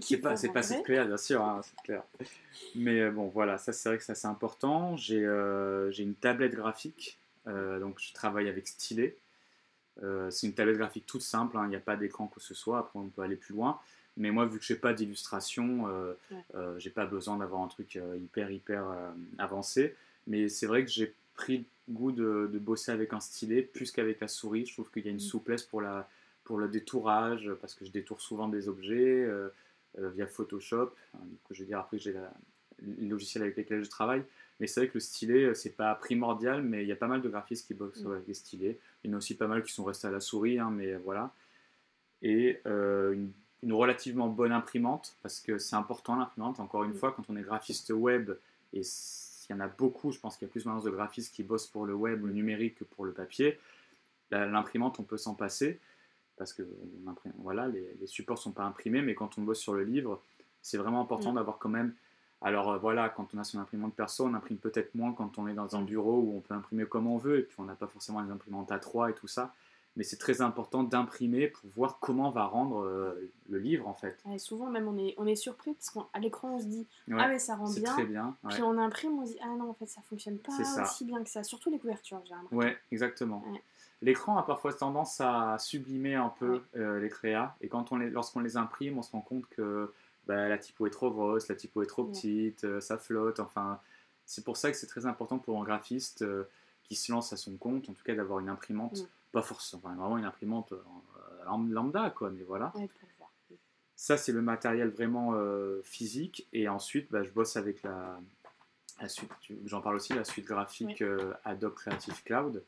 c'est 0.00 0.18
pas, 0.18 0.36
c'est 0.36 0.48
pas 0.48 0.62
si 0.62 0.82
clair, 0.82 1.06
bien 1.06 1.16
sûr, 1.16 1.42
hein, 1.42 1.60
c'est 1.62 1.82
clair. 1.82 2.02
Mais 2.74 3.00
euh, 3.00 3.10
bon, 3.10 3.28
voilà, 3.28 3.58
ça 3.58 3.72
c'est 3.72 3.88
vrai 3.88 3.98
que 3.98 4.04
ça 4.04 4.14
c'est 4.14 4.26
important. 4.26 4.96
J'ai, 4.96 5.24
euh, 5.24 5.90
j'ai 5.92 6.02
une 6.02 6.14
tablette 6.14 6.54
graphique, 6.54 7.18
euh, 7.46 7.78
donc 7.78 8.00
je 8.00 8.12
travaille 8.12 8.48
avec 8.48 8.66
stylet. 8.66 9.16
c'est 10.30 10.46
une 10.46 10.54
tablette 10.54 10.78
graphique 10.78 11.06
toute 11.06 11.22
simple, 11.22 11.56
hein, 11.56 11.64
il 11.66 11.70
n'y 11.70 11.76
a 11.76 11.80
pas 11.80 11.96
d'écran 11.96 12.26
que 12.26 12.40
ce 12.40 12.54
soit, 12.54 12.78
après 12.78 12.98
on 12.98 13.08
peut 13.08 13.22
aller 13.22 13.36
plus 13.36 13.54
loin. 13.54 13.80
Mais 14.18 14.30
moi, 14.30 14.46
vu 14.46 14.58
que 14.58 14.64
j'ai 14.64 14.76
pas 14.76 14.94
d'illustration, 14.94 15.88
euh, 15.88 16.78
j'ai 16.78 16.90
pas 16.90 17.04
besoin 17.04 17.36
d'avoir 17.36 17.60
un 17.60 17.68
truc 17.68 17.98
hyper 18.16 18.50
hyper 18.50 18.84
avancé. 19.38 19.94
Mais 20.26 20.48
c'est 20.48 20.66
vrai 20.66 20.84
que 20.84 20.90
j'ai 20.90 21.14
pris 21.36 21.66
goût 21.88 22.12
de, 22.12 22.50
de, 22.52 22.58
bosser 22.58 22.90
avec 22.90 23.12
un 23.12 23.20
stylet 23.20 23.62
plus 23.62 23.92
qu'avec 23.92 24.20
la 24.20 24.28
souris. 24.28 24.66
Je 24.66 24.72
trouve 24.72 24.90
qu'il 24.90 25.04
y 25.04 25.08
a 25.08 25.10
une 25.10 25.16
mm. 25.16 25.20
souplesse 25.20 25.62
pour, 25.62 25.80
la, 25.80 26.08
pour 26.44 26.58
le 26.58 26.68
détourage, 26.68 27.50
parce 27.60 27.74
que 27.74 27.84
je 27.84 27.90
détourne 27.90 28.20
souvent 28.20 28.48
des 28.48 28.68
objets. 28.68 29.28
Euh, 29.98 30.10
via 30.10 30.26
Photoshop. 30.26 30.92
je 31.50 31.62
veux 31.62 31.66
dire, 31.66 31.78
après, 31.78 31.98
j'ai 31.98 32.14
les 32.82 33.08
logiciels 33.08 33.42
avec 33.42 33.56
lesquels 33.56 33.82
je 33.82 33.88
travaille. 33.88 34.22
Mais 34.60 34.66
c'est 34.66 34.80
vrai 34.80 34.88
que 34.88 34.94
le 34.94 35.00
stylet, 35.00 35.44
euh, 35.44 35.54
c'est 35.54 35.76
pas 35.76 35.94
primordial, 35.94 36.62
mais 36.62 36.82
il 36.82 36.88
y 36.88 36.92
a 36.92 36.96
pas 36.96 37.06
mal 37.06 37.22
de 37.22 37.28
graphistes 37.28 37.66
qui 37.66 37.74
bossent 37.74 38.02
mm. 38.02 38.12
avec 38.12 38.26
des 38.26 38.34
stylets. 38.34 38.78
Il 39.04 39.10
y 39.10 39.12
en 39.12 39.16
a 39.16 39.18
aussi 39.18 39.36
pas 39.36 39.46
mal 39.46 39.62
qui 39.62 39.72
sont 39.72 39.84
restés 39.84 40.08
à 40.08 40.10
la 40.10 40.20
souris, 40.20 40.58
hein, 40.58 40.70
mais 40.70 40.96
voilà. 40.96 41.32
Et 42.22 42.60
euh, 42.66 43.14
une, 43.62 43.72
relativement 43.72 44.28
bonne 44.28 44.52
imprimante, 44.52 45.16
parce 45.22 45.40
que 45.40 45.58
c'est 45.58 45.76
important 45.76 46.16
l'imprimante. 46.16 46.60
Encore 46.60 46.84
une 46.84 46.92
mm. 46.92 46.96
fois, 46.96 47.12
quand 47.12 47.24
on 47.28 47.36
est 47.36 47.42
graphiste 47.42 47.90
web, 47.90 48.32
et 48.72 48.82
il 49.48 49.52
y 49.52 49.54
en 49.56 49.60
a 49.60 49.68
beaucoup, 49.68 50.12
je 50.12 50.18
pense 50.18 50.36
qu'il 50.36 50.46
y 50.46 50.50
a 50.50 50.52
plus 50.52 50.64
maintenant 50.66 50.82
de 50.82 50.90
graphistes 50.90 51.34
qui 51.34 51.42
bossent 51.42 51.66
pour 51.66 51.86
le 51.86 51.94
web, 51.94 52.24
le 52.24 52.32
numérique 52.32 52.76
que 52.76 52.84
pour 52.84 53.04
le 53.04 53.12
papier. 53.12 53.58
L'imprimante, 54.30 54.98
on 54.98 55.04
peut 55.04 55.18
s'en 55.18 55.34
passer 55.34 55.80
parce 56.36 56.52
que 56.52 56.62
voilà, 57.38 57.68
les, 57.68 57.96
les 58.00 58.06
supports 58.06 58.38
sont 58.38 58.52
pas 58.52 58.64
imprimés, 58.64 59.02
mais 59.02 59.14
quand 59.14 59.38
on 59.38 59.42
bosse 59.42 59.60
sur 59.60 59.74
le 59.74 59.84
livre, 59.84 60.20
c'est 60.62 60.78
vraiment 60.78 61.00
important 61.00 61.32
mm. 61.32 61.36
d'avoir 61.36 61.58
quand 61.58 61.68
même. 61.68 61.94
Alors 62.42 62.70
euh, 62.70 62.78
voilà, 62.78 63.08
quand 63.08 63.34
on 63.34 63.38
a 63.38 63.44
son 63.44 63.58
imprimante 63.58 63.94
perso, 63.94 64.24
on 64.26 64.34
imprime 64.34 64.58
peut-être 64.58 64.94
moins 64.94 65.12
quand 65.12 65.38
on 65.38 65.48
est 65.48 65.54
dans 65.54 65.76
un 65.76 65.82
bureau 65.82 66.20
où 66.20 66.36
on 66.36 66.40
peut 66.40 66.54
imprimer 66.54 66.84
comme 66.84 67.06
on 67.06 67.16
veut, 67.16 67.38
et 67.38 67.42
puis 67.42 67.56
on 67.58 67.64
n'a 67.64 67.74
pas 67.74 67.86
forcément 67.86 68.20
les 68.20 68.30
imprimantes 68.30 68.70
A3 68.70 69.10
et 69.10 69.14
tout 69.14 69.28
ça. 69.28 69.54
Mais 69.96 70.04
c'est 70.04 70.18
très 70.18 70.42
important 70.42 70.82
d'imprimer 70.82 71.48
pour 71.48 71.70
voir 71.70 71.98
comment 72.00 72.30
va 72.30 72.44
rendre 72.44 72.84
euh, 72.84 73.30
le 73.48 73.58
livre 73.58 73.88
en 73.88 73.94
fait. 73.94 74.22
souvent 74.38 74.68
même 74.68 74.86
on 74.88 74.98
est, 74.98 75.14
on 75.16 75.26
est 75.26 75.36
surpris 75.36 75.72
parce 75.72 75.90
qu'à 75.90 76.18
l'écran 76.18 76.54
on 76.54 76.58
se 76.58 76.66
dit 76.66 76.86
ah 77.12 77.28
mais 77.28 77.38
ça 77.38 77.56
rend 77.56 77.70
bien. 77.70 77.92
Très 77.92 78.04
bien 78.04 78.36
Puis 78.50 78.62
on 78.62 78.76
imprime, 78.78 79.18
on 79.18 79.26
se 79.26 79.32
dit 79.32 79.38
ah 79.42 79.56
non 79.56 79.70
en 79.70 79.74
fait 79.74 79.86
ça 79.86 80.02
fonctionne 80.02 80.38
pas 80.38 80.52
aussi 80.82 81.04
bien 81.04 81.22
que 81.22 81.30
ça. 81.30 81.42
Surtout 81.42 81.70
les 81.70 81.78
couvertures 81.78 82.20
j'ai 82.24 82.34
l'impression. 82.34 82.56
Ouais 82.56 82.76
exactement. 82.92 83.42
L'écran 84.02 84.36
a 84.36 84.42
parfois 84.42 84.74
tendance 84.74 85.20
à 85.22 85.56
sublimer 85.58 86.14
un 86.14 86.28
peu 86.28 86.60
euh, 86.76 87.00
les 87.00 87.08
créas, 87.08 87.56
et 87.62 87.68
quand 87.68 87.92
on 87.92 87.96
les, 87.96 88.10
lorsqu'on 88.10 88.40
les 88.40 88.58
imprime, 88.58 88.98
on 88.98 89.02
se 89.02 89.10
rend 89.10 89.22
compte 89.22 89.46
que 89.48 89.90
bah, 90.26 90.48
la 90.48 90.58
typo 90.58 90.86
est 90.86 90.90
trop 90.90 91.10
grosse, 91.10 91.48
la 91.48 91.54
typo 91.54 91.82
est 91.82 91.86
trop 91.86 92.04
petite, 92.04 92.64
euh, 92.64 92.78
ça 92.82 92.98
flotte, 92.98 93.40
enfin, 93.40 93.80
c'est 94.26 94.44
pour 94.44 94.58
ça 94.58 94.70
que 94.70 94.76
c'est 94.76 94.86
très 94.86 95.06
important 95.06 95.38
pour 95.38 95.58
un 95.58 95.64
graphiste 95.64 96.26
qui 96.82 96.94
se 96.94 97.10
lance 97.10 97.32
à 97.32 97.36
son 97.36 97.56
compte, 97.56 97.88
en 97.88 97.94
tout 97.94 98.04
cas 98.04 98.14
d'avoir 98.14 98.40
une 98.40 98.50
imprimante, 98.50 99.08
pas 99.36 99.42
forcément, 99.42 99.82
vraiment 99.82 100.16
une 100.16 100.24
imprimante 100.24 100.72
lambda, 101.44 102.08
quoi, 102.08 102.30
mais 102.30 102.42
voilà. 102.42 102.72
ça, 103.94 104.16
c'est 104.16 104.32
le 104.32 104.40
matériel 104.40 104.88
vraiment 104.88 105.34
euh, 105.34 105.82
physique. 105.84 106.48
Et 106.54 106.70
ensuite, 106.70 107.10
bah, 107.10 107.22
je 107.22 107.28
bosse 107.28 107.58
avec 107.58 107.82
la, 107.82 108.18
la 108.98 109.08
suite, 109.10 109.30
j'en 109.66 109.82
parle 109.82 109.96
aussi, 109.96 110.14
la 110.14 110.24
suite 110.24 110.46
graphique 110.46 111.02
euh, 111.02 111.34
Adobe 111.44 111.74
Creative 111.74 112.22
Cloud. 112.24 112.64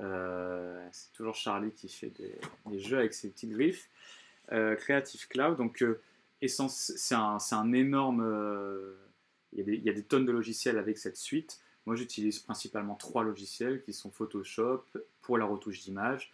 Euh, 0.00 0.88
c'est 0.90 1.12
toujours 1.12 1.34
Charlie 1.34 1.72
qui 1.72 1.90
fait 1.90 2.14
des, 2.66 2.78
jeux 2.78 2.96
avec 2.96 3.12
ses 3.12 3.28
petites 3.28 3.50
griffes. 3.50 3.90
Creative 4.48 5.28
Cloud, 5.28 5.58
donc 5.58 5.84
c'est 6.40 7.14
un, 7.14 7.36
un, 7.52 7.72
énorme. 7.74 8.96
Il 9.52 9.58
y, 9.58 9.60
a 9.60 9.64
des, 9.64 9.74
il 9.74 9.84
y, 9.84 9.90
a 9.90 9.92
des, 9.92 10.02
tonnes 10.02 10.24
de 10.24 10.32
logiciels 10.32 10.78
avec 10.78 10.96
cette 10.96 11.18
suite. 11.18 11.60
Moi, 11.86 11.96
j'utilise 11.96 12.38
principalement 12.38 12.94
trois 12.94 13.24
logiciels 13.24 13.82
qui 13.82 13.92
sont 13.92 14.10
Photoshop 14.10 14.84
pour 15.22 15.38
la 15.38 15.44
retouche 15.44 15.80
d'image, 15.82 16.32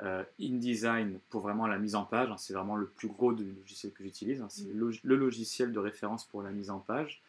euh, 0.00 0.24
InDesign 0.40 1.18
pour 1.28 1.42
vraiment 1.42 1.66
la 1.66 1.78
mise 1.78 1.94
en 1.94 2.04
page, 2.04 2.30
hein, 2.30 2.36
c'est 2.36 2.54
vraiment 2.54 2.76
le 2.76 2.86
plus 2.86 3.08
gros 3.08 3.32
des 3.32 3.44
logiciels 3.44 3.92
que 3.92 4.02
j'utilise, 4.02 4.40
hein, 4.40 4.48
c'est 4.50 4.64
mm. 4.64 4.92
le, 5.04 5.16
logiciel 5.16 5.72
de 5.72 5.78
référence 5.78 6.24
pour 6.24 6.42
la 6.42 6.50
mise 6.50 6.70
en 6.70 6.80
page, 6.80 7.22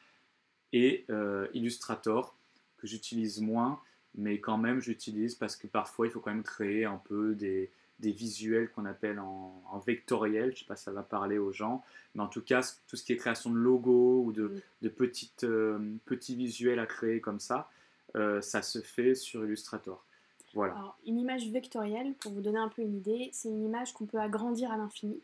et 0.72 1.06
euh, 1.10 1.48
Illustrator 1.54 2.36
que 2.78 2.88
j'utilise 2.88 3.42
moins, 3.42 3.80
mais 4.16 4.40
quand 4.40 4.58
même 4.58 4.80
j'utilise 4.82 5.36
parce 5.36 5.56
que 5.56 5.68
parfois 5.68 6.08
il 6.08 6.12
faut 6.12 6.20
quand 6.20 6.34
même 6.34 6.44
créer 6.44 6.86
un 6.86 6.98
peu 6.98 7.36
des, 7.36 7.70
visuels 8.12 8.70
qu'on 8.72 8.86
appelle 8.86 9.20
en, 9.20 9.80
vectoriel, 9.86 10.46
je 10.46 10.52
ne 10.52 10.56
sais 10.60 10.66
pas 10.66 10.76
si 10.76 10.84
ça 10.84 10.92
va 10.92 11.04
parler 11.04 11.38
aux 11.38 11.52
gens, 11.52 11.84
mais 12.16 12.22
en 12.22 12.28
tout 12.28 12.42
cas 12.42 12.62
tout 12.88 12.96
ce 12.96 13.04
qui 13.04 13.14
est 13.14 13.18
création 13.18 13.50
de 13.50 13.58
logos 13.58 14.24
ou 14.26 14.32
de, 14.32 14.62
mm. 14.82 14.90
petites, 14.90 15.44
euh, 15.44 15.80
petits 16.06 16.36
visuels 16.36 16.80
à 16.80 16.86
créer 16.86 17.20
comme 17.20 17.40
ça, 17.40 17.70
ça 18.42 18.62
se 18.62 18.80
fait 18.80 19.16
sur 19.16 19.44
Illustrator. 19.44 20.06
Alors, 20.62 20.98
une 21.06 21.20
image 21.20 21.50
vectorielle, 21.50 22.14
pour 22.16 22.32
vous 22.32 22.42
donner 22.42 22.60
un 22.60 22.70
peu 22.70 22.82
une 22.82 22.96
idée, 22.96 23.30
c'est 23.34 23.50
une 23.50 23.64
image 23.64 23.94
qu'on 23.94 24.06
peut 24.06 24.20
agrandir 24.20 24.72
à 24.72 24.78
l'infini, 24.78 25.22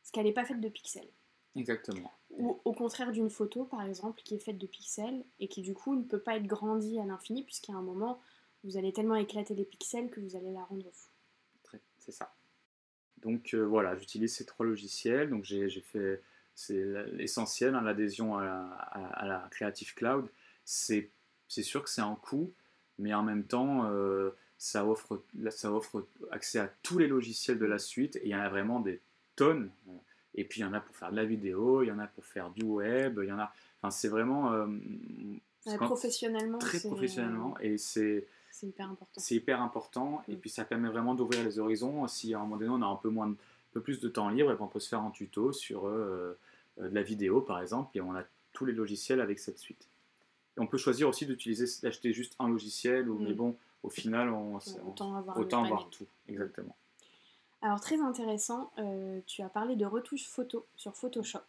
parce 0.00 0.10
qu'elle 0.10 0.24
n'est 0.24 0.32
pas 0.32 0.44
faite 0.44 0.60
de 0.60 0.68
pixels. 0.68 1.08
Exactement. 1.54 2.10
Ou 2.38 2.58
au 2.64 2.72
contraire 2.72 3.12
d'une 3.12 3.30
photo, 3.30 3.64
par 3.64 3.82
exemple, 3.82 4.22
qui 4.24 4.34
est 4.34 4.38
faite 4.38 4.58
de 4.58 4.66
pixels 4.66 5.22
et 5.38 5.48
qui 5.48 5.62
du 5.62 5.74
coup 5.74 5.94
ne 5.94 6.02
peut 6.02 6.18
pas 6.18 6.36
être 6.36 6.46
grandie 6.46 6.98
à 6.98 7.04
l'infini, 7.04 7.44
puisqu'à 7.44 7.74
un 7.74 7.82
moment, 7.82 8.20
vous 8.64 8.76
allez 8.76 8.92
tellement 8.92 9.16
éclater 9.16 9.54
les 9.54 9.64
pixels 9.64 10.10
que 10.10 10.20
vous 10.20 10.34
allez 10.34 10.52
la 10.52 10.64
rendre 10.64 10.90
fou. 10.92 11.08
C'est 12.04 12.12
ça. 12.12 12.34
Donc 13.22 13.54
euh, 13.54 13.62
voilà, 13.62 13.96
j'utilise 13.96 14.34
ces 14.34 14.44
trois 14.44 14.66
logiciels. 14.66 15.30
Donc 15.30 15.44
j'ai 15.44 15.68
fait, 15.80 16.20
c'est 16.54 16.84
l'essentiel, 17.12 17.74
hein, 17.74 17.82
l'adhésion 17.82 18.36
à, 18.36 19.22
la 19.24 19.48
Creative 19.50 19.94
Cloud. 19.94 20.26
C'est 20.64 21.10
sûr 21.48 21.82
que 21.82 21.90
c'est 21.90 22.00
un 22.00 22.16
coût, 22.16 22.52
mais 22.98 23.14
en 23.14 23.22
même 23.22 23.44
temps, 23.44 23.86
euh, 23.90 24.30
ça 24.58 24.84
offre, 24.84 25.22
ça 25.50 25.72
offre 25.72 26.06
accès 26.32 26.58
à 26.58 26.68
tous 26.82 26.98
les 26.98 27.06
logiciels 27.06 27.58
de 27.58 27.66
la 27.66 27.78
suite 27.78 28.16
et 28.16 28.22
il 28.24 28.30
y 28.30 28.34
en 28.34 28.40
a 28.40 28.48
vraiment 28.48 28.80
des 28.80 29.00
tonnes. 29.36 29.70
Et 30.34 30.44
puis 30.44 30.60
il 30.60 30.62
y 30.64 30.66
en 30.66 30.72
a 30.72 30.80
pour 30.80 30.96
faire 30.96 31.10
de 31.10 31.16
la 31.16 31.24
vidéo, 31.24 31.82
il 31.82 31.88
y 31.88 31.92
en 31.92 31.98
a 31.98 32.06
pour 32.06 32.24
faire 32.24 32.50
du 32.50 32.64
web, 32.64 33.20
il 33.22 33.28
y 33.28 33.32
en 33.32 33.38
a. 33.38 33.52
Enfin, 33.80 33.90
c'est 33.90 34.08
vraiment. 34.08 34.52
Euh, 34.52 34.66
professionnellement. 35.76 36.58
Très 36.58 36.80
professionnellement. 36.80 37.56
Et 37.60 37.78
c'est. 37.78 38.26
C'est 38.62 38.68
hyper 38.68 38.90
important. 38.90 39.20
C'est 39.20 39.34
hyper 39.34 39.60
important. 39.60 40.22
Et 40.28 40.36
mm. 40.36 40.38
puis 40.38 40.50
ça 40.50 40.64
permet 40.64 40.88
vraiment 40.88 41.14
d'ouvrir 41.16 41.42
les 41.42 41.58
horizons. 41.58 42.06
Si 42.06 42.32
à 42.32 42.38
un 42.38 42.42
moment 42.42 42.56
donné 42.56 42.70
on 42.70 42.82
a 42.82 42.86
un 42.86 42.96
peu, 42.96 43.08
moins 43.08 43.28
un 43.28 43.36
peu 43.72 43.80
plus 43.80 43.98
de 43.98 44.08
temps 44.08 44.28
libre, 44.28 44.52
et 44.52 44.54
ben, 44.54 44.64
on 44.64 44.68
peut 44.68 44.78
se 44.78 44.88
faire 44.88 45.00
un 45.00 45.10
tuto 45.10 45.52
sur 45.52 45.88
euh, 45.88 46.38
euh, 46.78 46.88
de 46.88 46.94
la 46.94 47.02
vidéo 47.02 47.40
par 47.40 47.60
exemple. 47.60 47.96
Et 47.96 48.00
on 48.00 48.14
a 48.14 48.22
tous 48.52 48.64
les 48.64 48.72
logiciels 48.72 49.20
avec 49.20 49.40
cette 49.40 49.58
suite. 49.58 49.88
Et 50.56 50.60
on 50.60 50.68
peut 50.68 50.78
choisir 50.78 51.08
aussi 51.08 51.26
d'utiliser, 51.26 51.64
d'acheter 51.82 52.12
juste 52.12 52.36
un 52.38 52.48
logiciel, 52.48 53.08
ou, 53.08 53.18
mais 53.18 53.32
mm. 53.32 53.36
bon, 53.36 53.56
au 53.82 53.90
final, 53.90 54.28
on, 54.28 54.58
autant 54.86 55.16
avoir, 55.16 55.38
avoir 55.38 55.90
tout. 55.90 56.06
Exactement. 56.28 56.76
Alors 57.62 57.80
très 57.80 58.00
intéressant, 58.00 58.72
euh, 58.78 59.20
tu 59.26 59.42
as 59.42 59.48
parlé 59.48 59.74
de 59.74 59.86
retouches 59.86 60.26
photo 60.28 60.66
sur 60.76 60.94
Photoshop. 60.94 61.40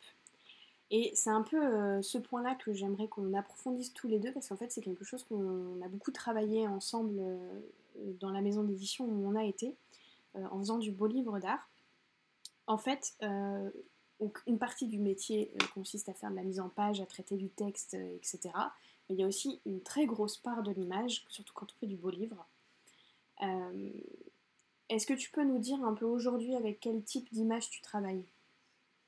Et 0.94 1.12
c'est 1.16 1.32
un 1.32 1.42
peu 1.42 1.58
euh, 1.58 2.02
ce 2.02 2.18
point-là 2.18 2.56
que 2.56 2.72
j'aimerais 2.72 3.08
qu'on 3.08 3.34
approfondisse 3.34 3.94
tous 3.94 4.08
les 4.08 4.20
deux, 4.20 4.32
parce 4.32 4.48
qu'en 4.48 4.56
fait 4.56 4.72
c'est 4.72 4.82
quelque 4.82 5.04
chose 5.04 5.24
qu'on 5.24 5.82
a 5.82 5.88
beaucoup 5.88 6.12
travaillé 6.12 6.68
ensemble 6.68 7.20
euh, 7.20 7.62
dans 8.22 8.30
la 8.30 8.42
maison 8.42 8.64
d'édition 8.64 9.06
où 9.06 9.28
on 9.28 9.36
a 9.36 9.44
été, 9.44 9.76
en 10.36 10.58
faisant 10.58 10.80
du 10.80 10.92
beau 10.92 11.06
livre 11.06 11.38
d'art. 11.38 11.70
En 12.66 12.80
fait, 12.80 13.16
une 13.22 14.58
partie 14.58 14.88
du 14.88 14.98
métier 14.98 15.52
consiste 15.76 16.10
à 16.10 16.14
faire 16.14 16.32
de 16.32 16.36
la 16.36 16.42
mise 16.42 16.60
en 16.60 16.70
page, 16.70 17.02
à 17.02 17.06
traiter 17.06 17.38
du 17.38 17.50
texte, 17.50 17.94
etc 17.94 18.52
il 19.10 19.18
y 19.18 19.24
a 19.24 19.28
aussi 19.28 19.62
une 19.66 19.82
très 19.82 20.06
grosse 20.06 20.38
part 20.38 20.64
de 20.64 20.72
l'image, 20.72 21.26
surtout 21.30 21.54
quand 21.54 21.68
on 21.72 21.80
fait 21.80 21.88
du 21.88 21.98
beau 21.98 22.10
livre. 22.10 22.46
Euh, 23.42 23.92
est-ce 24.90 25.06
que 25.06 25.14
tu 25.14 25.32
peux 25.32 25.44
nous 25.44 25.60
dire 25.60 25.84
un 25.84 25.94
peu 25.94 26.06
aujourd'hui 26.06 26.56
avec 26.56 26.80
quel 26.80 27.04
type 27.04 27.32
d'image 27.32 27.70
tu 27.70 27.82
travailles? 27.82 28.26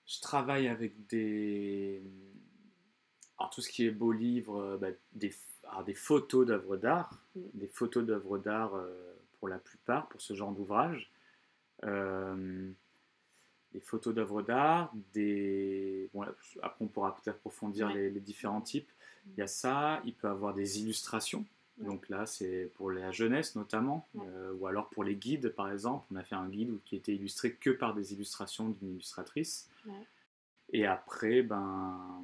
Je 0.06 0.20
travaille 0.22 0.68
avec 0.68 1.08
des. 1.08 2.02
Alors, 3.38 3.50
tout 3.50 3.62
ce 3.62 3.70
qui 3.70 3.86
est 3.86 3.92
beau 3.92 4.12
livre, 4.12 4.58
euh, 4.62 4.78
bah, 4.78 4.90
des, 5.14 5.34
des 5.86 5.94
photos 5.94 6.46
d'œuvres 6.46 6.78
d'art, 6.78 7.20
mm. 7.36 7.42
des 7.56 7.68
photos 7.68 8.06
d'œuvres 8.06 8.38
d'art 8.38 8.76
euh, 8.76 9.16
pour 9.40 9.48
la 9.48 9.58
plupart, 9.58 10.08
pour 10.08 10.22
ce 10.22 10.34
genre 10.34 10.52
d'ouvrage. 10.52 11.12
des 11.84 13.80
photos 13.82 14.14
d'œuvres 14.14 14.42
d'art, 14.42 14.94
des. 15.14 16.10
Bon, 16.14 16.22
après, 16.22 16.86
on 16.86 16.88
pourra 16.88 17.16
peut-être 17.16 17.36
approfondir 17.38 17.90
les, 17.90 18.12
différents 18.20 18.62
types. 18.62 18.90
Il 19.26 19.40
y 19.40 19.44
a 19.44 19.48
ça, 19.48 20.02
il 20.06 20.14
peut 20.14 20.30
avoir 20.30 20.54
des 20.54 20.80
illustrations. 20.82 21.46
Donc 21.78 22.08
là, 22.10 22.26
c'est 22.26 22.72
pour 22.76 22.90
la 22.90 23.12
jeunesse 23.12 23.56
notamment, 23.56 24.08
euh, 24.18 24.54
ou 24.54 24.68
alors 24.68 24.90
pour 24.90 25.04
les 25.04 25.16
guides 25.16 25.50
par 25.50 25.70
exemple. 25.72 26.06
On 26.12 26.16
a 26.16 26.24
fait 26.24 26.36
un 26.36 26.48
guide 26.48 26.80
qui 26.86 26.96
était 26.96 27.14
illustré 27.14 27.54
que 27.54 27.70
par 27.70 27.94
des 27.94 28.14
illustrations 28.14 28.70
d'une 28.70 28.92
illustratrice. 28.92 29.70
Et 30.72 30.86
après, 30.86 31.42
ben. 31.42 32.24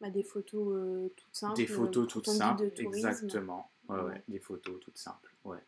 Bah, 0.00 0.10
des 0.10 0.22
photos 0.22 0.74
euh, 0.76 1.08
toutes 1.16 1.34
simples. 1.34 1.56
Des 1.56 1.66
photos 1.66 2.08
toutes 2.08 2.28
simples, 2.28 2.70
exactement. 2.76 3.70
Ouais, 3.88 4.22
Des 4.28 4.38
photos 4.38 4.78
toutes 4.80 4.98
simples. 4.98 5.34
Ouais. 5.44 5.58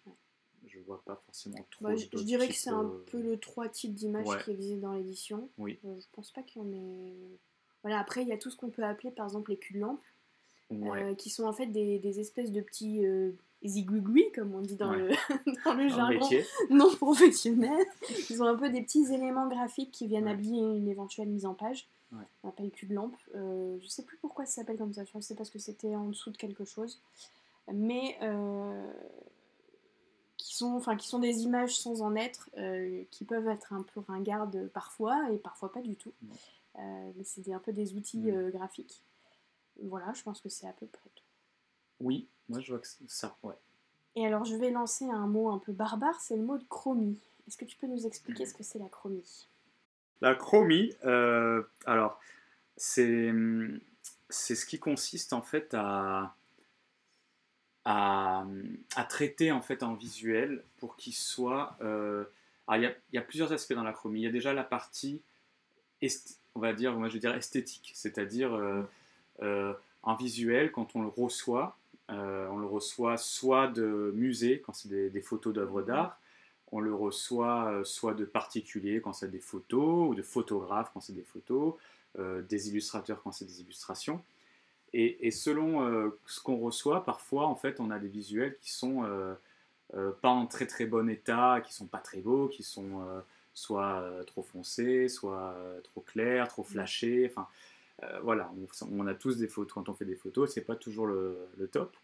Je 0.67 0.79
vois 0.81 1.03
pas 1.05 1.17
forcément 1.27 1.67
trop. 1.71 1.85
Bah, 1.85 1.97
je, 1.97 2.07
dirais 2.23 2.47
que 2.49 2.55
c'est 2.55 2.71
un 2.71 2.85
euh, 2.85 3.05
peu 3.11 3.21
le 3.21 3.39
trois 3.39 3.69
types 3.69 3.95
d'images 3.95 4.45
qui 4.45 4.51
existent 4.51 4.89
dans 4.89 4.93
l'édition. 4.93 5.49
Oui. 5.57 5.79
je 5.83 6.07
pense 6.13 6.31
pas 6.33 6.43
qu'il 6.43 6.63
y 6.63 6.65
en 6.65 6.73
ait. 6.73 7.39
Voilà, 7.83 7.99
après, 7.99 8.23
il 8.23 8.29
y 8.29 8.33
a 8.33 8.39
tout 8.39 8.51
ce 8.51 8.57
qu'on 8.57 8.71
peut 8.71 8.85
appeler 8.85 9.11
par 9.11 9.27
exemple 9.27 9.51
les 9.51 9.57
culs 9.57 9.75
de 9.75 9.81
lampe. 9.81 10.03
Euh, 10.73 11.15
qui 11.15 11.31
sont 11.31 11.45
en 11.45 11.53
fait 11.53 11.67
des, 11.67 12.21
espèces 12.21 12.53
de 12.53 12.61
petits 12.61 13.05
euh, 13.05 13.33
comme 14.35 14.55
on 14.55 14.61
dit 14.61 14.77
dans 14.77 14.93
le, 14.93 15.11
dans 15.65 15.75
le 15.75 15.89
jargon 15.89 16.29
non 16.71 16.95
professionnel. 16.95 17.87
Ils 18.31 18.43
ont 18.43 18.47
un 18.47 18.57
peu 18.57 18.71
des 18.71 18.83
petits 18.83 19.13
éléments 19.13 19.49
graphiques 19.49 19.91
qui 19.91 20.07
viennent 20.07 20.29
habiller 20.29 20.61
une 20.61 20.89
éventuelle 20.89 21.29
mise 21.29 21.47
en 21.47 21.55
page. 21.55 21.89
On 22.43 22.49
appelle 22.49 22.71
cul 22.71 22.87
de 22.87 22.95
lampe. 22.95 23.17
Euh, 23.37 23.79
je 23.81 23.89
sais 23.89 24.03
plus 24.03 24.17
pourquoi 24.17 24.45
ça 24.45 24.61
s'appelle 24.61 24.79
comme 24.79 24.93
ça. 24.93 25.03
Je 25.05 25.21
sais 25.21 25.35
parce 25.35 25.51
que 25.51 25.61
c'était 25.61 25.95
en 25.95 26.09
dessous 26.09 26.31
de 26.31 26.37
quelque 26.37 26.65
chose. 26.65 27.01
Mais 27.73 28.17
euh, 28.23 28.93
qui, 30.37 30.57
sont, 30.57 30.75
enfin, 30.75 30.97
qui 30.97 31.07
sont 31.07 31.21
des 31.21 31.43
images 31.43 31.79
sans 31.79 32.03
en 32.03 32.17
être, 32.17 32.51
qui 33.11 33.25
peuvent 33.25 33.49
être 33.49 33.73
un 33.73 33.83
peu 33.83 34.01
ringardes 34.01 34.69
parfois 34.73 35.31
et 35.31 35.37
parfois 35.37 35.73
pas 35.73 35.83
du 35.83 35.95
tout. 35.95 36.13
mais 36.77 37.25
c'est 37.25 37.53
un 37.53 37.61
peu 37.61 37.73
des 37.73 37.95
outils 37.95 38.33
graphiques. 38.53 39.03
Voilà, 39.83 40.13
je 40.13 40.23
pense 40.23 40.41
que 40.41 40.49
c'est 40.49 40.69
à 40.69 40.73
peu 40.73 40.87
près 40.87 41.09
tout. 41.15 41.25
Oui, 42.01 42.29
moi 42.49 42.61
je 42.61 42.73
vois 42.73 42.81
que 42.81 42.87
c'est 42.87 43.09
ça, 43.09 43.37
ouais. 43.43 43.55
Et 44.17 44.27
alors 44.27 44.45
je 44.45 44.57
vais 44.57 44.71
lancer 44.71 45.09
un 45.09 45.27
mot 45.27 45.51
un 45.51 45.59
peu 45.59 45.73
barbare, 45.73 46.21
c'est 46.21 46.37
le 46.37 46.43
mot 46.43 46.59
de 46.59 46.65
chromie. 46.65 47.19
Est-ce 47.47 47.57
que 47.57 47.65
tu 47.65 47.77
peux 47.77 47.87
nous 47.87 48.07
expliquer 48.07 48.47
ce 48.47 48.55
que 48.55 48.63
c'est 48.63 48.79
la 48.79 48.89
chromie? 48.89 49.49
La 50.21 50.35
chromie, 50.35 50.95
euh, 51.05 51.63
alors 51.87 52.21
c'est 52.77 53.33
c'est 54.29 54.55
ce 54.55 54.67
qui 54.67 54.79
consiste 54.79 55.33
en 55.33 55.43
fait 55.43 55.75
à, 55.75 56.35
à, 57.85 58.47
traiter 59.09 59.53
en 59.53 59.61
fait 59.61 59.83
en 59.83 59.95
visuel 59.95 60.63
pour 60.79 60.97
qu'il 60.97 61.15
soit. 61.15 61.77
Euh, 61.81 62.25
il 62.73 62.95
y, 63.13 63.19
a 63.19 63.23
plusieurs 63.23 63.53
aspects 63.53 63.73
dans 63.73 63.83
la 63.83 63.93
chromie. 63.93 64.21
Il 64.21 64.23
y 64.23 64.29
a 64.29 64.31
déjà 64.31 64.53
la 64.53 64.63
partie, 64.63 65.21
on 66.55 66.61
va 66.61 66.73
dire, 66.73 66.93
moi 66.95 67.09
je 67.09 67.15
veux 67.15 67.21
dire 67.21 67.35
esthétique, 67.35 67.91
c'est-à-dire 67.95 68.55
euh, 68.55 68.83
euh, 69.43 69.73
en 70.03 70.15
visuel, 70.15 70.73
quand 70.73 70.97
on 70.97 71.03
le 71.03 71.09
reçoit, 71.09 71.77
euh, 72.11 72.49
on 72.51 72.59
le 72.59 72.67
reçoit 72.67 73.17
soit 73.17 73.69
de 73.69 74.13
musées, 74.15 74.61
quand 74.65 74.73
c'est 74.73 74.89
des, 74.89 75.21
photos 75.21 75.53
d'œuvres 75.53 75.83
d'art, 75.83 76.19
on 76.73 76.81
le 76.81 76.95
reçoit 76.95 77.67
euh, 77.67 77.85
soit 77.85 78.15
de 78.15 78.25
particuliers 78.25 79.01
quand 79.01 79.13
c'est 79.13 79.31
des 79.31 79.41
photos, 79.41 80.11
ou 80.11 80.15
de 80.15 80.23
photographes 80.23 80.91
quand 80.93 81.01
c'est 81.01 81.13
des 81.13 81.23
photos, 81.23 81.75
des 82.19 82.69
illustrateurs 82.69 83.23
quand 83.23 83.31
c'est 83.31 83.45
des 83.45 83.61
illustrations. 83.61 84.21
Et, 84.93 85.31
selon 85.31 86.13
ce 86.27 86.41
qu'on 86.41 86.57
reçoit, 86.57 87.05
parfois, 87.05 87.47
en 87.47 87.55
fait, 87.55 87.79
on 87.79 87.89
a 87.93 88.01
des 88.01 88.09
visuels 88.09 88.57
qui 88.61 88.73
sont 88.73 89.05
pas 89.93 90.29
en 90.29 90.47
très 90.47 90.67
très 90.67 90.87
bon 90.87 91.09
état, 91.09 91.63
qui 91.65 91.73
sont 91.73 91.87
pas 91.87 91.99
très 91.99 92.19
beaux, 92.19 92.49
qui 92.49 92.65
sont 92.65 93.01
soit 93.55 94.05
trop 94.27 94.43
foncés, 94.43 95.07
soit 95.09 95.55
trop 95.85 96.01
clairs, 96.01 96.49
trop 96.49 96.65
flashés. 96.65 97.31
Enfin, 97.31 97.47
euh, 97.47 97.70
voilà, 98.23 98.51
on, 98.91 99.07
a 99.07 99.15
tous 99.15 99.37
des 99.37 99.49
photos. 99.49 99.73
Quand 99.73 99.89
on 99.89 99.95
fait 99.95 100.05
des 100.05 100.17
photos, 100.17 100.53
c'est 100.53 100.63
pas 100.63 100.77
toujours 100.77 101.07
le, 101.07 101.37
top. 101.71 101.97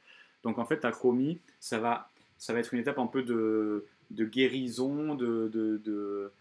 Donc 0.43 0.59
en 0.59 0.65
fait, 0.65 0.83
la 0.83 0.93
chromie, 0.93 1.41
ça 1.61 1.79
va, 1.79 2.11
ça 2.39 2.53
va 2.53 2.61
être 2.61 2.75
une 2.75 2.81
étape 2.81 2.99
un 2.99 3.07
peu 3.07 3.23
de, 3.23 3.85
guérison, 4.13 5.15
de, 5.15 5.49
de, 5.49 5.79
de, 5.79 6.33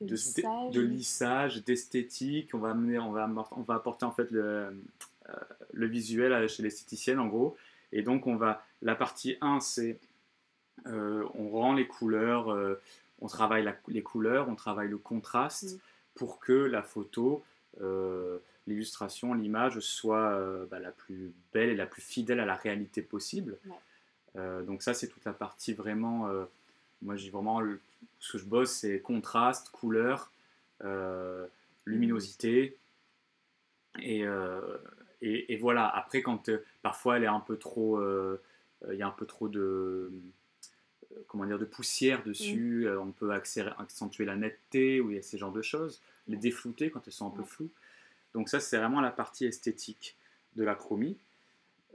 lissage. 0.00 0.72
de 0.72 0.80
lissage, 0.80 1.64
d'esthétique. 1.64 2.54
On 2.54 2.58
va 2.58 2.70
amener, 2.70 2.98
on 2.98 3.12
va, 3.12 3.28
on 3.52 3.62
va 3.62 3.74
apporter 3.74 4.04
en 4.04 4.12
fait 4.12 4.30
le, 4.30 4.42
euh, 5.28 5.32
le 5.72 5.86
visuel 5.86 6.48
chez 6.48 6.62
l'esthéticienne 6.62 7.18
en 7.18 7.26
gros. 7.26 7.56
Et 7.92 8.02
donc 8.02 8.26
on 8.26 8.36
va, 8.36 8.64
la 8.82 8.94
partie 8.94 9.36
1 9.40 9.60
c'est 9.60 9.98
euh, 10.86 11.24
on 11.34 11.48
rend 11.48 11.72
les 11.72 11.86
couleurs, 11.86 12.50
euh, 12.50 12.80
on 13.20 13.26
travaille 13.26 13.64
la- 13.64 13.76
les 13.88 14.02
couleurs, 14.02 14.48
on 14.48 14.54
travaille 14.54 14.88
le 14.88 14.98
contraste 14.98 15.78
pour 16.14 16.38
que 16.38 16.52
la 16.52 16.82
photo, 16.82 17.42
euh, 17.80 18.38
l'illustration, 18.66 19.34
l'image 19.34 19.80
soit 19.80 20.30
euh, 20.32 20.66
bah, 20.66 20.78
la 20.78 20.90
plus 20.90 21.32
belle 21.52 21.68
et 21.70 21.76
la 21.76 21.86
plus 21.86 22.02
fidèle 22.02 22.40
à 22.40 22.44
la 22.44 22.56
réalité 22.56 23.02
possible. 23.02 23.58
Ouais. 23.66 23.76
Euh, 24.36 24.62
donc 24.62 24.82
ça 24.82 24.92
c'est 24.94 25.08
toute 25.08 25.24
la 25.24 25.32
partie 25.32 25.72
vraiment, 25.72 26.28
euh, 26.28 26.44
moi 27.02 27.16
j'ai 27.16 27.30
vraiment, 27.30 27.60
le- 27.60 27.80
ce 28.18 28.32
que 28.32 28.38
je 28.38 28.44
bosse 28.44 28.72
c'est 28.72 29.00
contraste, 29.00 29.70
couleur, 29.70 30.30
euh, 30.84 31.46
luminosité. 31.84 32.76
Et, 34.00 34.24
et, 35.22 35.52
et 35.52 35.56
voilà, 35.56 35.88
après, 35.88 36.20
quand 36.20 36.50
parfois 36.82 37.16
elle 37.16 37.24
est 37.24 37.28
un 37.28 37.40
peu 37.40 37.56
trop. 37.56 37.98
Il 38.90 38.96
y 38.98 39.02
a 39.02 39.06
un 39.06 39.10
peu 39.10 39.24
trop 39.24 39.48
de. 39.48 40.12
Comment 41.28 41.46
dire, 41.46 41.58
de 41.58 41.64
poussière 41.64 42.22
dessus, 42.22 42.86
euh, 42.86 43.00
on 43.00 43.10
peut 43.10 43.32
accentuer 43.32 44.26
la 44.26 44.36
netteté, 44.36 45.00
ou 45.00 45.10
il 45.10 45.16
y 45.16 45.18
a 45.18 45.22
ces 45.22 45.38
genres 45.38 45.52
de 45.52 45.62
choses, 45.62 46.02
les 46.28 46.36
déflouter 46.36 46.90
quand 46.90 47.06
elles 47.06 47.12
sont 47.14 47.26
un 47.26 47.30
peu 47.30 47.42
floues. 47.42 47.70
Donc, 48.36 48.48
ça, 48.48 48.60
c'est 48.60 48.76
vraiment 48.76 49.00
la 49.00 49.10
partie 49.10 49.46
esthétique 49.46 50.16
de 50.54 50.62
la 50.62 50.74
chromie. 50.74 51.16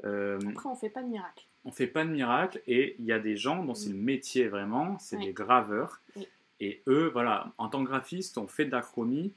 Euh, 0.04 0.40
Après, 0.50 0.68
on 0.68 0.76
fait 0.76 0.90
pas 0.90 1.04
de 1.04 1.08
miracle. 1.08 1.46
on 1.66 1.72
fait 1.72 1.88
pas 1.88 2.04
de 2.04 2.10
miracle 2.10 2.62
et 2.66 2.96
il 2.98 3.06
y 3.06 3.12
a 3.12 3.20
des 3.20 3.38
gens 3.38 3.64
dont 3.64 3.76
c'est 3.76 3.92
le 3.92 3.96
métier 3.96 4.48
vraiment, 4.48 4.98
c'est 4.98 5.18
des 5.18 5.34
graveurs. 5.34 6.02
Oui. 6.16 6.28
Et 6.60 6.82
eux, 6.88 7.10
voilà, 7.14 7.54
en 7.58 7.70
tant 7.70 7.84
que 7.84 7.90
graphiste, 7.90 8.38
on 8.38 8.48
fait 8.48 8.66
de 8.66 8.72
la 8.72 8.82
chromie, 8.82 9.34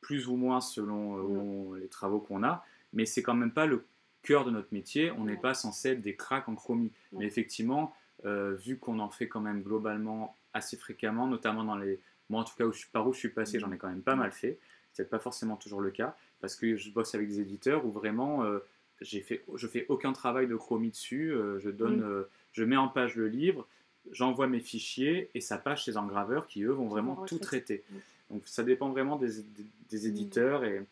plus 0.00 0.28
ou 0.28 0.36
moins 0.36 0.62
selon 0.62 1.74
euh, 1.74 1.78
les 1.78 1.88
travaux 1.88 2.20
qu'on 2.20 2.42
a, 2.42 2.64
mais 2.94 3.04
c'est 3.04 3.22
quand 3.22 3.34
même 3.34 3.52
pas 3.52 3.66
le 3.66 3.84
cœur 4.22 4.44
de 4.46 4.50
notre 4.50 4.72
métier. 4.72 5.10
On 5.10 5.24
n'est 5.24 5.36
pas 5.36 5.54
censé 5.54 5.90
être 5.90 6.00
des 6.00 6.16
cracks 6.16 6.48
en 6.48 6.54
chromie. 6.54 6.92
Mais 7.12 7.26
effectivement, 7.26 7.94
euh, 8.24 8.54
vu 8.54 8.78
qu'on 8.78 8.98
en 8.98 9.10
fait 9.10 9.28
quand 9.28 9.40
même 9.40 9.62
globalement 9.62 10.36
assez 10.54 10.76
fréquemment, 10.76 11.26
notamment 11.26 11.64
dans 11.64 11.76
les. 11.76 12.00
Moi, 12.28 12.40
en 12.40 12.44
tout 12.44 12.54
cas, 12.56 12.64
où 12.64 12.72
je, 12.72 12.86
par 12.92 13.06
où 13.06 13.12
je 13.12 13.18
suis 13.18 13.28
passé, 13.30 13.58
j'en 13.58 13.72
ai 13.72 13.76
quand 13.78 13.88
même 13.88 14.02
pas 14.02 14.16
mal 14.16 14.32
fait. 14.32 14.58
C'est 14.92 15.08
pas 15.08 15.18
forcément 15.18 15.56
toujours 15.56 15.80
le 15.80 15.90
cas, 15.90 16.16
parce 16.40 16.56
que 16.56 16.76
je 16.76 16.90
bosse 16.90 17.14
avec 17.14 17.28
des 17.28 17.40
éditeurs 17.40 17.84
où 17.86 17.90
vraiment. 17.90 18.44
euh, 18.44 18.58
j'ai 19.02 19.22
fait, 19.22 19.42
je 19.54 19.66
fais 19.66 19.86
aucun 19.88 20.12
travail 20.12 20.46
de 20.46 20.56
chromie 20.56 20.90
dessus. 20.90 21.32
euh, 21.32 21.58
je 21.58 21.70
donne, 21.70 22.00
Mm. 22.00 22.04
euh, 22.04 22.22
je 22.52 22.64
mets 22.64 22.76
en 22.76 22.88
page 22.88 23.16
le 23.16 23.28
livre, 23.28 23.66
j'envoie 24.10 24.46
mes 24.46 24.60
fichiers 24.60 25.30
et 25.34 25.40
ça 25.40 25.56
passe 25.56 25.84
chez 25.84 25.96
un 25.96 26.06
graveur 26.06 26.46
qui 26.46 26.64
eux 26.64 26.70
vont 26.72 26.86
vraiment 26.86 27.14
tout 27.24 27.38
traiter. 27.38 27.82
Mm. 27.90 27.96
Donc 28.34 28.42
ça 28.46 28.62
dépend 28.62 28.90
vraiment 28.90 29.16
des, 29.16 29.40
des- 29.42 29.66
des 29.88 30.06
éditeurs 30.06 30.64
et 30.64 30.82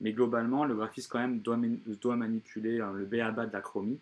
mais 0.00 0.12
globalement 0.12 0.64
le 0.64 0.74
graphiste 0.76 1.10
quand 1.10 1.18
même 1.18 1.40
doit, 1.40 1.58
doit 2.00 2.14
manipuler 2.16 2.80
hein, 2.80 2.92
le 2.92 3.04
B 3.04 3.14
à 3.14 3.30
bas 3.32 3.46
de 3.46 3.52
la 3.52 3.60
chromie 3.62 3.98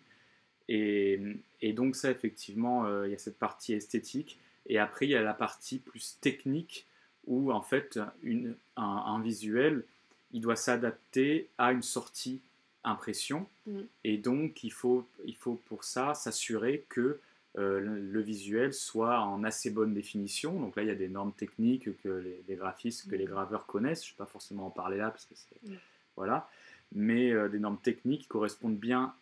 et, 0.67 1.19
et 1.61 1.73
donc 1.73 1.95
ça 1.95 2.11
effectivement 2.11 2.85
euh, 2.85 3.07
il 3.07 3.11
y 3.11 3.15
a 3.15 3.17
cette 3.17 3.37
partie 3.39 3.73
esthétique 3.73 4.37
et 4.67 4.77
après 4.77 5.05
il 5.07 5.11
y 5.11 5.15
a 5.15 5.21
la 5.21 5.33
partie 5.33 5.79
plus 5.79 6.17
technique 6.21 6.85
où 7.27 7.51
en 7.51 7.61
fait 7.61 7.99
une, 8.23 8.55
un, 8.75 8.83
un 8.83 9.21
visuel 9.21 9.83
il 10.35 10.41
doit 10.41 10.57
s'adapter 10.57 11.49
à 11.57 11.71
une 11.71 11.81
sortie 11.81 12.41
impression 12.83 13.47
Mm. 13.65 13.79
et 14.03 14.17
donc 14.17 14.63
il 14.63 14.71
faut, 14.71 15.07
il 15.25 15.35
faut 15.35 15.55
pour 15.65 15.83
ça 15.83 16.13
s'assurer 16.13 16.85
que 16.87 17.19
euh, 17.57 17.79
le, 17.79 18.21
visuel 18.21 18.73
soit 18.73 19.21
en 19.21 19.43
assez 19.43 19.71
bonne 19.71 19.93
définition. 19.93 20.59
Donc 20.59 20.75
là, 20.75 20.83
il 20.83 20.87
y 20.89 20.91
a 20.91 20.95
des 20.95 21.07
normes 21.07 21.31
techniques 21.31 21.89
que 22.03 22.09
les, 22.09 22.43
les 22.47 22.55
graphistes, 22.55 23.09
que 23.09 23.15
les 23.15 23.25
Mm. 23.25 23.29
graveurs 23.29 23.65
connaissent. 23.65 24.03
Je 24.05 24.09
ne 24.11 24.13
vais 24.13 24.17
pas 24.17 24.25
forcément 24.25 24.67
en 24.67 24.69
parler 24.69 24.97
là 24.97 25.09
parce 25.09 25.25
que 25.25 25.33
c'est. 25.35 25.67
Mm. 25.67 25.77
Voilà. 26.15 26.47
Mais 26.93 27.31
euh, 27.31 27.49
des 27.49 27.57
normes 27.59 27.79
techniques 27.81 28.23
qui 28.23 28.27
correspondent 28.27 28.77
bien 28.77 29.13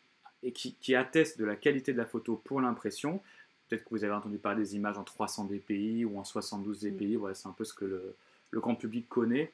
et 0.42 0.52
qui, 0.52 0.74
qui 0.82 0.94
attestent 0.96 1.40
de 1.40 1.46
la 1.46 1.56
qualité 1.56 1.94
de 1.94 1.98
la 1.98 2.06
photo 2.06 2.36
pour 2.44 2.60
l'impression. 2.60 3.22
Peut-être 3.70 3.84
que 3.86 3.90
vous 3.92 4.04
avez 4.04 4.14
entendu 4.14 4.40
parler 4.40 4.64
des 4.64 4.76
images 4.76 4.98
en 4.98 5.04
300 5.04 5.46
dpi 5.46 6.04
ou 6.04 6.20
en 6.20 6.24
72 6.26 6.82
dpi. 6.82 7.16
Voilà, 7.16 7.36
c'est 7.36 7.48
un 7.48 7.54
peu 7.54 7.64
ce 7.64 7.74
que 7.74 7.86
le, 7.86 8.16
le 8.52 8.60
grand 8.60 8.76
public 8.76 9.08
connaît. 9.08 9.52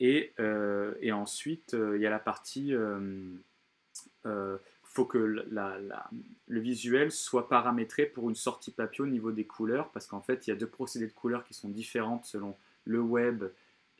Et, 0.00 0.32
euh, 0.40 0.94
et 1.00 1.12
ensuite, 1.12 1.74
euh, 1.74 1.96
il 1.96 2.02
y 2.02 2.06
a 2.06 2.10
la 2.10 2.18
partie. 2.18 2.74
euh, 2.74 4.58
faut 4.82 5.04
que 5.04 5.18
la- 5.18 5.78
la- 5.78 6.10
le 6.48 6.60
visuel 6.60 7.10
soit 7.12 7.48
paramétré 7.50 8.06
pour 8.06 8.28
une 8.30 8.34
sortie 8.34 8.70
papier 8.70 9.04
au 9.04 9.06
niveau 9.06 9.30
des 9.30 9.44
couleurs, 9.44 9.90
parce 9.90 10.06
qu'en 10.06 10.22
fait, 10.22 10.46
il 10.46 10.50
y 10.50 10.52
a 10.54 10.56
deux 10.56 10.66
procédés 10.68 11.06
de 11.06 11.12
couleurs 11.12 11.44
qui 11.44 11.52
sont 11.52 11.68
différentes 11.68 12.24
selon 12.24 12.56
le 12.86 13.00
web 13.00 13.44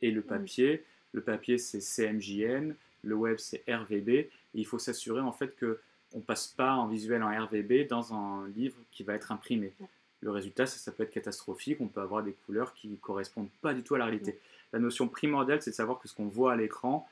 et 0.01 0.09
le 0.11 0.21
papier. 0.23 0.83
Le 1.13 1.21
papier, 1.21 1.59
c'est 1.59 1.81
CMJN, 1.81 2.73
le 3.03 3.15
web, 3.15 3.37
c'est 3.37 3.63
RVB. 3.67 4.09
Et 4.09 4.29
il 4.55 4.65
faut 4.65 4.79
s'assurer 4.79 5.21
en 5.21 5.31
fait 5.31 5.55
que 5.55 5.79
on 6.13 6.19
passe 6.21 6.47
pas 6.47 6.73
en 6.73 6.87
visuel 6.87 7.21
en 7.21 7.29
RVB 7.29 7.85
dans 7.87 8.13
un 8.13 8.47
livre 8.49 8.77
qui 8.91 9.03
va 9.03 9.13
être 9.13 9.31
imprimé. 9.31 9.73
Le 10.21 10.31
résultat, 10.31 10.65
ça, 10.65 10.79
ça 10.79 10.91
peut 10.91 11.03
être 11.03 11.11
catastrophique. 11.11 11.79
On 11.79 11.87
peut 11.87 12.01
avoir 12.01 12.23
des 12.23 12.33
couleurs 12.33 12.73
qui 12.73 12.97
correspondent 12.97 13.51
pas 13.61 13.75
du 13.75 13.83
tout 13.83 13.93
à 13.93 13.99
la 13.99 14.05
réalité. 14.05 14.39
La 14.73 14.79
notion 14.79 15.07
primordiale, 15.07 15.61
c'est 15.61 15.71
de 15.71 15.75
savoir 15.75 15.99
que 15.99 16.07
ce 16.07 16.13
qu'on 16.13 16.27
voit 16.27 16.53
à 16.53 16.55
l'écran, 16.55 17.07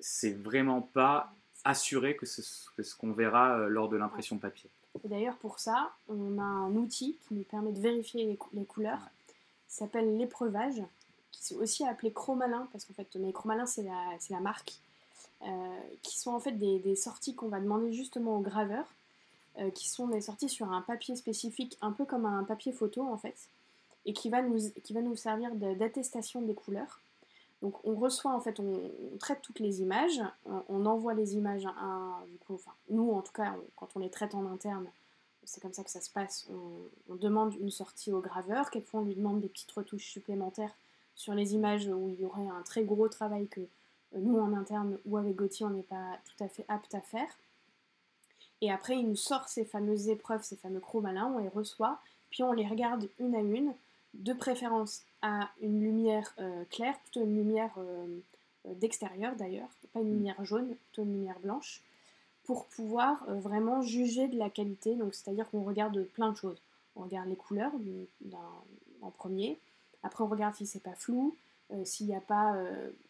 c'est 0.00 0.32
vraiment 0.32 0.82
pas 0.82 1.32
assuré 1.64 2.16
que 2.16 2.26
c'est 2.26 2.42
ce 2.42 2.70
que 2.76 2.82
ce 2.82 2.94
qu'on 2.94 3.12
verra 3.12 3.58
euh, 3.58 3.68
lors 3.68 3.88
de 3.88 3.96
l'impression 3.96 4.38
papier. 4.38 4.70
Et 5.04 5.08
d'ailleurs, 5.08 5.36
pour 5.36 5.58
ça, 5.58 5.92
on 6.08 6.38
a 6.38 6.42
un 6.42 6.72
outil 6.76 7.18
qui 7.26 7.34
nous 7.34 7.42
permet 7.42 7.72
de 7.72 7.80
vérifier 7.80 8.24
les, 8.24 8.36
cou- 8.36 8.50
les 8.52 8.64
couleurs. 8.64 9.00
Ça 9.66 9.84
s'appelle 9.84 10.16
l'épreuvage, 10.16 10.82
qui 11.32 11.54
est 11.54 11.56
aussi 11.56 11.84
appelé 11.84 12.12
chromalin, 12.12 12.68
parce 12.72 12.84
qu'en 12.84 12.94
fait, 12.94 13.08
mais 13.16 13.32
chromalin, 13.32 13.66
c'est 13.66 13.82
la, 13.82 14.10
c'est 14.18 14.32
la 14.32 14.40
marque, 14.40 14.74
euh, 15.42 15.78
qui 16.02 16.18
sont 16.18 16.32
en 16.32 16.40
fait 16.40 16.52
des, 16.52 16.78
des 16.80 16.96
sorties 16.96 17.34
qu'on 17.34 17.48
va 17.48 17.60
demander 17.60 17.92
justement 17.92 18.36
aux 18.38 18.40
graveurs, 18.40 18.86
euh, 19.58 19.70
qui 19.70 19.88
sont 19.88 20.08
des 20.08 20.20
sorties 20.20 20.48
sur 20.48 20.70
un 20.72 20.80
papier 20.82 21.16
spécifique, 21.16 21.76
un 21.80 21.92
peu 21.92 22.04
comme 22.04 22.26
un 22.26 22.44
papier 22.44 22.72
photo 22.72 23.02
en 23.06 23.18
fait, 23.18 23.36
et 24.06 24.12
qui 24.12 24.30
va 24.30 24.42
nous, 24.42 24.58
qui 24.82 24.92
va 24.92 25.02
nous 25.02 25.16
servir 25.16 25.54
d'attestation 25.54 26.42
des 26.42 26.54
couleurs. 26.54 27.00
Donc 27.60 27.74
on 27.84 27.94
reçoit 27.96 28.32
en 28.32 28.40
fait, 28.40 28.60
on, 28.60 28.80
traite 29.18 29.42
toutes 29.42 29.58
les 29.58 29.80
images, 29.80 30.20
on, 30.46 30.62
on 30.68 30.86
envoie 30.86 31.14
les 31.14 31.34
images 31.34 31.66
à 31.66 32.20
du 32.30 32.38
coup, 32.38 32.54
enfin 32.54 32.72
nous 32.88 33.10
en 33.10 33.22
tout 33.22 33.32
cas, 33.32 33.56
quand 33.76 33.88
on 33.96 33.98
les 33.98 34.10
traite 34.10 34.34
en 34.34 34.46
interne, 34.46 34.86
c'est 35.44 35.60
comme 35.60 35.72
ça 35.72 35.82
que 35.82 35.90
ça 35.90 36.00
se 36.00 36.10
passe. 36.10 36.46
On, 36.50 37.12
on 37.12 37.16
demande 37.16 37.54
une 37.54 37.70
sortie 37.70 38.12
au 38.12 38.20
graveur, 38.20 38.70
quelquefois 38.70 39.00
on 39.00 39.04
lui 39.04 39.16
demande 39.16 39.40
des 39.40 39.48
petites 39.48 39.72
retouches 39.72 40.06
supplémentaires 40.06 40.74
sur 41.18 41.34
les 41.34 41.54
images 41.54 41.88
où 41.88 42.08
il 42.08 42.20
y 42.20 42.24
aurait 42.24 42.46
un 42.46 42.62
très 42.62 42.84
gros 42.84 43.08
travail 43.08 43.48
que 43.48 43.60
euh, 43.60 43.66
nous 44.14 44.38
en 44.38 44.54
interne 44.54 44.98
ou 45.04 45.16
avec 45.16 45.34
Gauthier 45.34 45.66
on 45.66 45.70
n'est 45.70 45.82
pas 45.82 46.18
tout 46.24 46.44
à 46.44 46.48
fait 46.48 46.64
apte 46.68 46.94
à 46.94 47.00
faire. 47.00 47.28
Et 48.60 48.70
après 48.70 48.96
il 48.96 49.08
nous 49.08 49.16
sort 49.16 49.48
ces 49.48 49.64
fameuses 49.64 50.08
épreuves, 50.08 50.42
ces 50.42 50.56
fameux 50.56 50.80
chromalins, 50.80 51.26
on 51.26 51.38
les 51.38 51.48
reçoit, 51.48 52.00
puis 52.30 52.44
on 52.44 52.52
les 52.52 52.66
regarde 52.66 53.08
une 53.18 53.34
à 53.34 53.40
une, 53.40 53.74
de 54.18 54.32
préférence 54.32 55.02
à 55.22 55.50
une 55.60 55.80
lumière 55.80 56.34
euh, 56.38 56.64
claire, 56.70 56.98
plutôt 57.00 57.22
une 57.22 57.36
lumière 57.36 57.72
euh, 57.78 58.18
euh, 58.66 58.74
d'extérieur 58.74 59.34
d'ailleurs, 59.36 59.68
pas 59.92 60.00
une 60.00 60.12
lumière 60.12 60.44
jaune, 60.44 60.74
plutôt 60.74 61.02
une 61.02 61.12
lumière 61.12 61.38
blanche, 61.40 61.82
pour 62.44 62.66
pouvoir 62.66 63.24
euh, 63.28 63.34
vraiment 63.34 63.80
juger 63.80 64.28
de 64.28 64.36
la 64.36 64.50
qualité. 64.50 64.94
Donc 64.96 65.14
c'est-à-dire 65.14 65.48
qu'on 65.50 65.62
regarde 65.62 66.02
plein 66.14 66.32
de 66.32 66.36
choses. 66.36 66.60
On 66.96 67.02
regarde 67.02 67.28
les 67.28 67.36
couleurs 67.36 67.72
d'un- 68.20 68.38
en 69.02 69.10
premier, 69.10 69.58
après 70.02 70.24
on 70.24 70.28
regarde 70.28 70.54
si 70.56 70.66
c'est 70.66 70.82
pas 70.82 70.94
flou, 70.94 71.36
s'il 71.84 72.06
n'y 72.06 72.16
a 72.16 72.20
pas, 72.20 72.56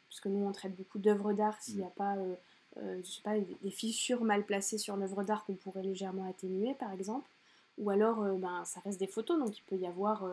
parce 0.09 0.21
que 0.21 0.29
nous 0.29 0.45
on 0.45 0.53
traite 0.53 0.77
beaucoup 0.77 0.99
d'œuvres 0.99 1.33
d'art, 1.33 1.61
s'il 1.63 1.77
n'y 1.77 1.85
a 1.85 1.91
pas, 1.91 2.17
euh, 2.17 2.35
euh, 2.79 3.01
je 3.03 3.11
sais 3.11 3.23
pas, 3.23 3.39
des, 3.39 3.71
fissures 3.71 4.25
mal 4.25 4.45
placées 4.45 4.79
sur 4.79 4.97
l'œuvre 4.97 5.23
d'art 5.23 5.45
qu'on 5.45 5.55
pourrait 5.55 5.83
légèrement 5.83 6.29
atténuer 6.29 6.75
par 6.75 6.93
exemple, 6.93 7.31
ou 7.79 7.91
alors 7.91 8.23
ben, 8.39 8.65
ça 8.65 8.81
reste 8.81 8.99
des 8.99 9.07
photos, 9.07 9.39
donc 9.39 9.57
il 9.57 9.63
peut 9.63 9.77
y 9.77 9.87
avoir 9.87 10.29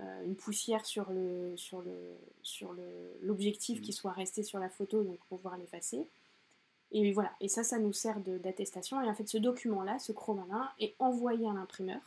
euh, 0.00 0.24
une 0.24 0.34
poussière 0.36 0.84
sur 0.86 1.10
le 1.10 1.54
sur 1.56 1.82
le 1.82 1.92
sur 2.42 2.72
le- 2.72 3.16
l'objectif 3.22 3.78
Mhm. 3.78 3.84
qui 3.84 3.92
soit 3.92 4.12
resté 4.12 4.42
sur 4.42 4.58
la 4.58 4.68
photo, 4.68 5.02
donc 5.02 5.18
pour 5.28 5.38
pouvoir 5.38 5.56
l'effacer. 5.58 6.06
Et 6.94 7.12
voilà, 7.12 7.32
et 7.40 7.48
ça, 7.48 7.64
ça 7.64 7.78
nous 7.78 7.92
sert 7.92 8.20
de- 8.20 8.38
d'attestation. 8.38 9.00
Et 9.02 9.08
en 9.08 9.14
fait, 9.14 9.26
ce 9.28 9.38
document-là, 9.38 9.98
ce 9.98 10.12
chromalin, 10.12 10.68
est 10.78 10.94
envoyé 10.98 11.46
à 11.48 11.52
l'imprimeur. 11.52 12.00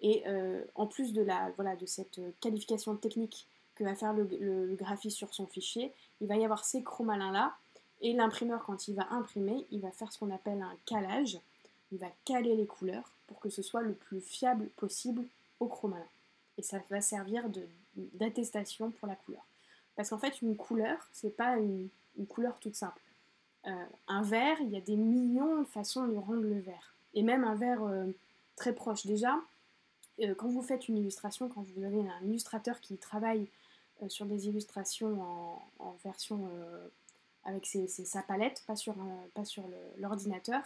Et 0.00 0.24
euh, 0.26 0.64
en 0.74 0.86
plus 0.88 1.12
de, 1.12 1.22
la, 1.22 1.50
voilà, 1.56 1.76
de 1.76 1.86
cette 1.86 2.20
qualification 2.40 2.96
technique 2.96 3.46
que 3.76 3.84
va 3.84 3.94
faire 3.94 4.12
le, 4.12 4.24
le- 4.24 4.66
le 4.66 4.74
graphiste 4.74 5.16
sur 5.16 5.32
son 5.32 5.46
fichier, 5.46 5.92
il 6.20 6.26
va 6.26 6.36
y 6.36 6.44
avoir 6.44 6.64
ces 6.64 6.82
chromalins-là. 6.82 7.54
Et 8.00 8.12
l'imprimeur, 8.12 8.64
quand 8.64 8.88
il 8.88 8.96
va 8.96 9.06
imprimer, 9.12 9.64
il 9.70 9.80
va 9.80 9.92
faire 9.92 10.12
ce 10.12 10.18
qu'on 10.18 10.30
appelle 10.34 10.60
un 10.60 10.76
calage. 10.86 11.38
Il 11.92 11.98
va 11.98 12.08
caler 12.24 12.56
les 12.56 12.66
couleurs 12.66 13.08
pour 13.28 13.38
que 13.38 13.48
ce 13.50 13.62
soit 13.62 13.82
le 13.82 13.94
plus 13.94 14.20
fiable 14.20 14.66
possible 14.76 15.24
au 15.60 15.66
chromalin. 15.68 16.04
Et 16.58 16.62
ça 16.62 16.78
va 16.90 17.00
servir 17.00 17.48
d'attestation 17.96 18.90
pour 18.90 19.08
la 19.08 19.16
couleur. 19.16 19.44
Parce 19.96 20.10
qu'en 20.10 20.18
fait, 20.18 20.42
une 20.42 20.56
couleur, 20.56 21.08
c'est 21.12 21.36
pas 21.36 21.56
une, 21.58 21.88
une 22.18 22.26
couleur 22.26 22.58
toute 22.58 22.74
simple. 22.74 23.00
Euh, 23.66 23.84
un 24.08 24.22
vert, 24.22 24.60
il 24.60 24.70
y 24.70 24.76
a 24.76 24.80
des 24.80 24.96
millions 24.96 25.62
de 25.62 25.66
façons 25.66 26.06
de 26.06 26.16
rendre 26.16 26.42
le 26.42 26.58
vert. 26.60 26.94
Et 27.14 27.22
même 27.22 27.44
un 27.44 27.54
vert 27.54 27.82
euh, 27.84 28.10
très 28.56 28.74
proche. 28.74 29.06
Déjà, 29.06 29.38
euh, 30.20 30.34
quand 30.34 30.48
vous 30.48 30.62
faites 30.62 30.88
une 30.88 30.96
illustration, 30.96 31.48
quand 31.48 31.62
vous 31.62 31.84
avez 31.84 32.00
un 32.00 32.24
illustrateur 32.24 32.80
qui 32.80 32.96
travaille 32.96 33.46
sur 34.08 34.26
des 34.26 34.48
illustrations 34.48 35.62
en, 35.78 35.96
version 36.02 36.50
avec 37.44 37.64
sa 37.86 38.20
palette, 38.22 38.64
pas 38.66 38.74
sur, 38.74 38.96
pas 39.32 39.44
sur 39.44 39.62
l'ordinateur, 39.96 40.60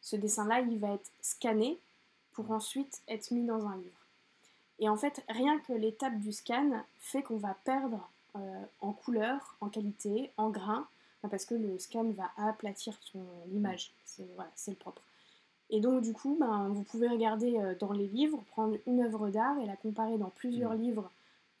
ce 0.00 0.14
dessin-là, 0.14 0.60
il 0.60 0.78
va 0.78 0.94
être 0.94 1.10
scanné 1.20 1.80
pour 2.32 2.52
ensuite 2.52 3.02
être 3.08 3.32
mis 3.32 3.44
dans 3.44 3.66
un 3.66 3.76
livre. 3.76 4.05
Et 4.78 4.88
en 4.88 4.96
fait, 4.96 5.24
rien 5.28 5.58
que 5.60 5.72
l'étape 5.72 6.18
du 6.18 6.32
scan 6.32 6.70
fait 6.98 7.22
qu'on 7.22 7.38
va 7.38 7.56
perdre 7.64 8.08
en 8.82 8.92
couleur, 8.92 9.56
en 9.62 9.70
qualité, 9.70 10.30
en 10.36 10.50
grain, 10.50 10.86
parce 11.28 11.44
que 11.44 11.54
le 11.54 11.78
scan 11.78 12.10
va 12.10 12.30
aplatir 12.36 12.94
son 13.00 13.24
image. 13.52 13.92
C'est 14.04 14.26
voilà, 14.34 14.50
le 14.66 14.74
propre. 14.74 15.02
Et 15.70 15.80
donc 15.80 16.02
du 16.02 16.12
coup, 16.12 16.36
ben, 16.38 16.68
vous 16.68 16.82
pouvez 16.82 17.08
regarder 17.08 17.58
euh, 17.58 17.74
dans 17.78 17.92
les 17.92 18.06
livres, 18.06 18.42
prendre 18.50 18.76
une 18.86 19.02
œuvre 19.02 19.30
d'art 19.30 19.58
et 19.58 19.66
la 19.66 19.76
comparer 19.76 20.16
dans 20.16 20.30
plusieurs 20.30 20.74
mmh. 20.74 20.80
livres, 20.80 21.10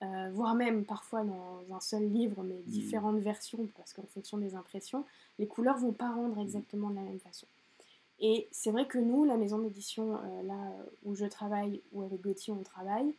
euh, 0.02 0.30
voire 0.32 0.54
même 0.54 0.84
parfois 0.84 1.24
dans 1.24 1.74
un 1.74 1.80
seul 1.80 2.08
livre, 2.08 2.42
mais 2.44 2.54
mmh. 2.54 2.70
différentes 2.70 3.18
versions, 3.18 3.68
parce 3.76 3.92
qu'en 3.92 4.06
fonction 4.14 4.38
des 4.38 4.54
impressions, 4.54 5.04
les 5.38 5.46
couleurs 5.46 5.78
vont 5.78 5.92
pas 5.92 6.10
rendre 6.10 6.38
exactement 6.38 6.90
de 6.90 6.96
la 6.96 7.02
même 7.02 7.18
façon. 7.18 7.46
Et 8.20 8.48
c'est 8.50 8.70
vrai 8.70 8.86
que 8.86 8.98
nous, 8.98 9.24
la 9.24 9.36
maison 9.36 9.58
d'édition 9.58 10.16
euh, 10.16 10.42
là 10.44 10.72
où 11.04 11.14
je 11.14 11.26
travaille, 11.26 11.82
ou 11.92 12.02
avec 12.02 12.20
Gauthier 12.22 12.52
on 12.52 12.62
travaille, 12.62 13.14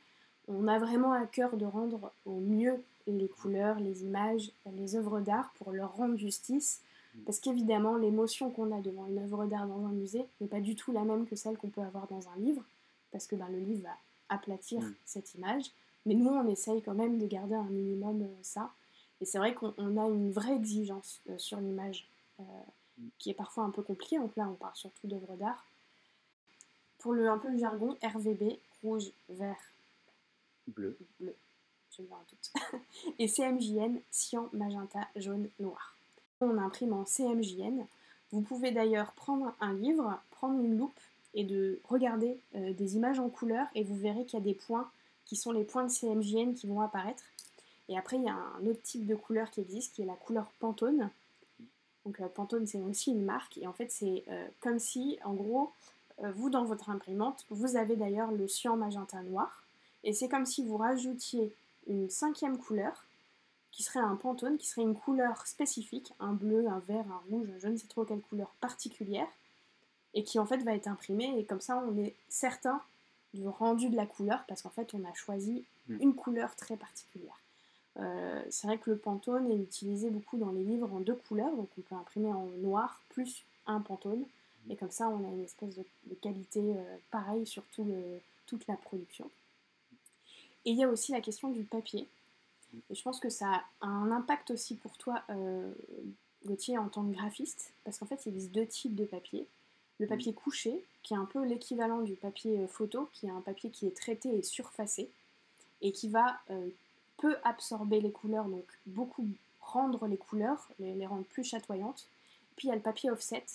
on 0.48 0.68
a 0.68 0.80
vraiment 0.80 1.12
à 1.12 1.26
cœur 1.26 1.58
de 1.58 1.66
rendre 1.66 2.12
au 2.26 2.40
mieux 2.40 2.82
les 3.06 3.28
couleurs, 3.28 3.80
les 3.80 4.04
images, 4.04 4.52
les 4.74 4.96
œuvres 4.96 5.20
d'art 5.20 5.52
pour 5.58 5.72
leur 5.72 5.96
rendre 5.96 6.18
justice. 6.18 6.82
Parce 7.26 7.40
qu'évidemment, 7.40 7.96
l'émotion 7.96 8.52
qu'on 8.52 8.72
a 8.72 8.82
devant 8.82 9.08
une 9.08 9.20
œuvre 9.20 9.46
d'art 9.46 9.68
dans 9.68 9.86
un 9.86 9.92
musée 9.92 10.26
n'est 10.40 10.48
pas 10.48 10.60
du 10.60 10.76
tout 10.76 10.92
la 10.92 11.04
même 11.04 11.26
que 11.26 11.36
celle 11.36 11.58
qu'on 11.58 11.70
peut 11.70 11.82
avoir 11.82 12.08
dans 12.08 12.30
un 12.30 12.36
livre, 12.38 12.64
parce 13.12 13.28
que 13.28 13.36
ben, 13.36 13.48
le 13.50 13.60
livre 13.60 13.84
va 13.84 13.98
aplatir 14.30 14.82
mm. 14.82 14.96
cette 15.06 15.36
image. 15.36 15.72
Mais 16.06 16.14
nous, 16.14 16.30
on 16.30 16.48
essaye 16.48 16.82
quand 16.82 16.94
même 16.94 17.18
de 17.18 17.26
garder 17.26 17.56
un 17.56 17.64
minimum 17.64 18.22
euh, 18.22 18.36
ça. 18.42 18.72
Et 19.20 19.26
c'est 19.26 19.40
vrai 19.40 19.54
qu'on 19.54 19.98
a 19.98 20.08
une 20.08 20.32
vraie 20.32 20.56
exigence 20.56 21.22
euh, 21.30 21.38
sur 21.38 21.60
l'image, 21.60 22.08
euh. 22.40 22.44
Qui 23.20 23.30
est 23.30 23.34
parfois 23.34 23.64
un 23.64 23.72
peu 23.72 23.82
compliquée. 23.82 24.18
Donc 24.18 24.36
là, 24.36 24.48
on 24.50 24.56
parle 24.56 24.76
surtout 24.76 25.08
d'œuvres 25.08 25.36
d'art. 25.36 25.66
Pour 27.00 27.14
le, 27.14 27.30
un 27.30 27.38
peu 27.38 27.50
le 27.50 27.58
jargon, 27.58 27.98
RVB, 28.02 28.60
rouge, 28.82 29.12
vert, 29.30 29.56
bleu. 30.68 30.98
bleu 31.20 31.36
et 33.20 33.28
CMJN, 33.28 34.00
cyan, 34.12 34.50
magenta, 34.54 35.08
jaune, 35.16 35.50
noir. 35.60 35.96
On 36.42 36.58
imprime 36.58 36.94
en 36.94 37.06
CMJN. 37.06 37.86
Vous 38.32 38.42
pouvez 38.42 38.72
d'ailleurs 38.72 39.14
prendre 39.14 39.56
un 39.62 39.74
livre, 39.74 40.20
prendre 40.32 40.60
une 40.60 40.78
loupe 40.78 41.00
et 41.34 41.44
de 41.44 41.80
regarder 41.86 42.40
euh, 42.56 42.74
des 42.74 42.96
images 42.96 43.20
en 43.20 43.30
couleur 43.30 43.68
et 43.74 43.84
vous 43.84 43.96
verrez 43.96 44.26
qu'il 44.26 44.40
y 44.40 44.42
a 44.42 44.46
des 44.46 44.54
points 44.54 44.90
qui 45.26 45.36
sont 45.36 45.52
les 45.52 45.64
points 45.64 45.86
de 45.86 45.90
CMJN 45.90 46.54
qui 46.54 46.68
vont 46.68 46.82
apparaître. 46.82 47.24
Et 47.90 47.98
après, 47.98 48.18
il 48.18 48.24
y 48.24 48.30
a 48.30 48.36
un 48.36 48.66
autre 48.66 48.82
type 48.82 49.06
de 49.06 49.16
couleur 49.16 49.50
qui 49.50 49.62
existe 49.62 49.96
qui 49.96 50.02
est 50.02 50.06
la 50.06 50.16
couleur 50.16 50.52
Pantone. 50.60 51.10
Donc 52.08 52.22
euh, 52.22 52.30
Pantone, 52.30 52.66
c'est 52.66 52.80
aussi 52.80 53.12
une 53.12 53.26
marque 53.26 53.58
et 53.58 53.68
en 53.68 53.74
fait, 53.74 53.92
c'est 53.92 54.24
euh, 54.30 54.48
comme 54.62 54.80
si, 54.80 55.20
en 55.26 55.34
gros, 55.34 55.74
vous 56.36 56.50
dans 56.50 56.64
votre 56.64 56.90
imprimante, 56.90 57.46
vous 57.52 57.76
avez 57.76 57.96
d'ailleurs 57.96 58.32
le 58.32 58.48
cyan, 58.48 58.76
magenta, 58.76 59.22
noir. 59.22 59.64
Et 60.04 60.14
c'est 60.14 60.28
comme 60.28 60.48
si 60.48 60.66
vous 60.66 60.76
rajoutiez 60.76 61.54
une 61.86 62.10
cinquième 62.10 62.58
couleur 62.58 63.06
qui 63.72 63.84
serait 63.84 64.00
un 64.00 64.16
pantone, 64.16 64.58
qui 64.58 64.66
serait 64.66 64.82
une 64.82 64.96
couleur 64.96 65.46
spécifique, 65.46 66.14
un 66.20 66.34
bleu, 66.34 66.68
un 66.68 66.80
vert, 66.88 67.06
un 67.12 67.22
rouge, 67.30 67.50
je 67.60 67.68
ne 67.68 67.78
sais 67.78 67.86
trop 67.86 68.04
quelle 68.04 68.22
couleur 68.22 68.50
particulière, 68.62 69.28
et 70.16 70.24
qui 70.24 70.40
en 70.40 70.48
fait 70.48 70.58
va 70.64 70.74
être 70.74 70.88
imprimé, 70.88 71.38
et 71.38 71.46
comme 71.46 71.62
ça 71.62 71.84
on 71.88 71.96
est 72.00 72.16
certain 72.30 72.82
du 73.36 73.48
rendu 73.48 73.90
de 73.90 73.96
la 73.96 74.08
couleur, 74.08 74.44
parce 74.48 74.64
qu'en 74.64 74.72
fait 74.72 74.96
on 74.96 75.04
a 75.06 75.14
choisi 75.14 75.64
hmm. 75.90 76.02
une 76.02 76.16
couleur 76.16 76.56
très 76.56 76.78
particulière. 76.78 77.38
Euh, 78.00 78.44
c'est 78.50 78.68
vrai 78.68 78.78
que 78.78 78.92
le 78.92 78.98
pantone 78.98 79.50
est 79.52 79.58
utilisé 79.58 80.10
beaucoup 80.10 80.38
dans 80.38 80.52
les 80.52 80.64
livres 80.64 80.92
en 80.94 81.00
deux 81.00 81.16
couleurs, 81.16 81.56
donc 81.56 81.70
on 81.78 81.82
peut 81.82 81.96
imprimer 81.96 82.32
en 82.32 82.46
noir 82.62 83.02
plus 83.10 83.44
un 83.66 83.80
pantone, 83.80 84.24
et 84.70 84.76
comme 84.76 84.92
ça 84.92 85.10
on 85.10 85.24
a 85.28 85.32
une 85.32 85.44
espèce 85.44 85.76
de, 85.76 85.84
qualité 86.22 86.62
euh, 86.62 86.98
pareille 87.10 87.48
sur 87.48 87.64
toute 88.46 88.68
la 88.68 88.76
production. 88.76 89.30
Et 90.66 90.72
il 90.72 90.78
y 90.78 90.84
a 90.84 90.90
aussi 90.90 91.12
la 91.12 91.22
question 91.22 91.50
du 91.50 91.64
papier. 91.64 92.08
Et 92.90 92.96
je 92.96 93.02
pense 93.02 93.20
que 93.20 93.30
ça 93.30 93.64
a 93.82 93.88
un 93.88 94.12
impact 94.12 94.52
aussi 94.52 94.76
pour 94.76 94.98
toi, 94.98 95.24
euh, 95.30 95.72
Gauthier, 96.46 96.78
en 96.78 96.90
tant 96.90 97.04
que 97.04 97.14
graphiste, 97.14 97.72
parce 97.84 97.98
qu'en 97.98 98.06
fait, 98.06 98.26
il 98.26 98.34
existe 98.36 98.52
deux 98.52 98.68
types 98.68 98.96
de 98.96 99.06
papier. 99.06 99.48
Le 100.00 100.06
mm. 100.06 100.10
papier 100.10 100.34
couché, 100.34 100.84
qui 101.02 101.14
est 101.14 101.18
un 101.18 101.26
peu 101.26 101.44
l'équivalent 101.46 102.02
du 102.02 102.14
papier 102.14 102.68
photo, 102.68 103.10
qui 103.14 103.28
est 103.28 103.32
un 103.32 103.42
papier 103.42 103.72
qui 103.72 103.88
est 103.88 103.96
traité 103.96 104.38
et 104.38 104.44
surfacé, 104.44 105.10
et 105.82 105.94
qui 105.94 106.10
va 106.10 106.42
euh, 107.24 107.30
peu 107.30 107.38
absorber 107.44 108.00
les 108.00 108.12
couleurs, 108.12 108.46
donc 108.46 108.66
beaucoup 108.86 109.28
rendre 109.62 110.08
les 110.08 110.18
couleurs, 110.18 110.70
les, 110.80 111.06
rendre 111.06 111.26
plus 111.26 111.44
chatoyantes. 111.44 112.08
Puis 112.56 112.68
il 112.68 112.70
y 112.70 112.74
a 112.74 112.76
le 112.76 112.82
papier 112.82 113.12
offset, 113.12 113.46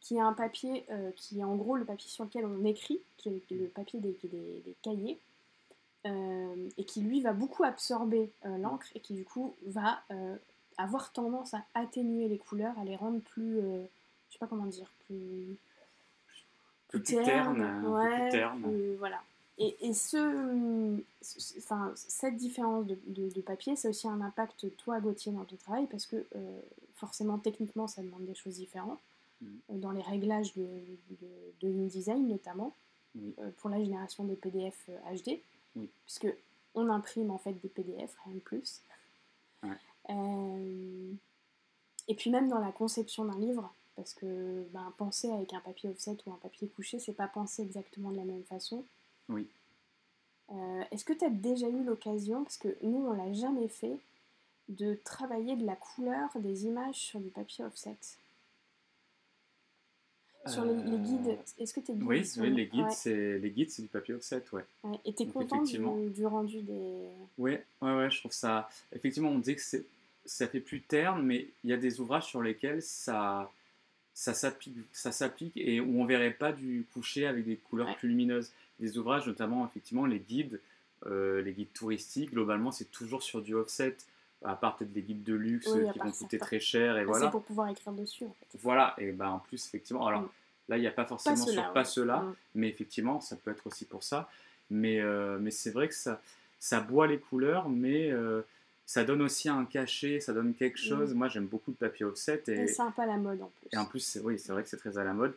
qui 0.00 0.16
est 0.16 0.20
un 0.20 0.32
papier 0.32 0.84
qui 1.16 1.40
est 1.40 1.44
en 1.44 1.56
gros 1.56 1.76
le 1.76 1.84
papier 1.84 2.08
sur 2.08 2.24
lequel 2.24 2.46
on 2.46 2.64
écrit, 2.64 3.00
qui 3.18 3.28
est 3.28 3.50
le 3.50 3.68
papier 3.68 4.00
des 4.00 4.76
cahiers, 4.82 5.18
euh, 6.06 6.68
et 6.76 6.84
qui 6.84 7.00
lui 7.00 7.22
va 7.22 7.32
beaucoup 7.32 7.64
absorber 7.64 8.30
euh, 8.44 8.58
l'encre 8.58 8.86
et 8.94 9.00
qui 9.00 9.14
du 9.14 9.24
coup 9.24 9.54
va 9.68 10.02
euh, 10.10 10.36
avoir 10.76 11.10
tendance 11.12 11.54
à 11.54 11.64
atténuer 11.72 12.28
les 12.28 12.36
couleurs, 12.36 12.78
à 12.78 12.84
les 12.84 12.94
rendre 12.94 13.20
plus, 13.20 13.56
je 13.56 14.32
sais 14.32 14.38
pas 14.38 14.46
comment 14.46 14.66
dire, 14.66 14.90
plus, 15.06 15.56
plus, 16.88 17.02
terne, 17.02 18.96
voilà. 18.98 19.22
Et, 19.58 19.76
et 19.88 19.94
ce, 19.94 20.98
enfin, 21.58 21.92
cette 21.94 22.36
différence 22.36 22.86
de, 22.86 22.98
de, 23.06 23.40
papier, 23.40 23.76
c'est 23.76 23.88
aussi 23.88 24.08
un 24.08 24.20
impact, 24.20 24.76
toi, 24.78 25.00
Gauthier, 25.00 25.32
dans 25.32 25.44
ton 25.44 25.56
travail, 25.56 25.86
parce 25.86 26.06
que 26.06 26.26
forcément, 26.96 27.38
techniquement, 27.38 27.86
ça 27.86 28.02
demande 28.02 28.24
des 28.26 28.34
choses 28.34 28.56
différentes, 28.56 28.98
mm. 29.42 29.78
dans 29.80 29.92
les 29.92 30.02
réglages 30.02 30.54
de, 30.54 30.66
de, 31.60 31.68
InDesign 31.68 32.26
notamment, 32.26 32.74
pour 33.58 33.70
la 33.70 33.82
génération 33.82 34.24
des 34.24 34.34
PDF 34.34 34.90
HD. 35.12 35.40
Puisque 36.04 36.26
on 36.74 36.88
imprime 36.88 37.30
en 37.30 37.38
fait 37.38 37.52
des 37.52 37.68
PDF, 37.68 38.14
rien 38.24 38.34
de 38.34 38.40
plus. 38.40 38.82
Euh, 40.10 41.12
et 42.08 42.14
puis 42.14 42.30
même 42.30 42.48
dans 42.48 42.58
la 42.58 42.72
conception 42.72 43.24
d'un 43.24 43.38
livre, 43.38 43.72
parce 43.96 44.12
que 44.12 44.66
ben, 44.72 44.92
penser 44.98 45.30
avec 45.30 45.54
un 45.54 45.60
papier 45.60 45.88
offset 45.88 46.16
ou 46.26 46.32
un 46.32 46.38
papier 46.42 46.68
couché, 46.68 46.98
c'est 46.98 47.12
pas 47.12 47.28
penser 47.28 47.62
exactement 47.62 48.10
de 48.10 48.16
la 48.16 48.24
même 48.24 48.44
façon. 48.44 48.84
Oui. 49.28 49.46
Euh, 50.52 50.82
est-ce 50.90 51.04
que 51.04 51.12
tu 51.12 51.24
as 51.24 51.30
déjà 51.30 51.68
eu 51.68 51.82
l'occasion, 51.82 52.44
parce 52.44 52.58
que 52.58 52.76
nous 52.82 53.06
on 53.06 53.12
l'a 53.12 53.32
jamais 53.32 53.68
fait, 53.68 53.98
de 54.68 54.98
travailler 55.04 55.56
de 55.56 55.64
la 55.64 55.76
couleur 55.76 56.30
des 56.36 56.66
images 56.66 56.96
sur 56.96 57.20
du 57.20 57.30
papier 57.30 57.64
offset? 57.64 57.96
Sur 60.46 60.62
les, 60.66 60.74
guides, 60.74 61.28
euh, 61.28 61.36
est-ce 61.62 61.72
que 61.72 61.80
tu 61.80 61.92
es 61.92 61.94
Oui, 61.94 62.22
les 62.50 62.66
guides, 62.66 62.90
c'est 62.90 63.38
les 63.38 63.50
guides, 63.50 63.70
c'est 63.70 63.80
du 63.80 63.88
papier 63.88 64.12
offset, 64.12 64.42
ouais. 64.52 64.64
ouais. 64.82 65.00
Et 65.06 65.14
t'es 65.14 65.26
content 65.26 65.62
du, 65.62 66.26
rendu 66.26 66.60
des. 66.60 67.08
Oui, 67.38 67.52
ouais, 67.80 67.96
ouais, 67.96 68.10
je 68.10 68.18
trouve 68.18 68.32
ça. 68.32 68.68
Effectivement, 68.92 69.30
on 69.30 69.38
dit 69.38 69.54
que 69.54 69.62
c'est 69.62 69.86
ça 70.24 70.48
fait 70.48 70.60
plus 70.60 70.80
terne, 70.80 71.22
mais 71.22 71.48
il 71.62 71.70
y 71.70 71.72
a 71.72 71.76
des 71.76 72.00
ouvrages 72.00 72.26
sur 72.26 72.42
lesquels 72.42 72.82
ça 72.82 73.50
ça 74.14 74.32
s'applique, 74.32 74.76
ça 74.92 75.10
s'applique 75.10 75.56
et 75.56 75.80
où 75.80 76.00
on 76.00 76.04
verrait 76.04 76.30
pas 76.30 76.52
du 76.52 76.86
coucher 76.92 77.26
avec 77.26 77.44
des 77.44 77.56
couleurs 77.56 77.96
plus 77.96 78.08
lumineuses. 78.08 78.52
Des 78.80 78.98
ouvrages, 78.98 79.26
notamment 79.26 79.66
effectivement 79.66 80.06
les 80.06 80.20
guides, 80.20 80.60
euh, 81.06 81.42
les 81.42 81.52
guides 81.52 81.72
touristiques, 81.72 82.32
globalement, 82.32 82.72
c'est 82.72 82.90
toujours 82.90 83.22
sur 83.22 83.42
du 83.42 83.54
offset 83.54 83.96
à 84.44 84.56
part 84.56 84.76
peut-être 84.76 84.92
des 84.92 85.02
guides 85.02 85.24
de 85.24 85.34
luxe 85.34 85.66
qui 85.92 85.98
vont 85.98 86.10
coûter 86.10 86.38
très 86.38 86.60
cher 86.60 86.98
et 86.98 87.04
voilà. 87.04 87.26
C'est 87.26 87.30
pour 87.30 87.42
pouvoir 87.42 87.68
écrire 87.68 87.92
dessus. 87.92 88.24
En 88.24 88.34
fait. 88.38 88.58
Voilà, 88.60 88.94
et 88.98 89.12
ben 89.12 89.28
en 89.28 89.38
plus 89.38 89.66
effectivement, 89.66 90.06
alors 90.06 90.22
mm. 90.22 90.28
là 90.68 90.76
il 90.76 90.80
n'y 90.80 90.86
a 90.86 90.92
pas 90.92 91.06
forcément 91.06 91.36
sur 91.36 91.72
pas 91.72 91.84
cela, 91.84 92.18
mm. 92.18 92.34
mais 92.56 92.68
effectivement 92.68 93.20
ça 93.20 93.36
peut 93.36 93.50
être 93.50 93.66
aussi 93.66 93.86
pour 93.86 94.02
ça. 94.02 94.28
Mais, 94.70 95.00
euh, 95.00 95.38
mais 95.40 95.50
c'est 95.50 95.70
vrai 95.70 95.88
que 95.88 95.94
ça, 95.94 96.20
ça 96.58 96.80
boit 96.80 97.06
les 97.06 97.18
couleurs, 97.18 97.68
mais 97.68 98.10
euh, 98.10 98.42
ça 98.86 99.04
donne 99.04 99.20
aussi 99.20 99.48
un 99.48 99.66
cachet, 99.66 100.20
ça 100.20 100.32
donne 100.32 100.54
quelque 100.54 100.80
mm. 100.80 100.88
chose. 100.88 101.14
Moi 101.14 101.28
j'aime 101.28 101.46
beaucoup 101.46 101.70
le 101.70 101.76
papier 101.76 102.04
offset. 102.04 102.42
Et 102.48 102.66
c'est 102.66 102.82
un 102.82 102.90
peu 102.90 103.02
à 103.02 103.06
la 103.06 103.16
mode 103.16 103.42
en 103.42 103.50
plus. 103.60 103.68
Et 103.72 103.76
en 103.78 103.84
plus, 103.86 104.18
oui, 104.22 104.38
c'est 104.38 104.52
vrai 104.52 104.62
que 104.62 104.68
c'est 104.68 104.76
très 104.76 104.98
à 104.98 105.04
la 105.04 105.14
mode. 105.14 105.34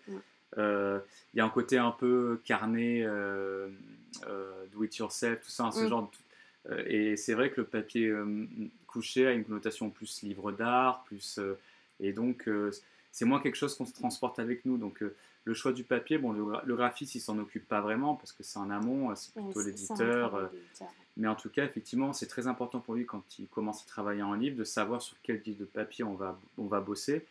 Euh, 0.57 0.99
il 1.33 1.37
y 1.37 1.41
a 1.41 1.45
un 1.45 1.49
côté 1.49 1.77
un 1.77 1.91
peu 1.91 2.39
carnet, 2.45 3.03
do 3.03 4.83
it 4.83 4.97
yourself, 4.97 5.41
tout 5.41 5.49
ça, 5.49 5.71
ce 5.71 5.87
genre 5.87 6.03
de 6.03 6.07
euh, 6.71 6.83
et 6.85 7.17
c'est 7.17 7.33
vrai 7.33 7.49
que 7.49 7.61
le 7.61 7.67
papier 7.67 8.07
euh, 8.07 8.45
couché 8.87 9.27
a 9.27 9.31
une 9.31 9.43
connotation 9.43 9.89
plus 9.89 10.23
livre 10.23 10.51
d'art, 10.51 11.03
plus 11.05 11.39
euh, 11.39 11.57
et 11.99 12.13
donc 12.13 12.49
c'est 13.11 13.25
moins 13.25 13.39
quelque 13.39 13.55
chose 13.55 13.75
qu'on 13.75 13.85
se 13.85 13.93
transporte 13.93 14.37
avec 14.39 14.65
nous. 14.65 14.77
Donc 14.77 15.03
le 15.45 15.53
choix 15.55 15.71
du 15.71 15.83
papier, 15.83 16.19
bon, 16.19 16.31
le, 16.31 16.75
graphiste 16.75 17.15
il 17.15 17.19
s'en 17.19 17.39
occupe 17.39 17.67
pas 17.67 17.81
vraiment 17.81 18.15
parce 18.15 18.31
que 18.31 18.43
c'est 18.43 18.59
en 18.59 18.69
amont, 18.69 19.15
c'est 19.15 19.33
plutôt 19.33 19.63
l'éditeur. 19.63 20.51
mais 21.15 21.27
en 21.27 21.33
tout 21.33 21.49
cas, 21.49 21.65
effectivement, 21.65 22.13
c'est 22.13 22.27
très 22.27 22.45
important 22.45 22.79
pour 22.79 22.93
lui 22.93 23.07
quand 23.07 23.23
il 23.39 23.47
commence 23.47 23.81
à 23.81 23.87
travailler 23.87 24.21
en 24.21 24.35
livre 24.35 24.57
de 24.57 24.63
savoir 24.63 25.01
sur 25.01 25.15
quel 25.23 25.41
type 25.41 25.57
de 25.57 25.65
papier 25.65 26.03
on 26.03 26.13
va, 26.13 26.39
on 26.59 26.67
va 26.67 26.81
bosser 26.81 27.25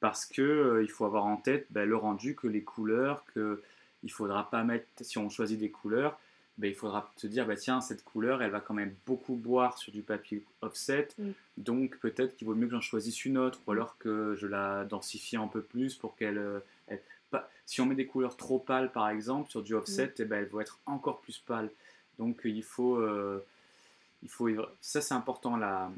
parce 0.00 0.26
que 0.26 0.80
il 0.82 0.90
faut 0.90 1.04
avoir 1.04 1.24
en 1.24 1.36
tête 1.36 1.66
ben, 1.70 1.88
le 1.88 1.96
rendu, 1.96 2.34
que 2.34 2.46
les 2.46 2.62
couleurs, 2.62 3.24
que 3.34 3.62
il 4.02 4.12
faudra 4.12 4.50
pas 4.50 4.62
mettre 4.64 4.86
si 5.00 5.18
on 5.18 5.28
choisit 5.28 5.58
des 5.58 5.70
couleurs 5.70 6.18
ben, 6.58 6.68
il 6.68 6.74
faudra 6.74 7.12
te 7.16 7.26
dire, 7.26 7.46
bah, 7.46 7.56
tiens, 7.56 7.80
cette 7.80 8.02
couleur, 8.02 8.42
elle 8.42 8.50
va 8.50 8.60
quand 8.60 8.72
même 8.74 8.94
beaucoup 9.06 9.34
boire 9.34 9.76
sur 9.76 9.92
du 9.92 10.02
papier 10.02 10.42
offset, 10.62 11.08
Mm. 11.18 11.30
donc 11.58 11.98
peut-être 11.98 12.36
qu'il 12.36 12.46
vaut 12.46 12.54
mieux 12.54 12.66
que 12.66 12.72
j'en 12.72 12.80
choisisse 12.80 13.24
une 13.24 13.36
autre, 13.36 13.60
ou 13.66 13.72
alors 13.72 13.98
que 13.98 14.34
je 14.36 14.46
la 14.46 14.84
densifie 14.84 15.36
un 15.36 15.48
peu 15.48 15.60
plus 15.62 15.94
pour 15.94 16.16
qu'elle... 16.16 16.38
euh, 16.38 16.60
si 17.66 17.80
on 17.80 17.86
met 17.86 17.94
des 17.94 18.06
couleurs 18.06 18.36
trop 18.36 18.58
pâles, 18.58 18.90
par 18.92 19.10
exemple, 19.10 19.50
sur 19.50 19.62
du 19.62 19.74
offset, 19.74 20.14
eh 20.18 20.24
ben, 20.24 20.38
elles 20.38 20.48
vont 20.48 20.60
être 20.60 20.78
encore 20.86 21.20
plus 21.20 21.38
pâles. 21.38 21.70
Donc 22.18 22.40
il 22.44 22.62
faut... 22.62 22.96
euh, 22.96 23.44
il 24.22 24.30
faut 24.30 24.48
ça, 24.80 25.00
c'est 25.00 25.14
important 25.14 25.56
là. 25.56 25.90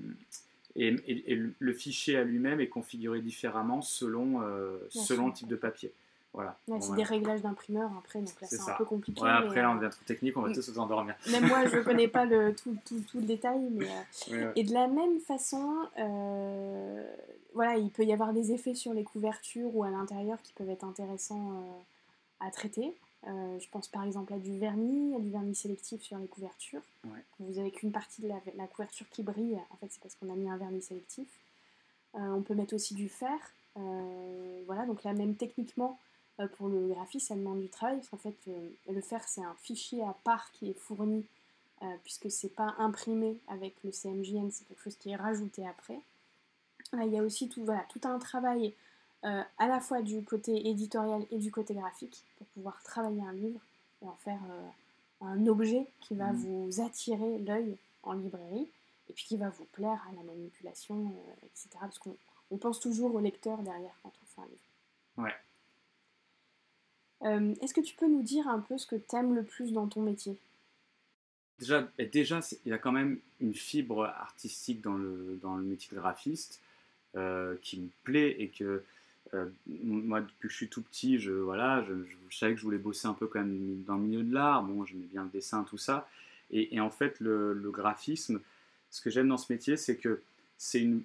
Et, 0.81 0.89
et- 1.07 1.33
et 1.33 1.43
le 1.59 1.72
fichier 1.72 2.16
à 2.16 2.24
lui-même 2.24 2.61
est 2.61 2.68
configuré 2.68 3.20
différemment 3.20 3.83
selon, 3.83 4.43
euh, 4.43 4.79
selon 4.89 5.26
le 5.26 5.33
type 5.33 5.49
de 5.49 5.57
papier. 5.57 5.93
Voilà. 6.35 6.57
Ouais, 6.68 6.74
Bon, 6.74 6.81
c'est 6.81 6.89
voilà. 6.89 7.03
des 7.03 7.09
réglages 7.09 7.43
d'imprimeur 7.43 7.91
après, 7.99 8.20
donc 8.20 8.41
là 8.41 8.47
C'est 8.49 8.61
un 8.61 8.74
peu 8.74 8.85
compliqué. 8.85 9.20
Ouais, 9.22 9.29
après 9.31 9.57
mais, 9.57 9.62
là, 9.62 9.70
on 9.70 9.74
euh, 9.74 9.79
devient 9.79 9.91
trop 9.91 10.05
technique, 10.05 10.37
on 10.37 10.43
va 10.43 10.53
tous 10.53 10.68
vous 10.70 10.79
endormir. 10.79 11.16
Même 11.31 11.49
moi, 11.49 11.66
je 11.66 11.79
connais 11.85 12.07
pas 12.07 12.26
le, 12.26 12.55
tout, 12.55 12.76
tout, 12.87 13.01
tout 13.11 13.18
le 13.18 13.24
détail, 13.26 13.59
mais 13.72 13.87
euh, 14.31 14.47
ouais. 14.47 14.53
Et 14.55 14.62
de 14.62 14.72
la 14.72 14.87
même 14.87 15.18
façon, 15.20 15.74
euh, 15.99 17.03
voilà, 17.55 17.76
il 17.76 17.91
peut 17.91 18.05
y 18.05 18.12
avoir 18.12 18.33
des 18.33 18.53
effets 18.53 18.74
sur 18.74 18.93
les 18.95 19.05
couvertures 19.05 19.74
ou 19.74 19.83
à 19.85 19.91
l'intérieur 19.91 20.41
qui 20.43 20.53
peuvent 20.53 20.70
être 20.70 20.85
intéressants 20.85 21.51
euh, 21.62 22.47
à 22.47 22.51
traiter. 22.51 22.95
Euh, 23.27 23.59
je 23.59 23.69
pense 23.71 23.89
par 23.89 24.05
exemple 24.05 24.33
à 24.33 24.39
du 24.39 24.59
vernis, 24.59 25.14
à 25.16 25.19
du 25.19 25.31
vernis 25.31 25.55
sélectif 25.55 26.03
sur 26.03 26.16
les 26.19 26.29
couvertures. 26.29 26.83
Ouais. 27.05 27.25
Vous 27.41 27.59
avez 27.59 27.71
qu'une 27.71 27.91
partie 27.91 28.23
de 28.23 28.29
la, 28.29 28.41
la 28.55 28.66
couverture 28.69 29.09
qui 29.11 29.23
brille, 29.23 29.59
en 29.71 29.77
fait 29.77 29.89
c'est 29.91 30.01
parce 30.01 30.14
qu'on 30.14 30.31
a 30.33 30.37
mis 30.37 30.49
un 30.49 30.57
vernis 30.57 30.83
sélectif. 30.83 31.29
Euh, 32.14 32.19
on 32.21 32.43
peut 32.43 32.55
mettre 32.55 32.75
aussi 32.75 32.95
du 32.95 33.09
fer. 33.09 33.37
Euh, 33.77 34.62
voilà, 34.66 34.87
donc 34.87 35.03
là 35.03 35.12
même 35.12 35.35
techniquement, 35.35 35.99
pour 36.57 36.69
le 36.69 36.89
graphiste, 36.89 37.29
ça 37.29 37.35
demande 37.35 37.61
du 37.61 37.69
travail, 37.69 37.97
parce 37.97 38.09
qu'en 38.11 38.16
fait 38.16 38.37
le 38.89 39.01
fer 39.01 39.21
c'est 39.27 39.43
un 39.43 39.55
fichier 39.57 40.05
à 40.05 40.14
part 40.23 40.53
qui 40.53 40.71
est 40.71 40.79
fourni 40.79 41.27
puisque 42.03 42.31
c'est 42.31 42.55
pas 42.55 42.75
imprimé 42.79 43.39
avec 43.49 43.75
le 43.85 43.93
CMJN, 43.93 44.51
c'est 44.51 44.64
quelque 44.66 44.83
chose 44.83 44.97
qui 44.97 45.11
est 45.11 45.16
rajouté 45.16 45.66
après. 45.66 46.01
Là, 46.93 47.05
il 47.05 47.12
y 47.12 47.19
a 47.19 47.23
aussi 47.23 47.49
tout, 47.49 47.64
voilà, 47.64 47.85
tout 47.89 48.01
un 48.05 48.19
travail 48.19 48.75
euh, 49.25 49.43
à 49.59 49.66
la 49.66 49.81
fois 49.81 50.01
du 50.01 50.23
côté 50.23 50.69
éditorial 50.69 51.27
et 51.33 51.39
du 51.39 51.51
côté 51.51 51.75
graphique 51.75 52.23
pour 52.39 52.47
pouvoir 52.49 52.81
travailler 52.85 53.23
un 53.23 53.33
livre 53.33 53.61
et 54.03 54.07
en 54.07 54.14
faire 54.16 54.39
euh, 54.49 54.69
un 55.27 55.47
objet 55.49 55.87
qui 56.01 56.14
va 56.14 56.33
Mhm. 56.33 56.37
vous 56.69 56.81
attirer 56.81 57.39
l'œil 57.39 57.77
en 58.05 58.12
librairie 58.12 58.69
et 59.11 59.12
puis 59.12 59.25
qui 59.25 59.37
va 59.37 59.49
vous 59.51 59.64
plaire 59.73 60.07
à 60.09 60.14
la 60.14 60.23
manipulation, 60.23 60.95
euh, 60.97 61.47
etc. 61.47 61.69
Parce 61.81 61.99
qu'on 61.99 62.16
on 62.53 62.59
pense 62.59 62.79
toujours 62.79 63.12
au 63.14 63.21
lecteur 63.21 63.59
derrière 63.59 63.95
quand 64.03 64.12
on 64.23 64.27
fait 64.27 64.41
un 64.41 64.47
livre. 64.47 64.61
Ouais. 65.16 65.35
Est-ce 67.61 67.75
que 67.75 67.81
tu 67.81 67.97
peux 67.97 68.07
nous 68.09 68.23
dire 68.23 68.47
un 68.47 68.61
peu 68.61 68.79
ce 68.79 68.87
que 68.87 68.95
tu 68.95 69.16
aimes 69.16 69.35
le 69.35 69.43
plus 69.43 69.73
dans 69.73 69.89
ton 69.89 70.01
métier? 70.01 70.39
Déjà, 71.59 71.91
et 71.99 72.07
déjà 72.07 72.41
il 72.64 72.71
y 72.71 72.73
a 72.73 72.79
quand 72.79 72.93
même 72.93 73.19
une 73.41 73.53
fibre 73.55 74.05
artistique 74.05 74.81
dans 74.81 74.95
le, 74.95 75.37
dans 75.43 75.57
le 75.57 75.64
métier 75.64 75.91
de 75.91 75.97
graphiste 76.01 76.61
qui 77.62 77.81
me 77.81 77.89
plaît 78.05 78.37
et 78.41 78.49
que 78.51 78.85
moi, 79.66 80.20
depuis 80.20 80.49
que 80.49 80.53
je 80.53 80.57
suis 80.57 80.68
tout 80.68 80.83
petit, 80.83 81.18
je, 81.18 81.33
voilà, 81.33 81.85
je, 81.85 81.95
savais 82.37 82.55
que 82.55 82.59
je 82.59 82.64
voulais 82.64 82.79
bosser 82.79 83.07
un 83.07 83.14
peu 83.14 83.26
quand 83.26 83.41
même 83.41 83.83
dans 83.87 83.97
le 83.97 84.03
milieu 84.03 84.22
de 84.22 84.33
l'art. 84.33 84.62
Bon, 84.62 84.85
j'aimais 84.85 85.07
bien 85.11 85.24
le 85.24 85.31
dessin, 85.31 85.64
tout 85.64 85.79
ça. 85.79 86.09
Et, 86.51 86.81
en 86.81 86.91
fait, 86.91 87.20
le, 87.20 87.70
graphisme, 87.70 88.41
ce 88.91 89.01
que 89.01 89.11
j'aime 89.11 89.29
dans 89.29 89.37
ce 89.37 89.53
métier, 89.53 89.76
c'est 89.76 89.97
que 89.97 90.22
c'est 90.57 90.81
une, 90.81 91.03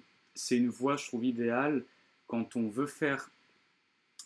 une 0.50 0.68
voie, 0.68 0.96
je 0.96 1.06
trouve, 1.06 1.24
idéale 1.24 1.84
quand 2.26 2.56
on 2.56 2.68
veut 2.68 2.86
faire 2.86 3.30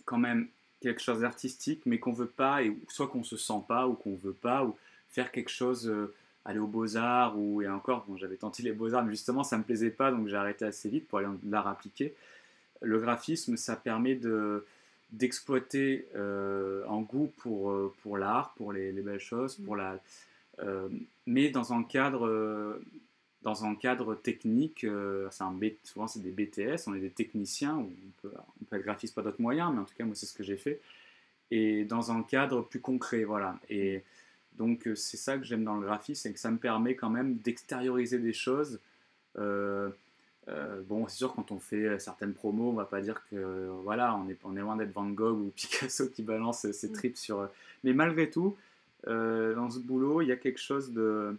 quand 0.05 0.19
même 0.19 0.49
quelque 0.81 1.03
chose 1.03 1.21
d'artistique, 1.21 1.83
mais 1.87 1.99
qu'on 1.99 2.13
veut 2.13 2.27
pas, 2.27 2.63
et 2.63 2.77
soit 2.89 3.09
qu'on 3.09 3.25
se 3.25 3.37
sent 3.37 3.63
pas, 3.67 3.89
ou 3.89 3.95
qu'on 3.95 4.15
veut 4.15 4.33
pas, 4.33 4.65
ou 4.65 4.77
faire 5.09 5.33
quelque 5.33 5.51
chose, 5.51 5.89
euh, 5.89 6.15
aller 6.45 6.61
aux 6.61 6.69
beaux-arts, 6.69 7.37
ou 7.37 7.61
et 7.63 7.69
encore, 7.69 8.07
j'avais 8.17 8.37
tenté 8.37 8.63
les 8.63 8.73
beaux-arts, 8.73 9.05
mais 9.05 9.11
justement, 9.11 9.43
ça 9.43 9.59
me 9.59 9.65
plaisait 9.65 9.91
pas, 9.91 10.13
donc 10.13 10.29
j'ai 10.29 10.37
arrêté 10.37 10.65
assez 10.65 10.89
vite 10.89 11.09
pour 11.09 11.19
aller 11.19 11.27
dans 11.27 11.51
l'art 11.51 11.67
appliqué. 11.67 12.15
Le 12.83 12.99
graphisme, 12.99 13.57
ça 13.57 13.77
permet 13.77 14.15
de 14.15 14.65
d'exploiter 15.11 16.07
euh, 16.17 16.87
un 16.87 17.01
goût 17.01 17.33
pour, 17.39 17.71
euh, 17.71 17.95
pour 18.03 18.19
l'art, 18.19 18.53
pour 18.57 18.75
les, 18.75 18.93
les 18.93 19.01
belles 19.01 19.21
choses, 19.21 19.57
pour 19.57 19.75
la, 19.75 19.99
euh, 20.61 20.89
mais 21.27 21.51
dans 21.51 21.73
un 21.73 21.83
cadre, 21.85 22.27
euh, 22.27 22.83
dans 23.43 23.65
un 23.65 23.75
cadre 23.75 24.15
technique. 24.15 24.85
euh, 24.85 25.29
c'est 25.31 25.45
un 25.45 25.53
B- 25.55 25.77
souvent, 25.85 26.07
c'est 26.09 26.21
des 26.23 26.31
BTS, 26.31 26.89
on 26.89 26.95
est 26.95 27.01
des 27.01 27.11
techniciens, 27.11 27.77
on 27.79 27.91
peut, 28.23 28.33
on 28.61 28.65
peut 28.67 28.77
être 28.77 28.85
graphiste 28.85 29.15
par 29.15 29.25
d'autres 29.25 29.41
moyens, 29.43 29.73
mais 29.75 29.81
en 29.81 29.85
tout 29.85 29.95
cas, 29.97 30.05
moi, 30.05 30.15
c'est 30.15 30.27
ce 30.27 30.35
que 30.35 30.45
j'ai 30.45 30.57
fait. 30.59 30.81
Et 31.51 31.85
dans 31.85 32.13
un 32.13 32.23
cadre 32.23 32.63
plus 32.63 32.81
concret, 32.81 33.25
voilà. 33.25 33.59
Et 33.71 34.03
donc, 34.59 34.89
c'est 34.97 35.17
ça 35.17 35.39
que 35.39 35.45
j'aime 35.45 35.65
dans 35.65 35.77
le 35.77 35.87
graphisme, 35.87 36.23
c'est 36.23 36.33
que 36.33 36.41
ça 36.41 36.51
me 36.51 36.59
permet 36.59 36.95
quand 36.97 37.11
même 37.11 37.37
d'extérioriser 37.39 38.19
des 38.19 38.33
choses. 38.35 38.81
Euh, 40.49 40.79
euh, 40.79 40.83
bon, 40.89 41.07
c'est 41.09 41.17
sûr, 41.19 41.35
quand 41.35 41.51
on 41.53 41.59
fait 41.59 41.99
certaines 41.99 42.35
promos, 42.35 42.71
on 42.71 42.75
va 42.75 42.85
pas 42.85 43.01
dire 43.01 43.23
que 43.31 43.37
euh, 43.37 43.69
voilà, 43.85 44.15
on 44.17 44.29
est, 44.29 44.39
on 44.45 44.57
est 44.57 44.61
loin 44.61 44.77
d'être 44.77 44.93
Van 44.93 45.07
Gogh 45.09 45.39
ou 45.39 45.51
Picasso 45.57 46.09
qui 46.09 46.23
balance 46.23 46.71
ses 46.73 46.89
Mm. 46.89 46.93
tripes 46.93 47.17
sur. 47.17 47.41
euh, 47.41 47.47
Mais 47.85 47.93
malgré 47.93 48.31
tout, 48.31 48.57
euh, 49.09 49.55
dans 49.55 49.71
ce 49.71 49.79
boulot, 49.81 50.23
il 50.23 50.29
y 50.29 50.33
a 50.33 50.37
quelque 50.37 50.61
chose 50.61 50.93
de 50.93 51.37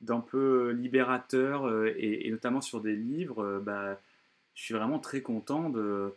d'un 0.00 0.20
peu 0.20 0.70
libérateur 0.70 1.66
euh, 1.66 1.92
et, 1.96 2.28
et 2.28 2.30
notamment 2.30 2.60
sur 2.60 2.80
des 2.80 2.96
livres. 2.96 3.42
euh, 3.44 3.60
bah, 3.60 3.98
je 4.54 4.62
suis 4.64 4.74
vraiment 4.74 4.98
très 5.00 5.22
content 5.22 5.70
de. 5.70 6.12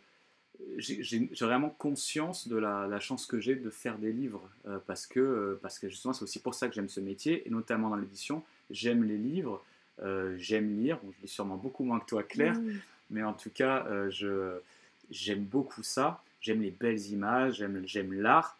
J'ai 0.78 1.28
vraiment 1.40 1.70
conscience 1.70 2.46
de 2.48 2.56
la, 2.56 2.86
la 2.86 3.00
chance 3.00 3.26
que 3.26 3.40
j'ai 3.40 3.56
de 3.56 3.70
faire 3.70 3.98
des 3.98 4.12
livres 4.12 4.48
euh, 4.68 4.78
parce 4.86 5.06
que 5.06 5.18
euh, 5.20 5.58
parce 5.62 5.78
que 5.78 5.88
justement 5.88 6.14
c'est 6.14 6.22
aussi 6.22 6.38
pour 6.40 6.54
ça 6.54 6.68
que 6.68 6.74
j'aime 6.74 6.88
ce 6.88 7.00
métier 7.00 7.46
et 7.46 7.50
notamment 7.50 7.88
dans 7.90 7.96
l'édition. 7.96 8.42
J'aime 8.70 9.02
les 9.04 9.18
livres. 9.18 9.64
Euh, 10.00 10.34
j'aime 10.38 10.76
lire, 10.80 10.98
bon, 11.02 11.12
je 11.16 11.22
lis 11.22 11.28
sûrement 11.28 11.56
beaucoup 11.56 11.84
moins 11.84 12.00
que 12.00 12.06
toi 12.06 12.22
Claire, 12.22 12.56
mais 13.10 13.22
en 13.22 13.34
tout 13.34 13.50
cas, 13.50 13.84
euh, 13.86 14.10
je, 14.10 14.58
j'aime 15.10 15.44
beaucoup 15.44 15.82
ça. 15.82 16.22
J'aime 16.40 16.62
les 16.62 16.70
belles 16.70 17.00
images, 17.08 17.56
j'aime, 17.56 17.82
j'aime 17.86 18.12
l'art. 18.14 18.58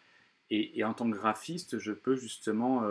Et, 0.51 0.77
et 0.79 0.83
en 0.83 0.93
tant 0.93 1.09
que 1.09 1.15
graphiste, 1.17 1.79
je 1.79 1.91
peux 1.91 2.15
justement 2.15 2.83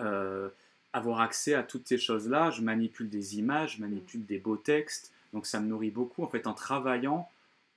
euh, 0.00 0.48
avoir 0.92 1.20
accès 1.20 1.54
à 1.54 1.62
toutes 1.62 1.86
ces 1.88 1.98
choses-là. 1.98 2.50
Je 2.50 2.62
manipule 2.62 3.08
des 3.08 3.38
images, 3.38 3.76
je 3.76 3.80
manipule 3.82 4.24
des 4.24 4.38
beaux 4.38 4.56
textes. 4.56 5.12
Donc 5.32 5.46
ça 5.46 5.60
me 5.60 5.66
nourrit 5.66 5.90
beaucoup. 5.90 6.22
En 6.22 6.28
fait, 6.28 6.46
en 6.46 6.54
travaillant, 6.54 7.28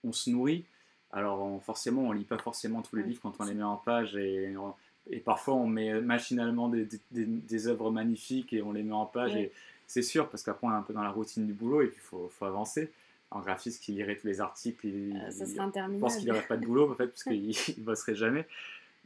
on 0.03 0.11
se 0.13 0.29
nourrit. 0.29 0.65
Alors 1.11 1.41
on- 1.41 1.59
forcément, 1.59 2.03
on 2.03 2.11
lit 2.11 2.23
pas 2.23 2.37
forcément 2.37 2.81
tous 2.81 2.95
les 2.95 3.03
livres 3.09 3.21
quand 3.21 3.33
on 3.39 3.45
les 3.45 3.53
met 3.55 3.63
en 3.63 3.77
page 3.77 4.15
et, 4.15 4.55
on- 4.57 4.75
et 5.09 5.19
parfois 5.19 5.55
on 5.55 5.67
met 5.67 5.99
machinalement 6.01 6.69
des, 6.69 6.85
des, 6.85 6.99
des- 7.11 7.25
des 7.25 7.67
œuvres 7.67 7.91
magnifiques 7.91 8.53
et 8.53 8.61
on 8.61 8.71
les 8.71 8.83
met 8.83 8.93
en 8.93 9.05
page. 9.05 9.33
Et 9.43 9.51
c'est 9.87 10.01
sûr, 10.03 10.29
parce 10.29 10.43
qu'après 10.43 10.67
on 10.67 10.71
est 10.71 10.75
un 10.75 10.81
peu 10.83 10.93
dans 10.93 11.01
la 11.03 11.09
routine 11.11 11.45
du 11.47 11.53
boulot 11.53 11.81
et 11.81 11.87
puis 11.87 11.97
il 11.97 12.05
faut, 12.07 12.29
faut 12.29 12.45
avancer. 12.45 12.91
En 13.31 13.41
graphiste 13.41 13.83
qui 13.83 13.91
lirait 13.91 14.15
tous 14.17 14.25
les 14.27 14.41
articles, 14.41 14.87
il, 14.87 15.15
Euh, 15.15 15.29
ça 15.31 15.45
il- 15.45 15.55
pense 15.99 16.17
qu'il 16.17 16.27
n'aurait 16.29 16.47
pas 16.47 16.57
de 16.57 16.65
boulot 16.65 16.91
en 16.91 16.95
fait, 16.95 17.07
parce 17.07 17.23
qu'il 17.23 17.49
ne 17.77 17.83
bosserait 17.83 18.15
jamais. 18.15 18.47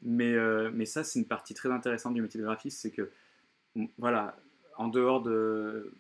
Mais, 0.02 0.34
euh, 0.34 0.70
mais 0.74 0.86
ça, 0.86 1.04
c'est 1.04 1.20
une 1.20 1.26
partie 1.26 1.54
très 1.54 1.70
intéressante 1.70 2.14
du 2.14 2.22
métier 2.22 2.40
de 2.40 2.46
graphiste, 2.46 2.80
c'est 2.82 2.90
que, 2.92 3.10
voilà, 3.98 4.36
en 4.78 4.88
dehors 4.90 5.22
de... 5.22 5.92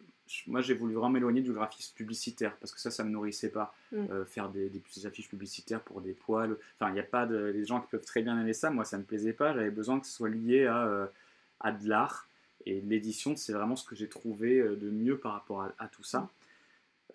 Moi, 0.48 0.62
j'ai 0.62 0.74
voulu 0.74 0.94
vraiment 0.94 1.10
m'éloigner 1.10 1.42
du 1.42 1.54
graphisme 1.54 1.94
publicitaire, 1.96 2.56
parce 2.58 2.74
que 2.74 2.80
ça, 2.80 2.92
ça 2.92 3.04
me 3.04 3.10
nourrissait 3.10 3.50
pas. 3.50 3.76
Mm. 3.92 3.98
Euh, 4.12 4.26
faire 4.26 4.50
des, 4.50 4.70
des 4.70 4.80
petites 4.80 5.06
affiches 5.06 5.30
publicitaires 5.30 5.82
pour 5.82 6.02
des 6.02 6.14
poils. 6.14 6.58
Enfin, 6.80 6.90
il 6.92 6.94
n'y 6.94 7.00
a 7.00 7.04
pas 7.04 7.26
de... 7.26 7.38
Les 7.38 7.66
gens 7.66 7.82
qui 7.82 7.88
peuvent 7.90 8.06
très 8.06 8.22
bien 8.22 8.40
aimer 8.40 8.54
ça, 8.54 8.70
moi, 8.70 8.86
ça 8.86 8.98
me 8.98 9.04
plaisait 9.04 9.34
pas. 9.34 9.54
J'avais 9.54 9.72
besoin 9.72 10.00
que 10.00 10.08
ce 10.08 10.14
soit 10.14 10.30
lié 10.30 10.66
à, 10.66 10.86
euh, 10.86 11.06
à 11.60 11.72
de 11.72 11.88
l'art. 11.88 12.28
Et 12.66 12.82
l'édition, 12.82 13.36
c'est 13.36 13.54
vraiment 13.54 13.76
ce 13.76 13.86
que 13.86 13.96
j'ai 13.96 14.08
trouvé 14.08 14.60
euh, 14.60 14.76
de 14.76 14.90
mieux 14.90 15.18
par 15.18 15.34
rapport 15.34 15.64
à, 15.64 15.74
à 15.80 15.88
tout 15.88 16.04
ça. 16.04 16.30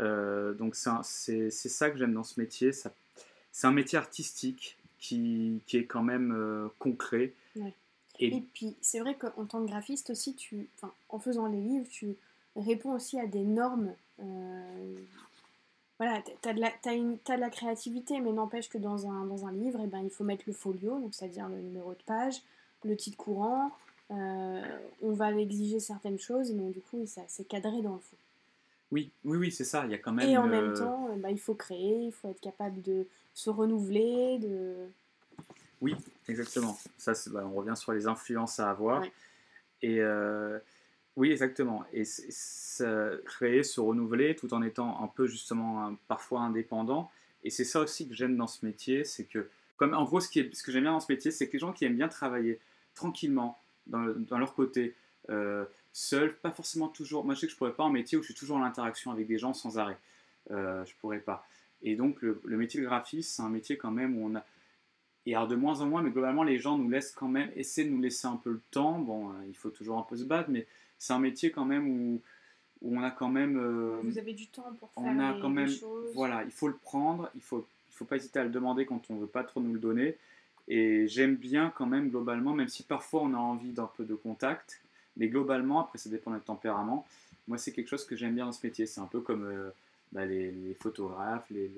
Euh, 0.01 0.53
donc 0.55 0.77
c'est 0.77 1.51
ça 1.51 1.91
que 1.91 1.99
j'aime 1.99 2.13
dans 2.13 2.25
ce 2.25 2.39
métier. 2.39 2.71
C'est 2.73 3.67
un 3.67 3.73
métier 3.73 3.99
artistique 3.99 4.77
qui, 5.01 5.61
qui 5.67 5.77
est 5.79 5.87
quand 5.87 6.03
même 6.03 6.71
concret. 6.79 7.33
Ouais. 7.57 7.75
Et, 8.21 8.37
Et 8.37 8.41
puis, 8.41 8.77
c'est 8.81 9.01
vrai 9.01 9.15
qu'en 9.15 9.47
tant 9.47 9.63
que 9.65 9.69
graphiste 9.69 10.11
aussi, 10.11 10.35
tu, 10.35 10.69
en 11.09 11.19
faisant 11.19 11.47
les 11.47 11.61
livres, 11.61 11.87
tu 11.89 12.17
réponds 12.63 12.93
aussi 12.93 13.19
à 13.21 13.27
des 13.27 13.43
normes. 13.45 13.93
euh, 14.21 14.97
voilà, 15.99 16.23
tu 16.43 16.49
as, 16.49 16.55
de 16.55 16.61
la- 16.61 16.71
de 16.71 17.51
créativité, 17.51 18.21
mais 18.21 18.33
n'empêche 18.33 18.69
que 18.69 18.79
dans 18.79 19.11
un, 19.11 19.25
dans 19.27 19.47
un 19.47 19.53
livre, 19.53 19.81
eh 19.83 19.87
ben, 19.89 20.01
il 20.01 20.11
faut 20.11 20.23
mettre 20.25 20.45
le 20.47 20.53
folio, 20.53 20.99
donc 21.01 21.15
c'est-à-dire 21.15 21.49
le 21.49 21.61
numéro 21.61 21.93
de 21.93 22.03
page, 22.07 22.43
le 22.85 22.97
titre 22.97 23.17
courant. 23.17 23.73
euh, 24.11 24.63
on 25.03 25.13
va 25.13 25.33
exiger 25.33 25.81
certaines 25.81 26.19
choses, 26.19 26.53
mais 26.53 26.71
du 26.71 26.81
coup, 26.81 27.05
ça- 27.05 27.25
c'est 27.29 27.45
cadré 27.47 27.83
dans 27.83 27.93
le 27.95 27.99
fond. 28.01 28.17
oui, 28.91 29.11
oui, 29.25 29.37
oui, 29.37 29.53
c'est 29.53 29.65
ça. 29.65 29.85
Il 29.85 29.91
y 29.91 29.95
a 29.95 29.99
quand 29.99 30.13
même. 30.13 30.27
Et 30.27 30.39
en 30.39 30.47
même 30.47 30.73
temps, 30.73 31.09
euh, 31.11 31.17
bah, 31.17 31.31
il 31.31 31.39
faut 31.39 31.55
créer, 31.55 32.05
il 32.07 32.13
faut 32.13 32.29
être 32.31 32.41
capable 32.41 32.81
de 32.81 33.07
se 33.35 33.51
renouveler, 33.51 34.39
de... 34.39 34.89
Oui, 35.83 35.95
exactement. 36.27 36.79
Ça, 36.97 37.13
bah, 37.31 37.45
on 37.47 37.53
revient 37.55 37.77
sur 37.77 37.93
les 37.93 38.07
influences 38.07 38.59
à 38.61 38.71
avoir. 38.71 39.03
Ouais. 39.03 39.13
Et 39.83 40.01
euh, 40.01 40.59
oui, 41.19 41.33
exactement. 41.33 41.85
Et 41.93 42.05
créer, 43.25 43.63
se 43.65 43.81
renouveler, 43.81 44.37
tout 44.37 44.55
en 44.55 44.63
étant 44.63 45.03
un 45.03 45.09
peu 45.09 45.27
justement 45.27 45.97
parfois 46.07 46.43
indépendant. 46.43 47.11
Et 47.43 47.51
c'est 47.51 47.65
ça 47.65 47.81
aussi 47.81 48.09
que 48.09 48.15
j'aime 48.15 48.37
dans 48.37 48.47
ce 48.47 48.65
métier, 48.65 49.03
c'est 49.05 49.25
que, 49.25 49.49
comme 49.77 49.95
en 49.95 50.05
gros, 50.05 50.21
ce, 50.21 50.29
que 50.31 50.73
j'aime 50.73 50.83
bien 50.83 50.93
dans 50.93 51.01
ce 51.01 51.11
métier, 51.11 51.33
c'est 51.33 51.49
que 51.49 51.55
les 51.55 51.59
gens 51.59 51.73
qui 51.73 51.85
aiment 51.85 51.97
bien 51.97 52.09
travailler 52.09 52.61
tranquillement, 52.95 53.59
dans, 53.89 54.39
leur 54.39 54.55
côté. 54.55 54.95
Euh, 55.31 55.65
seul, 55.93 56.37
pas 56.37 56.53
forcément 56.53 56.89
toujours. 56.89 57.25
Moi, 57.25 57.35
je 57.35 57.41
sais 57.41 57.47
que 57.47 57.53
je 57.53 57.59
pourrais 57.59 57.73
pas 57.73 57.85
un 57.85 57.91
métier 57.91 58.17
où 58.17 58.23
je 58.23 58.27
suis 58.27 58.35
toujours 58.35 58.57
en 58.57 58.63
interaction 58.63 59.11
avec 59.11 59.27
des 59.27 59.39
gens 59.39 59.55
sans 59.55 59.79
arrêt. 59.79 59.99
Euh, 60.53 60.85
je 60.85 60.95
pourrais 61.01 61.19
pas. 61.19 61.47
Et 61.83 61.97
donc, 61.97 62.23
le, 62.23 62.41
métier 62.45 62.81
de 62.81 62.87
graphiste, 62.87 63.35
c'est 63.35 63.43
un 63.43 63.49
métier 63.49 63.77
quand 63.77 63.91
même 63.91 64.17
où 64.17 64.27
on 64.27 64.37
a. 64.37 64.45
Et 65.27 65.35
alors, 65.35 65.49
de 65.49 65.57
moins 65.57 65.81
en 65.81 65.87
moins, 65.87 66.03
mais 66.03 66.11
globalement, 66.11 66.43
les 66.43 66.59
gens 66.59 66.79
nous 66.79 66.89
laissent 66.89 67.13
quand 67.13 67.29
même, 67.29 67.51
essaient 67.57 67.85
de 67.85 67.91
nous 67.91 68.01
laisser 68.01 68.27
un 68.27 68.37
peu 68.37 68.51
le 68.51 68.63
temps. 68.71 68.99
Bon, 68.99 69.31
euh, 69.31 69.33
il 69.49 69.57
faut 69.57 69.71
toujours 69.71 69.99
un 69.99 70.03
peu 70.03 70.17
se 70.17 70.25
battre, 70.25 70.51
mais 70.51 70.67
c'est 70.99 71.13
un 71.13 71.19
métier 71.19 71.51
quand 71.51 71.65
même 71.65 71.89
où, 71.89 72.21
où 72.83 72.99
on 72.99 73.03
a 73.03 73.11
quand 73.11 73.29
même. 73.29 73.59
Euh, 73.59 74.01
Vous 74.03 74.19
avez 74.19 74.35
du 74.35 74.47
temps 74.49 74.73
pour 74.79 74.91
faire 74.91 75.03
on 75.03 75.19
a 75.19 75.41
quand 75.41 75.51
même, 75.51 75.71
Voilà, 76.15 76.45
il 76.45 76.51
faut 76.51 76.69
le 76.69 76.77
prendre, 76.77 77.31
il 77.35 77.41
faut, 77.41 77.67
il 77.91 77.95
faut 77.95 78.05
pas 78.05 78.17
hésiter 78.17 78.39
à 78.39 78.45
le 78.45 78.51
demander 78.51 78.87
quand 78.87 79.01
on 79.11 79.17
veut 79.17 79.27
pas 79.27 79.45
trop 79.45 79.61
nous 79.61 79.73
le 79.73 79.81
donner. 79.81 80.17
Et 80.69 81.09
j'aime 81.09 81.37
bien 81.37 81.73
quand 81.75 81.87
même 81.87 82.11
globalement, 82.11 82.53
même 82.53 82.69
si 82.69 82.83
parfois 82.83 83.23
on 83.23 83.33
a 83.33 83.39
envie 83.39 83.73
d'un 83.73 83.91
peu 83.97 84.05
de 84.05 84.15
contact, 84.15 84.81
mais 85.17 85.29
globalement, 85.29 85.81
après 85.81 85.99
ça 85.99 86.11
dépend 86.11 86.31
de 86.31 86.37
notre 86.37 86.47
tempérament, 86.47 87.07
moi 87.47 87.57
c'est 87.57 87.73
quelque 87.73 87.89
chose 87.89 88.05
que 88.05 88.17
j'aime 88.17 88.35
bien 88.35 88.45
dans 88.45 88.53
ce 88.53 88.67
métier. 88.67 88.85
C'est 88.85 89.01
un 89.01 89.07
peu 89.07 89.21
comme 89.21 89.45
euh, 89.45 89.71
bah, 90.13 90.27
les, 90.27 90.77
photographes, 90.79 91.47
les, 91.51 91.71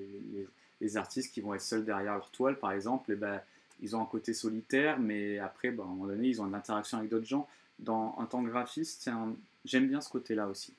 les, 0.81 0.97
artistes 0.97 1.33
qui 1.33 1.41
vont 1.41 1.55
être 1.55 1.61
seuls 1.61 1.85
derrière 1.85 2.14
leur 2.14 2.31
toile 2.31 2.59
par 2.59 2.73
exemple, 2.73 3.12
et 3.12 3.14
bah, 3.14 3.45
ils 3.81 3.95
ont 3.95 4.03
un 4.03 4.07
côté 4.07 4.35
solitaire, 4.35 4.99
mais 4.99 5.39
après, 5.39 5.71
bah, 5.71 5.85
à 5.85 5.87
un 5.87 5.91
moment 5.91 6.07
donné, 6.07 6.29
ils 6.29 6.43
ont 6.43 6.47
une 6.47 6.55
interaction 6.55 6.99
avec 6.99 7.11
d'autres 7.11 7.27
gens. 7.27 7.49
Dans, 7.81 8.14
en 8.18 8.26
tant 8.26 8.45
que 8.45 8.49
graphiste, 8.49 9.11
j'aime 9.64 9.89
bien 9.89 10.01
ce 10.01 10.11
côté-là 10.11 10.47
aussi. 10.49 10.74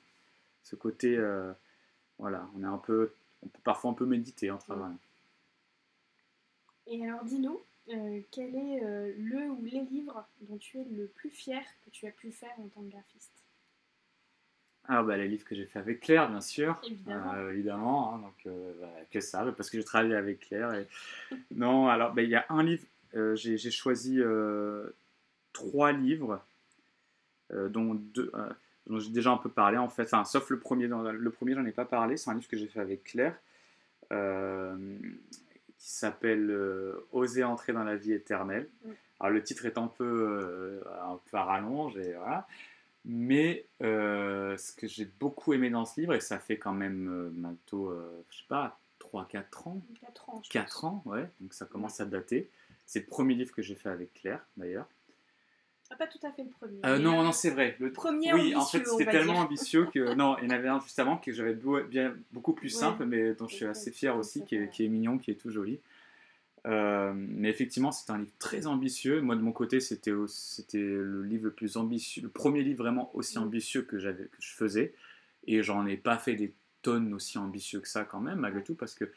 Ce 0.62 0.76
côté, 0.76 1.16
euh, 1.16 1.52
voilà, 2.18 2.48
on 2.56 2.62
est 2.62 2.66
un 2.66 2.78
peu, 2.78 3.12
on 3.42 3.48
peut 3.48 3.60
parfois 3.64 3.90
un 3.90 3.94
peu 3.94 4.06
méditer 4.06 4.50
en 4.50 4.58
travaillant. 4.58 4.98
Et 6.86 7.04
alors 7.04 7.24
dis-nous, 7.24 7.60
euh, 7.88 8.20
quel 8.30 8.54
est 8.54 8.84
euh, 8.84 9.12
le 9.18 9.50
ou 9.50 9.64
les 9.64 9.80
livres 9.80 10.24
dont 10.42 10.56
tu 10.58 10.78
es 10.78 10.84
le 10.84 11.06
plus 11.06 11.30
fier 11.30 11.62
que 11.84 11.90
tu 11.90 12.06
as 12.06 12.12
pu 12.12 12.30
faire 12.30 12.52
en 12.58 12.68
tant 12.68 12.82
que 12.82 12.90
graphiste? 12.90 13.32
Ah 14.88 15.02
bah 15.02 15.16
les 15.16 15.28
livres 15.28 15.44
que 15.44 15.54
j'ai 15.54 15.66
fait 15.66 15.78
avec 15.78 16.00
Claire, 16.00 16.28
bien 16.28 16.40
sûr. 16.40 16.80
Évidemment. 16.84 17.34
Euh, 17.34 17.52
évidemment 17.52 18.14
hein, 18.14 18.18
donc 18.18 18.54
bah, 18.80 18.88
que 19.10 19.20
ça, 19.20 19.44
parce 19.56 19.70
que 19.70 19.80
je 19.80 19.84
travaille 19.84 20.14
avec 20.14 20.40
Claire. 20.40 20.74
Et... 20.74 20.86
non, 21.52 21.88
alors 21.88 22.12
bah, 22.12 22.22
il 22.22 22.30
y 22.30 22.36
a 22.36 22.46
un 22.48 22.62
livre, 22.62 22.84
j'ai 23.34 23.58
choisi 23.70 24.20
trois 25.52 25.92
livres, 25.92 26.44
dont 27.70 27.94
deux, 27.94 28.32
dont 28.86 28.98
j'ai 28.98 29.10
déjà 29.10 29.30
un 29.30 29.36
peu 29.36 29.48
parlé 29.48 29.78
en 29.78 29.88
fait, 29.88 30.04
enfin, 30.04 30.24
sauf 30.24 30.50
le 30.50 30.58
premier, 30.58 30.86
le 30.88 31.30
premier 31.30 31.54
j'en 31.54 31.64
ai 31.64 31.72
pas 31.72 31.84
parlé, 31.84 32.16
c'est 32.16 32.30
un 32.30 32.34
livre 32.34 32.48
que 32.48 32.56
j'ai 32.56 32.66
fait 32.66 32.80
avec 32.80 33.04
Claire 33.04 33.38
qui 35.82 35.90
s'appelle 35.90 36.48
euh, 36.48 37.08
Oser 37.10 37.42
entrer 37.42 37.72
dans 37.72 37.82
la 37.82 37.96
vie 37.96 38.12
éternelle. 38.12 38.68
Mm. 38.84 38.90
Alors 39.18 39.32
le 39.34 39.42
titre 39.42 39.66
est 39.66 39.78
un 39.78 39.88
peu, 39.88 40.04
euh, 40.04 40.80
un 41.02 41.18
peu 41.28 41.36
à 41.36 41.44
rallonge, 41.44 41.96
et 41.96 42.12
voilà. 42.14 42.46
mais 43.04 43.66
euh, 43.82 44.56
ce 44.56 44.72
que 44.72 44.86
j'ai 44.86 45.04
beaucoup 45.04 45.52
aimé 45.52 45.70
dans 45.70 45.84
ce 45.84 46.00
livre, 46.00 46.14
et 46.14 46.20
ça 46.20 46.38
fait 46.38 46.56
quand 46.56 46.72
même 46.72 47.30
bientôt, 47.32 47.92
je 48.30 48.36
sais 48.36 48.44
pas, 48.48 48.78
3-4 49.00 49.68
ans 49.68 49.82
4 50.00 50.28
ans, 50.30 50.42
4 50.48 50.84
ans, 50.84 51.02
ouais, 51.06 51.28
donc 51.40 51.52
ça 51.52 51.66
commence 51.66 52.00
à 52.00 52.04
dater. 52.04 52.48
C'est 52.86 53.00
le 53.00 53.06
premier 53.06 53.34
livre 53.34 53.52
que 53.52 53.62
j'ai 53.62 53.74
fait 53.74 53.88
avec 53.88 54.14
Claire, 54.14 54.44
d'ailleurs. 54.56 54.86
Ah, 55.92 55.96
pas 55.96 56.06
tout 56.06 56.26
à 56.26 56.32
fait 56.32 56.42
le 56.42 56.48
premier. 56.48 56.80
Euh, 56.86 56.98
non, 56.98 57.22
non, 57.22 57.32
c'est 57.32 57.50
vrai. 57.50 57.76
Le 57.78 57.92
premier 57.92 58.32
Oui, 58.32 58.54
en 58.54 58.64
fait, 58.64 58.86
c'était 58.86 59.10
tellement 59.10 59.38
ambitieux 59.38 59.86
que. 59.92 60.14
Non, 60.22 60.36
il 60.38 60.44
y 60.44 60.46
en 60.46 60.50
avait 60.50 60.68
un 60.68 60.80
juste 60.80 60.98
avant 60.98 61.16
que 61.18 61.32
j'avais 61.32 61.56
bien, 61.88 62.14
beaucoup 62.32 62.52
plus 62.52 62.70
simple, 62.70 63.04
mais 63.04 63.34
dont 63.34 63.46
je 63.46 63.56
suis 63.56 63.64
assez 63.66 63.90
fier 63.90 64.16
aussi, 64.16 64.44
qui 64.44 64.56
est, 64.56 64.88
mignon, 64.88 65.18
qui 65.18 65.30
est 65.30 65.34
tout 65.34 65.50
joli. 65.50 65.80
Euh, 66.66 67.12
mais 67.14 67.50
effectivement, 67.50 67.92
c'est 67.92 68.10
un 68.10 68.18
livre 68.18 68.32
très 68.38 68.66
ambitieux. 68.66 69.20
Moi, 69.20 69.36
de 69.36 69.42
mon 69.42 69.52
côté, 69.52 69.80
c'était 69.80 70.12
le 70.12 71.22
livre 71.24 71.44
le 71.44 71.52
plus 71.52 71.76
ambitieux, 71.76 72.22
le 72.22 72.28
premier 72.28 72.62
livre 72.62 72.82
vraiment 72.84 73.10
aussi 73.14 73.38
mm. 73.38 73.42
ambitieux 73.42 73.82
que, 73.82 73.96
que 73.96 74.28
je 74.38 74.54
faisais. 74.54 74.94
Et 75.46 75.62
j'en 75.62 75.86
ai 75.86 75.96
pas 75.96 76.16
fait 76.18 76.34
des 76.34 76.54
tonnes 76.82 77.12
aussi 77.12 77.36
ambitieux 77.36 77.80
que 77.80 77.88
ça, 77.88 78.04
quand 78.04 78.20
même, 78.20 78.38
malgré 78.38 78.62
tout, 78.62 78.74
parce 78.74 78.94
que 78.94 79.10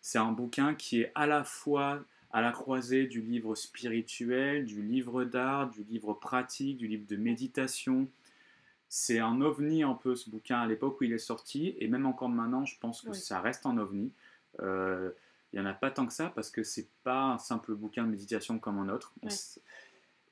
c'est 0.00 0.18
un 0.18 0.32
bouquin 0.32 0.74
qui 0.74 1.00
est 1.00 1.12
à 1.14 1.26
la 1.26 1.42
fois 1.42 2.04
à 2.32 2.40
la 2.40 2.52
croisée 2.52 3.06
du 3.06 3.20
livre 3.20 3.54
spirituel, 3.54 4.64
du 4.64 4.82
livre 4.82 5.24
d'art, 5.24 5.68
du 5.70 5.82
livre 5.84 6.14
pratique, 6.14 6.76
du 6.76 6.86
livre 6.86 7.06
de 7.08 7.16
méditation. 7.16 8.08
C'est 8.88 9.18
un 9.18 9.40
ovni 9.40 9.82
un 9.82 9.94
peu 9.94 10.16
ce 10.16 10.30
bouquin 10.30 10.60
à 10.60 10.66
l'époque 10.66 11.00
où 11.00 11.04
il 11.04 11.12
est 11.12 11.18
sorti, 11.18 11.74
et 11.78 11.88
même 11.88 12.06
encore 12.06 12.28
maintenant, 12.28 12.64
je 12.64 12.78
pense 12.78 13.02
que 13.02 13.12
ça 13.12 13.40
reste 13.40 13.66
un 13.66 13.78
ovni. 13.78 14.12
Euh, 14.60 15.10
il 15.52 15.60
n'y 15.60 15.66
en 15.66 15.68
a 15.68 15.74
pas 15.74 15.90
tant 15.90 16.06
que 16.06 16.12
ça 16.12 16.30
parce 16.34 16.50
que 16.50 16.62
c'est 16.62 16.86
pas 17.02 17.32
un 17.32 17.38
simple 17.38 17.74
bouquin 17.74 18.04
de 18.04 18.10
méditation 18.10 18.58
comme 18.58 18.78
un 18.78 18.88
autre. 18.88 19.12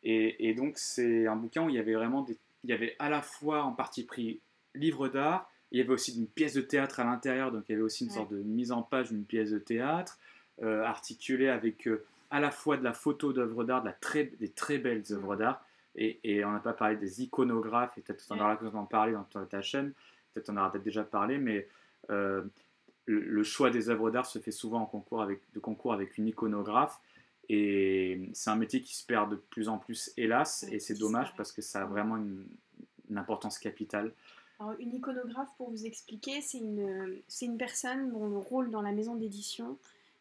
Et, 0.05 0.55
donc 0.55 0.79
c'est 0.79 1.27
un 1.27 1.37
bouquin 1.37 1.65
où 1.65 1.69
il 1.69 1.75
y 1.75 1.79
avait 1.79 1.95
vraiment 1.95 2.23
des, 2.23 2.37
il 2.65 2.71
y 2.71 2.73
avait 2.73 2.95
à 2.99 3.11
la 3.11 3.21
fois 3.21 3.65
en 3.65 3.73
partie 3.73 4.05
pris 4.05 4.41
livre 4.75 5.09
d'art, 5.09 5.51
il 5.73 5.79
y 5.79 5.81
avait 5.81 5.93
aussi 5.93 6.17
une 6.17 6.29
pièce 6.29 6.55
de 6.55 6.61
théâtre 6.61 7.01
à 7.01 7.05
l'intérieur, 7.05 7.51
donc 7.51 7.65
il 7.69 7.73
y 7.73 7.75
avait 7.75 7.83
aussi 7.83 8.05
une 8.05 8.11
sorte 8.11 8.31
de 8.31 8.39
mise 8.39 8.71
en 8.73 8.83
page 8.83 9.09
d'une 9.09 9.25
pièce 9.25 9.51
de 9.51 9.59
théâtre. 9.59 10.19
Euh, 10.65 10.83
articulé 10.83 11.49
avec 11.49 11.87
euh, 11.87 12.05
à 12.31 12.41
la 12.41 12.51
fois 12.51 12.77
de 12.77 12.83
la 12.83 12.93
photo 12.93 13.33
d'œuvres 13.33 13.63
d'art, 13.63 13.85
de 13.85 13.91
très, 14.01 14.25
des 14.25 14.49
très 14.49 14.79
belles 14.79 15.05
mm. 15.09 15.13
œuvres 15.13 15.37
d'art, 15.37 15.65
et, 15.95 16.19
et 16.25 16.45
on 16.45 16.51
n'a 16.51 16.59
pas 16.59 16.73
parlé 16.73 16.97
des 16.97 17.23
iconographes, 17.23 17.97
et 17.97 18.01
peut-être 18.01 18.25
on 18.31 18.41
aura 18.41 18.59
en 18.75 18.85
parler 18.85 19.13
dans 19.13 19.23
ta 19.47 19.63
chaîne, 19.63 19.93
peut-être 20.35 20.51
on 20.51 20.57
aura 20.57 20.73
peut-être 20.73 20.83
déjà 20.83 21.05
parlé, 21.05 21.39
mais 21.39 21.69
euh, 22.11 22.43
le, 23.07 23.43
choix 23.45 23.71
des 23.71 23.89
œuvres 23.89 24.11
d'art 24.11 24.27
se 24.27 24.41
fait 24.41 24.51
souvent 24.51 24.81
en 24.81 24.87
concours 24.87 25.23
avec, 25.23 25.43
de 25.53 25.61
concours 25.61 25.93
avec 25.93 26.19
une 26.19 26.27
iconographe, 26.27 27.01
et 27.49 28.29
c'est 28.33 28.51
un 28.51 28.57
métier 28.57 28.83
qui 28.83 28.97
se 28.97 29.07
perd 29.07 29.31
de 29.31 29.37
plus 29.37 29.69
en 29.69 29.79
plus, 29.79 30.13
hélas, 30.17 30.67
et 30.73 30.81
c'est 30.81 30.99
dommage 30.99 31.37
parce 31.37 31.53
que 31.53 31.63
ça 31.63 31.83
a 31.83 31.87
vraiment 31.87 32.17
une, 32.17 32.47
importance 33.15 33.61
capitale. 33.61 34.13
Alors, 34.59 34.75
une 34.81 34.93
iconographe, 34.93 35.49
pour 35.57 35.71
vous 35.71 35.87
expliquer, 35.87 36.41
c'est 36.41 36.59
une, 36.59 37.21
une 37.43 37.57
personne 37.57 38.11
dont 38.11 38.27
le 38.27 38.39
rôle 38.39 38.71
dans 38.71 38.83
la 38.83 38.91
maison 38.91 39.15
d'édition, 39.15 39.79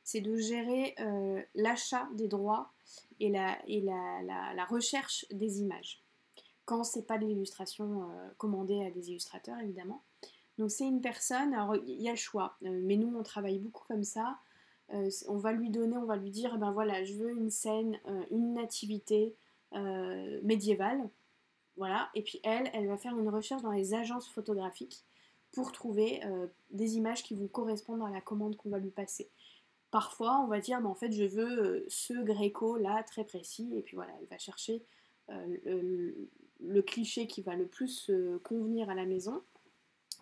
c'est 0.07 0.21
de 0.21 0.37
gérer 0.37 0.95
euh, 1.01 1.41
l'achat 1.53 2.07
des 2.13 2.29
droits 2.29 2.71
et, 3.19 3.29
la, 3.29 4.65
recherche 4.69 5.25
des 5.31 5.59
images. 5.59 6.01
Quand 6.63 6.85
c'est 6.85 7.05
pas 7.05 7.17
de 7.17 7.25
l'illustration 7.25 8.03
euh, 8.03 8.29
commandée 8.37 8.85
à 8.85 8.89
des 8.89 9.09
illustrateurs, 9.09 9.59
évidemment. 9.59 10.05
Donc 10.59 10.71
c'est 10.71 10.87
une 10.87 11.01
personne, 11.01 11.53
alors 11.53 11.75
il 11.75 12.01
y 12.01 12.07
a 12.07 12.11
le 12.11 12.17
choix, 12.17 12.55
euh, 12.63 12.79
mais 12.85 12.95
nous 12.95 13.13
on 13.17 13.21
travaille 13.21 13.59
beaucoup 13.59 13.83
comme 13.85 14.05
ça. 14.05 14.39
on 15.27 15.37
va 15.37 15.51
lui 15.51 15.69
donner, 15.69 15.97
on 15.97 16.05
va 16.05 16.15
lui 16.15 16.31
dire, 16.31 16.57
ben 16.57 16.71
voilà, 16.71 17.03
je 17.03 17.13
veux 17.15 17.31
une 17.31 17.49
scène, 17.49 17.99
une 18.31 18.53
nativité 18.53 19.35
médiévale, 20.41 21.09
voilà. 21.75 22.09
Et 22.15 22.23
puis 22.23 22.39
elle, 22.45 22.69
elle 22.71 22.87
va 22.87 22.95
faire 22.95 23.19
une 23.19 23.27
recherche 23.27 23.61
dans 23.61 23.73
les 23.73 23.93
agences 23.93 24.29
photographiques 24.29 25.03
pour 25.51 25.73
trouver 25.73 26.21
des 26.71 26.95
images 26.95 27.23
qui 27.23 27.35
vont 27.35 27.49
correspondre 27.49 28.05
à 28.05 28.09
la 28.09 28.21
commande 28.21 28.55
qu'on 28.55 28.69
va 28.69 28.79
lui 28.79 28.91
passer. 28.91 29.29
Parfois, 29.91 30.41
on 30.41 30.47
va 30.47 30.59
dire, 30.59 30.81
mais 30.81 30.87
en 30.87 30.95
fait, 30.95 31.11
je 31.11 31.23
veux 31.23 31.63
euh, 31.63 31.85
ce 31.87 32.13
gréco 32.13 32.77
là 32.77 33.03
très 33.03 33.23
précis, 33.23 33.69
et 33.75 33.81
puis 33.81 33.95
voilà, 33.95 34.11
elle 34.19 34.27
va 34.27 34.37
chercher 34.37 34.83
euh, 35.29 36.11
le, 36.59 36.81
cliché 36.81 37.27
qui 37.27 37.41
va 37.41 37.55
le 37.55 37.67
plus 37.67 38.09
euh, 38.09 38.39
convenir 38.43 38.89
à 38.89 38.95
la 38.95 39.05
maison, 39.05 39.41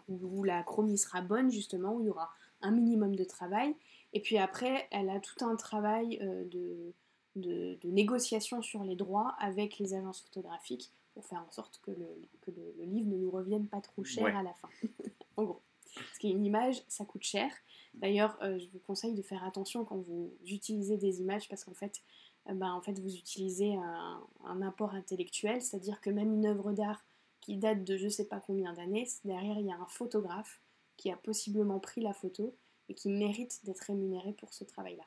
où, 0.08 0.44
la 0.44 0.62
chromie 0.62 1.00
sera 1.00 1.22
bonne 1.22 1.50
justement, 1.50 1.96
où 1.96 2.02
il 2.02 2.06
y 2.06 2.10
aura 2.10 2.30
un 2.62 2.72
minimum 2.72 3.16
de 3.16 3.24
travail, 3.24 3.76
et 4.14 4.22
puis 4.22 4.38
après, 4.38 4.88
elle 4.92 5.10
a 5.10 5.20
tout 5.20 5.44
un 5.44 5.56
travail 5.56 6.20
de, 6.52 6.94
de, 7.36 7.78
négociation 7.86 8.62
sur 8.62 8.84
les 8.84 8.96
droits 8.96 9.36
avec 9.40 9.80
les 9.80 9.94
agences 9.94 10.22
photographiques 10.22 10.92
pour 11.14 11.26
faire 11.26 11.44
en 11.46 11.52
sorte 11.52 11.80
que 11.82 11.92
le, 11.92 12.22
que 12.42 12.52
le, 12.52 12.84
livre 12.84 13.10
ne 13.10 13.18
nous 13.18 13.32
revienne 13.32 13.68
pas 13.68 13.82
trop 13.82 14.04
cher 14.04 14.36
à 14.38 14.44
la 14.44 14.54
fin. 14.54 14.70
en 15.38 15.44
gros. 15.44 15.62
Parce 15.96 16.18
qu'une 16.20 16.46
image, 16.46 16.84
ça 16.88 17.06
coûte 17.06 17.24
cher. 17.24 17.52
D'ailleurs, 18.00 18.38
euh, 18.42 18.60
je 18.60 18.68
vous 18.70 18.80
conseille 18.80 19.14
de 19.14 19.22
faire 19.22 19.44
attention 19.44 19.86
quand 19.86 19.98
vous 19.98 20.34
utilisez 20.46 20.98
des 20.98 21.22
images 21.22 21.48
parce 21.48 21.64
qu'en 21.64 21.74
fait, 21.74 22.02
euh, 22.50 22.54
ben, 22.54 22.72
en 22.72 22.82
fait, 22.82 23.00
vous 23.00 23.16
utilisez 23.16 23.76
un, 23.76 24.62
apport 24.62 24.94
intellectuel, 24.94 25.62
c'est-à-dire 25.62 26.02
que 26.02 26.10
même 26.10 26.34
une 26.34 26.46
œuvre 26.46 26.74
d'art 26.74 27.04
qui 27.42 27.58
date 27.58 27.84
de 27.84 27.98
je 27.98 28.06
ne 28.06 28.10
sais 28.10 28.28
pas 28.28 28.40
combien 28.40 28.74
d'années, 28.74 29.08
derrière 29.24 29.60
il 29.60 29.68
y 29.68 29.72
a 29.72 29.78
un 29.78 29.86
photographe 29.86 30.62
qui 30.98 31.12
a 31.12 31.18
possiblement 31.18 31.80
pris 31.80 32.02
la 32.02 32.14
photo 32.14 32.56
et 32.90 32.96
qui 32.96 33.10
mérite 33.10 33.64
d'être 33.66 33.82
rémunéré 33.82 34.34
pour 34.34 34.54
ce 34.54 34.64
travail-là. 34.64 35.06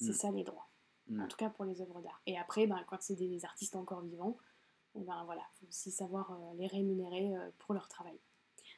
C'est 0.00 0.10
mm. 0.10 0.14
ça 0.14 0.30
les 0.30 0.44
droits. 0.44 0.68
Mm. 1.08 1.22
En 1.22 1.28
tout 1.28 1.36
cas 1.36 1.50
pour 1.50 1.64
les 1.64 1.80
œuvres 1.80 2.00
d'art. 2.00 2.20
Et 2.26 2.36
après, 2.36 2.66
ben, 2.66 2.82
quand 2.88 2.98
c'est 3.00 3.16
des 3.16 3.44
artistes 3.44 3.76
encore 3.76 4.02
vivants, 4.02 4.36
eh 4.96 5.02
ben 5.02 5.24
voilà, 5.24 5.42
faut 5.60 5.66
aussi 5.66 5.90
savoir 5.90 6.32
euh, 6.32 6.54
les 6.58 6.66
rémunérer 6.66 7.32
pour 7.58 7.74
leur 7.74 7.88
travail. 7.88 8.18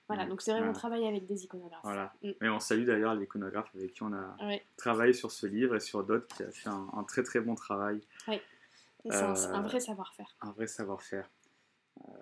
Voilà, 0.09 0.25
donc 0.25 0.41
c'est 0.41 0.53
vrai 0.53 0.67
qu'on 0.67 0.73
travaille 0.73 1.07
avec 1.07 1.27
des 1.27 1.45
iconographes. 1.45 1.83
Voilà. 1.83 2.13
Mm. 2.23 2.31
Et 2.43 2.49
on 2.49 2.61
salue 2.61 2.85
d'ailleurs 2.85 3.15
l'iconographe 3.15 3.71
avec 3.75 3.93
qui 3.93 4.03
on 4.03 4.13
a 4.13 4.37
travaillé 4.77 5.13
sur 5.13 5.31
ce 5.31 5.47
livre 5.47 5.77
et 5.77 5.81
sur 5.81 6.03
d'autres 6.03 6.27
qui 6.35 6.43
a 6.43 6.51
fait 6.51 6.71
un, 6.71 7.05
très 7.05 7.23
très 7.23 7.41
bon 7.41 7.55
travail. 7.55 8.01
Oui, 8.27 8.41
c'est 9.05 9.17
un, 9.17 9.35
euh, 9.35 9.61
vrai 9.61 9.81
savoir-faire. 9.81 10.35
Un 10.41 10.53
vrai 10.53 10.67
savoir-faire. 10.67 11.29
Euh, 12.01 12.13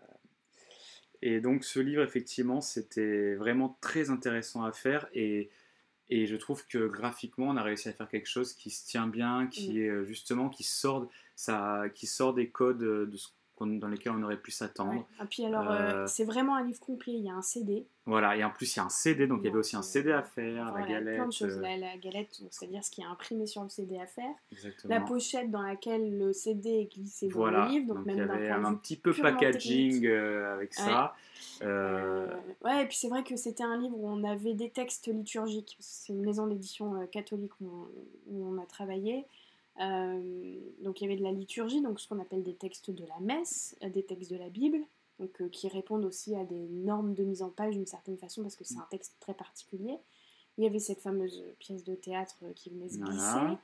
et 1.22 1.40
donc 1.40 1.64
ce 1.64 1.78
livre, 1.78 2.02
effectivement, 2.02 2.60
c'était 2.60 3.36
vraiment 3.36 3.78
très 3.80 4.10
intéressant 4.10 4.64
à 4.64 4.72
faire 4.72 5.06
et, 5.14 5.50
et 6.08 6.26
je 6.26 6.36
trouve 6.36 6.66
que 6.66 6.88
graphiquement, 6.88 7.46
on 7.46 7.56
a 7.56 7.62
réussi 7.62 7.88
à 7.88 7.92
faire 7.92 8.08
quelque 8.08 8.28
chose 8.28 8.52
qui 8.52 8.70
se 8.70 8.84
tient 8.84 9.06
bien, 9.06 9.46
qui 9.46 9.78
mm. 9.78 9.82
est 9.82 10.04
justement, 10.06 10.48
qui 10.48 10.64
sort, 10.64 11.08
ça, 11.36 11.84
qui 11.94 12.08
sort 12.08 12.34
des 12.34 12.50
codes 12.50 12.78
de 12.78 13.16
ce 13.16 13.28
dans 13.64 13.88
lesquels 13.88 14.12
on 14.12 14.22
aurait 14.22 14.36
pu 14.36 14.50
s'attendre. 14.50 15.06
Et 15.22 15.26
puis 15.26 15.44
alors, 15.44 15.70
euh, 15.70 16.06
c'est 16.06 16.24
vraiment 16.24 16.56
un 16.56 16.64
livre 16.64 16.80
complet. 16.80 17.14
Il 17.14 17.24
y 17.24 17.30
a 17.30 17.34
un 17.34 17.42
CD. 17.42 17.86
Voilà, 18.04 18.36
et 18.36 18.44
en 18.44 18.50
plus 18.50 18.76
il 18.76 18.78
y 18.78 18.80
a 18.80 18.84
un 18.84 18.90
CD, 18.90 19.26
donc 19.26 19.40
il 19.40 19.46
y 19.46 19.48
avait 19.48 19.58
aussi 19.58 19.74
un 19.74 19.82
CD 19.82 20.12
à 20.12 20.22
faire, 20.22 20.72
la 20.72 20.86
galette. 20.86 21.16
Plein 21.16 21.26
de 21.26 21.32
choses. 21.32 21.58
La, 21.58 21.96
galette, 21.96 22.40
c'est-à-dire 22.50 22.84
ce 22.84 22.90
qui 22.90 23.00
est 23.00 23.06
imprimé 23.06 23.46
sur 23.46 23.62
le 23.62 23.68
CD 23.68 23.98
à 23.98 24.06
faire. 24.06 24.32
Exactement. 24.52 24.94
La 24.94 25.00
pochette 25.00 25.50
dans 25.50 25.62
laquelle 25.62 26.16
le 26.16 26.32
CD 26.32 26.68
est 26.70 26.94
glissé 26.94 27.28
dans 27.28 27.46
le 27.46 27.68
livre. 27.68 27.94
Donc, 27.94 28.06
même 28.06 28.16
il 28.16 28.44
y 28.44 28.48
avait 28.48 28.50
un, 28.50 28.74
petit 28.74 28.96
peu 28.96 29.12
packaging 29.12 30.06
avec 30.06 30.74
ça. 30.74 31.14
ouais, 31.62 32.82
et 32.82 32.86
puis 32.86 32.96
c'est 32.96 33.08
vrai 33.08 33.24
que 33.24 33.36
c'était 33.36 33.64
un 33.64 33.78
livre 33.78 33.96
où 33.96 34.08
on 34.08 34.22
avait 34.22 34.54
des 34.54 34.70
textes 34.70 35.08
liturgiques. 35.08 35.76
C'est 35.80 36.12
une 36.12 36.22
maison 36.22 36.46
d'édition 36.46 37.06
catholique 37.08 37.58
où 37.60 37.88
on 38.30 38.58
a 38.62 38.66
travaillé. 38.66 39.26
Euh, 39.80 40.58
donc 40.80 41.00
il 41.00 41.04
y 41.04 41.06
avait 41.06 41.18
de 41.18 41.22
la 41.22 41.32
liturgie, 41.32 41.82
donc 41.82 42.00
ce 42.00 42.08
qu'on 42.08 42.18
appelle 42.18 42.42
des 42.42 42.54
textes 42.54 42.90
de 42.90 43.04
la 43.04 43.18
messe, 43.20 43.76
euh, 43.82 43.90
des 43.90 44.04
textes 44.04 44.30
de 44.30 44.36
la 44.36 44.48
Bible, 44.48 44.78
donc, 45.18 45.40
euh, 45.40 45.48
qui 45.48 45.68
répondent 45.68 46.04
aussi 46.04 46.34
à 46.34 46.44
des 46.44 46.68
normes 46.68 47.14
de 47.14 47.24
mise 47.24 47.42
en 47.42 47.50
page 47.50 47.74
d'une 47.74 47.86
certaine 47.86 48.16
façon 48.16 48.42
parce 48.42 48.56
que 48.56 48.64
c'est 48.64 48.78
un 48.78 48.86
texte 48.90 49.16
très 49.20 49.34
particulier. 49.34 49.98
Il 50.58 50.64
y 50.64 50.66
avait 50.66 50.78
cette 50.78 51.00
fameuse 51.00 51.44
pièce 51.58 51.84
de 51.84 51.94
théâtre 51.94 52.42
qui 52.54 52.70
venait 52.70 52.88
se 52.88 52.98
glisser. 52.98 53.58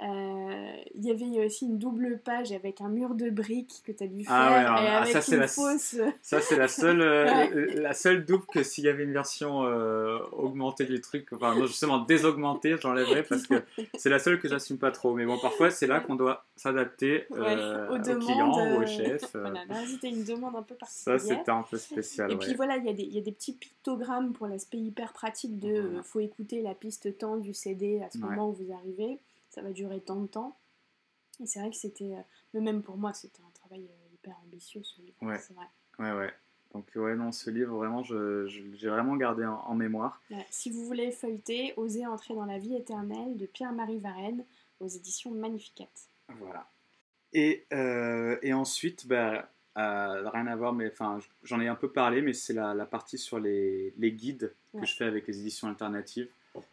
Euh, 0.00 0.72
il 0.94 1.04
y 1.04 1.10
avait 1.10 1.44
aussi 1.44 1.66
une 1.66 1.78
double 1.78 2.18
page 2.24 2.50
avec 2.50 2.80
un 2.80 2.88
mur 2.88 3.14
de 3.14 3.28
briques 3.28 3.82
que 3.84 3.92
tu 3.92 4.02
as 4.02 4.06
dû 4.06 4.24
ah 4.26 4.48
faire 4.48 4.62
et 4.62 4.88
ah, 4.88 5.02
avec 5.02 5.22
ça, 5.22 5.36
une 5.36 5.46
fausse... 5.46 5.96
ça 6.22 6.40
c'est 6.40 6.56
la 6.56 6.66
seule 6.66 7.02
euh, 7.02 7.74
la 7.74 7.92
seule 7.92 8.24
double 8.24 8.46
que 8.46 8.62
s'il 8.62 8.84
y 8.84 8.88
avait 8.88 9.04
une 9.04 9.12
version 9.12 9.64
euh, 9.64 10.18
augmentée 10.32 10.86
du 10.86 11.02
truc 11.02 11.28
enfin 11.34 11.54
non, 11.54 11.66
justement 11.66 11.98
désaugmentée 11.98 12.76
j'enlèverais 12.80 13.22
parce 13.22 13.46
que 13.46 13.62
c'est 13.94 14.08
la 14.08 14.18
seule 14.18 14.40
que 14.40 14.48
j'assume 14.48 14.78
pas 14.78 14.90
trop. 14.92 15.14
Mais 15.14 15.26
bon 15.26 15.38
parfois 15.38 15.70
c'est 15.70 15.86
là 15.86 16.00
qu'on 16.00 16.16
doit 16.16 16.46
s'adapter 16.56 17.26
aux, 17.30 17.36
clients 17.36 18.74
ou 18.74 18.82
aux 18.82 18.86
chefs 18.86 19.30
voilà, 19.34 19.64
là 19.66 19.86
c'était 19.86 20.08
une 20.08 20.24
demande 20.24 20.56
un 20.56 20.62
peu 20.62 20.74
particulière. 20.74 21.20
ça 21.20 21.26
c'était 21.28 21.50
un 21.50 21.64
peu 21.70 21.76
spécial 21.76 22.32
et 22.32 22.36
puis 22.36 22.54
voilà 22.54 22.78
il 22.78 22.98
y, 22.98 23.14
y, 23.14 23.18
a 23.18 23.22
des 23.22 23.32
petits 23.32 23.52
pictogrammes 23.52 24.32
pour 24.32 24.46
l'aspect 24.46 24.78
hyper 24.78 25.12
pratique 25.12 25.58
de 25.58 26.00
faut 26.02 26.20
écouter 26.20 26.62
la 26.62 26.74
piste 26.74 27.18
temps 27.18 27.36
du 27.36 27.52
CD 27.52 28.00
à 28.00 28.10
ce 28.10 28.18
moment 28.18 28.48
où 28.48 28.52
vous 28.52 28.72
arrivez 28.72 29.20
ça 29.52 29.60
va 29.60 29.70
durer 29.72 30.00
tant 30.00 30.20
de 30.20 30.26
temps. 30.26 30.58
Et 31.40 31.46
c'est 31.46 31.60
vrai 31.60 31.70
que 31.70 31.76
c'était, 31.76 32.14
euh, 32.54 32.60
même 32.60 32.82
pour 32.82 32.96
moi, 32.96 33.12
c'était 33.12 33.42
un 33.42 33.50
travail 33.50 33.84
euh, 33.84 34.14
hyper 34.14 34.38
ambitieux 34.44 34.82
ce 34.82 35.00
livre. 35.02 35.16
Ouais. 35.20 35.38
C'est 35.38 35.54
vrai. 35.54 35.66
Ouais, 35.98 36.12
ouais. 36.12 36.32
Donc, 36.72 36.90
ouais, 36.94 37.14
non, 37.14 37.32
ce 37.32 37.50
livre, 37.50 37.76
vraiment, 37.76 38.02
je, 38.02 38.46
j'ai 38.46 38.88
vraiment 38.88 39.14
gardé 39.16 39.44
en, 39.44 39.74
mémoire. 39.74 40.22
Si 40.48 40.70
vous 40.70 40.86
voulez 40.86 41.12
feuilleter, 41.12 41.74
Osez 41.76 42.06
entrer 42.06 42.34
dans 42.34 42.46
la 42.46 42.56
vie 42.56 42.74
éternelle 42.74 43.36
de 43.36 43.44
Pierre-Marie 43.44 43.98
Varenne 43.98 44.46
aux 44.80 44.88
éditions 44.88 45.32
Magnificat. 45.32 45.90
Voilà. 46.38 46.70
Et, 47.34 47.66
euh, 47.74 48.38
et 48.40 48.54
ensuite, 48.54 49.06
bah, 49.06 49.50
rien 49.76 50.46
à 50.46 50.56
voir, 50.56 50.72
mais 50.72 50.90
enfin, 50.90 51.18
j'en 51.42 51.60
ai 51.60 51.68
un 51.68 51.74
peu 51.74 51.92
parlé, 51.92 52.22
mais 52.22 52.32
c'est 52.32 52.54
la, 52.54 52.72
la 52.72 52.86
partie 52.86 53.18
sur 53.18 53.38
les, 53.38 53.92
les 53.98 54.12
guides 54.12 54.54
que 54.72 54.86
je 54.86 54.94
fais 54.94 55.04
avec 55.04 55.26
les 55.26 55.40
éditions 55.40 55.68
alternatives. 55.68 56.30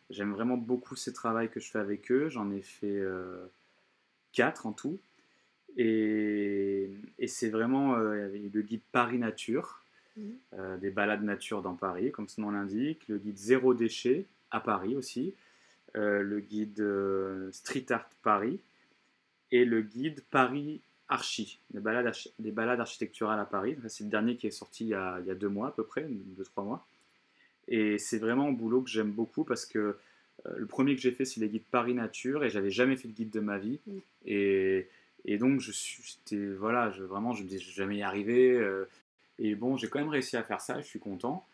J'aime 0.10 0.34
vraiment 0.34 0.58
beaucoup 0.58 0.96
ces 0.96 1.14
travaux 1.14 1.48
que 1.48 1.60
je 1.60 1.70
fais 1.70 1.80
avec 1.80 2.12
eux. 2.12 2.30
J'en 2.30 2.52
ai 2.52 2.62
fait 2.62 2.98
euh, 2.98 3.46
quatre 4.34 4.66
en 4.66 4.74
tout. 4.74 5.00
Et, 5.78 6.92
c'est 7.28 7.50
vraiment 7.50 7.96
euh, 7.96 8.28
le 8.28 8.62
guide 8.62 8.82
Paris 8.92 9.20
Nature, 9.20 9.84
mhm. 10.18 10.38
euh, 10.54 10.78
des 10.78 10.90
balades 10.90 11.24
nature 11.24 11.62
dans 11.62 11.76
Paris, 11.76 12.12
comme 12.12 12.28
son 12.28 12.42
nom 12.42 12.52
l'indique. 12.52 13.08
Le 13.08 13.18
guide 13.18 13.38
Zéro 13.38 13.74
déchet 13.74 14.26
à 14.52 14.60
Paris 14.60 14.96
aussi. 14.96 15.34
le 15.94 16.40
guide 16.40 16.84
Street 17.52 17.86
Art 17.90 18.10
Paris. 18.24 18.60
Et 19.52 19.66
le 19.66 19.82
guide 19.82 20.22
Paris 20.30 20.82
Archi, 21.08 21.60
des 21.72 21.80
balades, 21.80 22.14
des 22.38 22.52
balades 22.52 22.80
architecturales 22.80 23.40
à 23.40 23.46
Paris. 23.46 23.76
C'est 23.88 24.04
le 24.04 24.12
dernier 24.12 24.36
qui 24.36 24.46
est 24.46 24.52
sorti 24.52 24.86
il 24.86 24.90
y, 24.90 24.94
a, 24.94 25.20
il 25.20 25.26
y, 25.26 25.32
a, 25.32 25.36
deux 25.36 25.50
mois 25.50 25.70
à 25.70 25.72
peu 25.72 25.84
près, 25.84 26.06
deux, 26.08 26.44
trois 26.44 26.64
mois. 26.64 26.86
Et 27.70 28.00
c'est 28.00 28.18
vraiment 28.18 28.48
un 28.48 28.52
boulot 28.52 28.82
que 28.82 28.90
j'aime 28.90 29.12
beaucoup 29.12 29.44
parce 29.44 29.66
que 29.66 29.96
euh, 30.46 30.54
le 30.58 30.66
premier 30.66 30.96
que 30.96 31.02
j'ai 31.02 31.12
fait, 31.12 31.24
c'est 31.24 31.40
les 31.40 31.50
guides 31.50 31.64
Paris 31.72 31.94
Nature 31.94 32.44
et 32.44 32.50
j'avais 32.50 32.72
jamais 32.72 32.98
fait 32.98 33.08
de 33.08 33.14
guide 33.14 33.30
de 33.30 33.40
ma 33.40 33.60
vie. 33.60 33.80
Et, 34.26 34.88
et, 35.26 35.38
donc, 35.38 35.60
je 35.60 35.72
suis, 35.72 36.04
voilà, 36.58 36.92
je, 36.92 37.04
vraiment, 37.04 37.34
je 37.34 37.44
me 37.44 37.48
disais, 37.48 37.62
je 37.62 37.68
vais 37.68 37.76
jamais 37.76 37.98
y 37.98 38.02
arriver. 38.02 38.56
Euh. 38.58 38.86
et 39.38 39.54
bon, 39.56 39.78
j'ai 39.78 39.88
quand 39.88 40.00
même 40.00 40.10
réussi 40.10 40.36
à 40.36 40.44
faire 40.44 40.62
ça, 40.62 40.82
je 40.82 40.88
suis 40.88 41.00
content. 41.00 41.46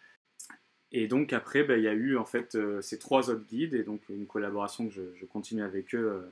Et 0.94 1.08
donc, 1.08 1.34
après, 1.34 1.64
ben, 1.64 1.78
il 1.78 1.84
y 1.84 1.90
a 1.90 1.94
eu 1.94 2.16
en 2.16 2.26
fait 2.26 2.56
euh, 2.56 2.82
ces 2.82 2.98
trois 2.98 3.30
autres 3.30 3.46
guides 3.46 3.74
et 3.74 3.84
donc 3.84 4.02
une 4.10 4.26
collaboration 4.26 4.88
que 4.88 4.94
je, 4.94 5.26
continue 5.26 5.64
avec 5.64 5.94
eux 5.94 6.26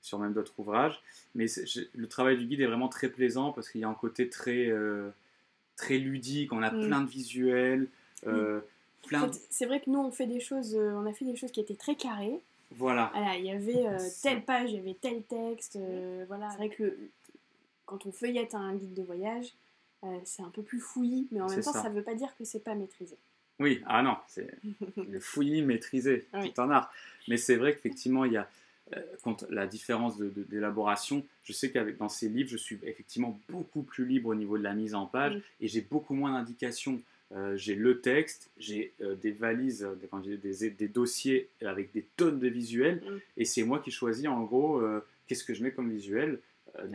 sur 0.00 0.18
même 0.18 0.32
d'autres 0.32 0.54
ouvrages. 0.56 1.02
Mais 1.34 1.44
le 1.94 2.06
travail 2.06 2.38
du 2.38 2.46
guide 2.46 2.62
est 2.62 2.66
vraiment 2.66 2.88
très 2.88 3.10
plaisant 3.10 3.52
parce 3.52 3.68
qu'il 3.68 3.82
y 3.82 3.84
a 3.84 3.88
un 3.88 3.94
côté 3.94 4.30
très, 4.30 4.72
très 5.76 5.98
ludique, 5.98 6.54
on 6.54 6.62
a 6.62 6.70
plein 6.70 7.02
de 7.02 7.10
visuels. 7.10 7.88
C'est 9.50 9.66
vrai 9.66 9.80
que 9.80 9.90
nous, 9.90 9.98
on 9.98 10.10
fait 10.10 10.26
des 10.26 10.40
choses, 10.40 10.74
euh, 10.74 10.92
on 10.94 11.06
a 11.06 11.12
fait 11.12 11.24
des 11.24 11.36
choses 11.36 11.52
qui 11.52 11.60
étaient 11.60 11.74
très 11.74 11.94
carrées. 11.94 12.40
Voilà. 12.72 13.12
il 13.36 13.44
y 13.44 13.50
avait 13.50 13.86
euh, 13.86 13.98
telle 14.22 14.44
page, 14.44 14.70
il 14.70 14.76
y 14.76 14.78
avait 14.78 14.96
tel 15.00 15.22
texte. 15.24 15.76
Euh, 15.76 16.24
voilà. 16.28 16.50
C'est 16.50 16.56
vrai 16.56 16.68
que 16.68 16.96
quand 17.84 18.06
on 18.06 18.12
feuillette 18.12 18.54
un 18.54 18.74
guide 18.76 18.94
de 18.94 19.02
voyage, 19.02 19.52
c'est 20.24 20.42
un 20.42 20.48
peu 20.48 20.62
plus 20.62 20.80
fouillis, 20.80 21.26
mais 21.30 21.40
en 21.40 21.48
même 21.48 21.60
temps, 21.60 21.72
ça 21.72 21.90
ne 21.90 21.94
veut 21.94 22.02
pas 22.02 22.14
dire 22.14 22.34
que 22.38 22.44
c'est 22.44 22.62
pas 22.62 22.74
maîtrisé. 22.74 23.16
Oui, 23.58 23.82
ah 23.86 24.02
non, 24.02 24.16
c'est 24.28 24.48
le 24.96 25.20
fouillis 25.20 25.62
maîtrisé, 25.62 26.26
oui. 26.32 26.52
tout 26.52 26.60
en 26.60 26.70
art. 26.70 26.90
Mais 27.28 27.36
c'est 27.36 27.56
vrai 27.56 27.74
qu'effectivement, 27.74 28.24
il 28.24 28.32
y 28.32 28.36
a 28.36 28.48
quand 29.22 29.44
la 29.50 29.66
différence 29.66 30.18
d'élaboration, 30.18 31.18
de, 31.18 31.24
je 31.44 31.52
sais 31.52 31.70
qu'avec 31.70 31.96
dans 31.98 32.08
ces 32.08 32.28
livres, 32.28 32.48
je 32.48 32.56
suis 32.56 32.78
effectivement 32.82 33.38
beaucoup 33.48 33.82
plus 33.82 34.04
libre 34.06 34.30
au 34.30 34.34
niveau 34.34 34.58
de 34.58 34.62
la 34.62 34.74
mise 34.74 34.94
en 34.94 35.06
page 35.06 35.40
et 35.60 35.68
j'ai 35.68 35.80
beaucoup 35.80 36.14
moins 36.14 36.32
d'indications. 36.32 37.00
Euh, 37.32 37.56
j'ai 37.56 37.76
le 37.76 38.00
texte, 38.00 38.50
j'ai 38.58 38.92
euh, 39.00 39.14
des 39.14 39.30
valises, 39.30 39.86
des, 40.42 40.70
des, 40.70 40.88
dossiers 40.88 41.48
avec 41.64 41.92
des 41.92 42.04
tonnes 42.16 42.40
de 42.40 42.48
visuels, 42.48 42.96
mm. 42.96 43.18
et 43.36 43.44
c'est 43.44 43.62
moi 43.62 43.78
qui 43.78 43.92
choisis 43.92 44.26
en 44.26 44.42
gros 44.42 44.78
euh, 44.78 45.04
qu'est-ce 45.26 45.44
que 45.44 45.54
je 45.54 45.62
mets 45.62 45.70
comme 45.70 45.90
visuel 45.90 46.40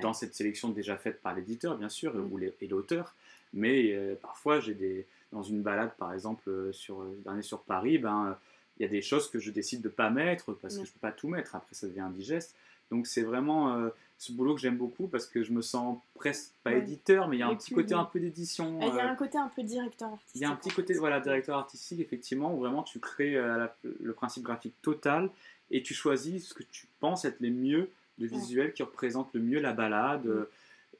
dans 0.01 0.13
cette 0.13 0.33
sélection 0.33 0.69
déjà 0.69 0.95
faite 0.97 1.21
par 1.21 1.35
l'éditeur, 1.35 1.77
bien 1.77 1.89
sûr, 1.89 2.13
mm. 2.13 2.31
ou 2.31 2.39
et 2.39 2.67
l'auteur. 2.67 3.15
Mais 3.53 3.95
parfois, 4.21 4.59
j'ai 4.59 4.73
des 4.73 5.05
dans 5.31 5.43
une 5.43 5.61
balade, 5.61 5.91
par 5.97 6.13
exemple, 6.13 6.69
sur 6.71 7.03
dernier 7.23 7.41
sur 7.41 7.63
Paris, 7.63 7.97
ben 7.97 8.37
il 8.77 8.83
y 8.83 8.85
a 8.85 8.89
des 8.89 9.01
choses 9.01 9.29
que 9.29 9.39
je 9.39 9.51
décide 9.51 9.81
de 9.81 9.89
pas 9.89 10.09
mettre 10.09 10.53
parce 10.53 10.75
que 10.75 10.81
mm. 10.81 10.85
je 10.85 10.91
peux 10.91 10.99
pas 10.99 11.11
tout 11.13 11.29
mettre. 11.29 11.55
Après, 11.55 11.73
ça 11.73 11.87
devient 11.87 12.01
indigeste. 12.01 12.55
Donc 12.91 13.07
c'est 13.07 13.23
vraiment 13.23 13.89
ce 14.17 14.31
boulot 14.31 14.55
que 14.55 14.61
j'aime 14.61 14.77
beaucoup 14.77 15.07
parce 15.07 15.25
que 15.25 15.43
je 15.43 15.51
me 15.51 15.61
sens 15.61 15.99
presque 16.13 16.53
pas 16.63 16.73
éditeur, 16.73 17.27
mais 17.27 17.37
il 17.37 17.39
y 17.39 17.43
a 17.43 17.47
un 17.47 17.55
petit 17.55 17.73
côté 17.73 17.93
un 17.93 18.05
peu 18.05 18.19
d'édition. 18.19 18.79
Il 18.81 18.87
y 18.87 18.91
a 18.91 19.05
euh, 19.05 19.09
un 19.09 19.15
côté 19.15 19.37
un 19.37 19.49
peu 19.53 19.63
directeur 19.63 20.09
artistique. 20.09 20.35
Il 20.35 20.41
y 20.41 20.45
a 20.45 20.49
un 20.49 20.55
petit 20.55 20.69
côté 20.69 20.93
voilà 20.93 21.19
directeur 21.19 21.57
artistique 21.57 21.99
effectivement 21.99 22.53
où 22.55 22.59
vraiment 22.59 22.83
tu 22.83 22.99
crées 22.99 23.35
euh, 23.35 23.67
le 23.83 24.13
principe 24.13 24.43
graphique 24.43 24.75
total 24.81 25.29
et 25.71 25.83
tu 25.83 25.93
choisis 25.93 26.49
ce 26.49 26.53
que 26.53 26.63
tu 26.63 26.87
penses 26.99 27.25
être 27.25 27.39
les 27.39 27.49
mieux 27.49 27.89
de 28.17 28.27
visuels 28.27 28.73
qui 28.73 28.83
représentent 28.83 29.33
le 29.33 29.41
mieux 29.41 29.59
la 29.59 29.73
balade 29.73 30.25
mm. 30.25 30.45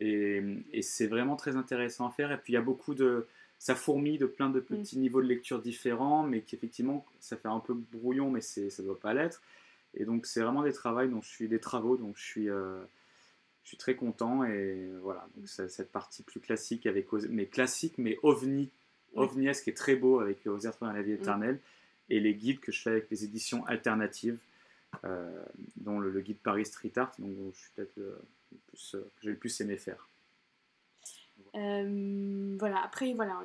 et, 0.01 0.43
et 0.73 0.81
c'est 0.81 1.07
vraiment 1.07 1.37
très 1.37 1.55
intéressant 1.55 2.07
à 2.07 2.11
faire. 2.11 2.31
Et 2.31 2.37
puis 2.37 2.53
il 2.53 2.55
y 2.55 2.59
a 2.59 2.61
beaucoup 2.61 2.93
de 2.93 3.27
ça 3.59 3.75
fourmille 3.75 4.17
de 4.17 4.25
plein 4.25 4.49
de 4.49 4.59
mm. 4.59 4.63
petits 4.63 4.97
niveaux 4.97 5.21
de 5.21 5.27
lecture 5.27 5.59
différents, 5.59 6.23
mais 6.23 6.41
qui 6.41 6.55
effectivement 6.55 7.05
ça 7.19 7.37
fait 7.37 7.47
un 7.47 7.59
peu 7.59 7.73
brouillon, 7.73 8.29
mais 8.29 8.41
ça 8.41 8.61
ne 8.61 8.87
doit 8.87 8.99
pas 8.99 9.13
l'être. 9.13 9.41
Et 9.95 10.05
donc 10.05 10.25
c'est 10.25 10.41
vraiment 10.41 10.63
des 10.63 10.73
travaux 10.73 11.07
dont 11.07 11.21
je 11.21 11.29
suis 11.29 11.47
des 11.47 11.59
travaux 11.59 11.95
donc 11.95 12.17
je 12.17 12.23
suis 12.23 12.49
euh, 12.49 12.83
je 13.65 13.69
suis 13.69 13.77
très 13.77 13.95
content 13.95 14.43
et 14.43 14.91
voilà, 15.01 15.27
donc 15.35 15.49
cette 15.49 15.91
partie 15.91 16.21
plus 16.21 16.39
classique 16.39 16.85
avec 16.85 17.11
mais 17.29 17.47
classique 17.47 17.97
mais 17.97 18.17
ovni, 18.21 18.69
ovni 19.15 19.49
qui 19.63 19.71
est 19.71 19.77
très 19.77 19.95
beau 19.95 20.19
avec 20.19 20.45
Oser 20.45 20.69
dans 20.79 20.91
la 20.91 21.01
vie 21.01 21.13
éternelle 21.13 21.59
et 22.09 22.19
les 22.19 22.35
guides 22.35 22.59
que 22.59 22.71
je 22.71 22.81
fais 22.81 22.91
avec 22.91 23.09
les 23.09 23.23
éditions 23.23 23.65
alternatives, 23.65 24.39
euh, 25.03 25.43
dont 25.77 25.99
le, 25.99 26.21
guide 26.21 26.37
Paris 26.37 26.65
Street 26.65 26.91
Art, 26.95 27.11
donc 27.17 27.35
je 27.53 27.59
suis 27.59 27.71
peut-être 27.75 27.95
le, 27.97 28.21
plus, 28.67 28.95
euh, 28.95 29.01
que 29.01 29.21
j'ai 29.23 29.31
le 29.31 29.37
plus 29.37 29.61
aimé 29.61 29.77
faire. 29.77 30.07
Euh, 31.55 32.55
voilà, 32.59 32.83
après 32.83 33.13
voilà, 33.13 33.41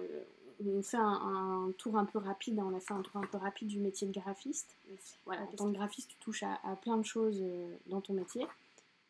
on 0.65 0.83
fait 0.83 0.99
un, 0.99 1.73
tour 1.79 1.97
un 1.97 2.05
peu 2.05 2.19
rapide, 2.19 2.59
on 2.59 2.77
a 2.77 2.81
fait 2.81 2.93
un 2.93 3.01
tour 3.01 3.17
un 3.17 3.27
peu 3.27 3.39
rapide 3.39 3.69
du 3.69 3.79
métier 3.79 4.07
de 4.07 4.13
graphiste. 4.13 4.77
Voilà, 5.25 5.43
en 5.43 5.47
tant 5.47 5.73
que 5.73 5.77
graphiste, 5.77 6.11
tu 6.11 6.17
touches 6.17 6.43
à, 6.43 6.61
à 6.65 6.77
plein 6.77 6.99
de 6.99 7.05
choses 7.05 7.43
dans 7.87 8.01
ton 8.01 8.13
métier. 8.13 8.47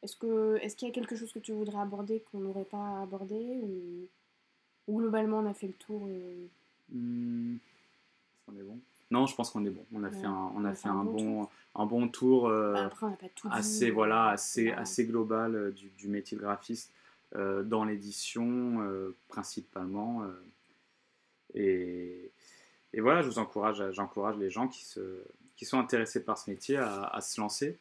Est-ce 0.02 0.16
que 0.16 0.56
est-ce 0.62 0.76
qu'il 0.76 0.88
y 0.88 0.90
a 0.90 0.94
quelque 0.94 1.16
chose 1.16 1.32
que 1.32 1.38
tu 1.38 1.52
voudrais 1.52 1.78
aborder 1.78 2.24
qu'on 2.30 2.40
n'aurait 2.40 2.64
pas 2.64 3.02
abordé 3.02 3.58
ou, 3.62 4.08
ou, 4.88 4.98
globalement 4.98 5.38
on 5.38 5.46
a 5.46 5.54
fait 5.54 5.66
le 5.66 5.74
tour 5.74 6.08
hmm. 6.90 7.56
Qu'on 8.46 8.56
est 8.56 8.62
bon? 8.62 8.78
Non, 9.10 9.26
je 9.26 9.34
pense 9.34 9.50
qu'on 9.50 9.64
est 9.64 9.70
bon. 9.70 9.84
On 9.92 10.04
a 10.04 10.10
fait 10.10 10.24
un 10.24 10.52
on 10.54 10.64
a 10.64 10.72
fait 10.72 10.88
un, 10.88 11.04
bon, 11.04 11.48
un 11.74 11.86
bon 11.86 12.08
tour 12.08 12.48
euh, 12.48 12.74
après, 12.74 13.06
on 13.06 13.12
pas 13.12 13.26
tout 13.34 13.48
assez 13.50 13.90
voilà 13.90 14.28
assez 14.28 14.70
assez 14.70 15.04
global 15.04 15.54
euh, 15.54 15.70
du, 15.72 15.90
du, 15.98 16.08
métier 16.08 16.36
de 16.36 16.42
graphiste 16.42 16.92
euh, 17.34 17.62
dans 17.62 17.84
l'édition 17.84 18.78
principalement 19.28 20.24
et, 21.54 22.30
et 22.92 23.00
voilà, 23.00 23.22
je 23.22 23.28
vous 23.28 23.38
encourage, 23.38 23.82
j'encourage 23.92 24.36
les 24.36 24.50
gens 24.50 24.68
qui, 24.68 24.84
se, 24.84 25.22
qui 25.56 25.64
sont 25.64 25.78
intéressés 25.78 26.24
par 26.24 26.38
ce 26.38 26.50
métier 26.50 26.76
à, 26.76 27.04
à 27.04 27.20
se 27.20 27.40
lancer 27.40 27.78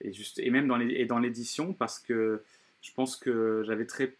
et, 0.00 0.12
juste, 0.12 0.38
et 0.38 0.50
même 0.50 0.68
dans 0.68 1.18
l'édition, 1.18 1.72
parce 1.72 1.98
que 1.98 2.42
je 2.82 2.92
pense 2.92 3.16
que 3.16 3.62
j'avais 3.66 3.86
très. 3.86 4.14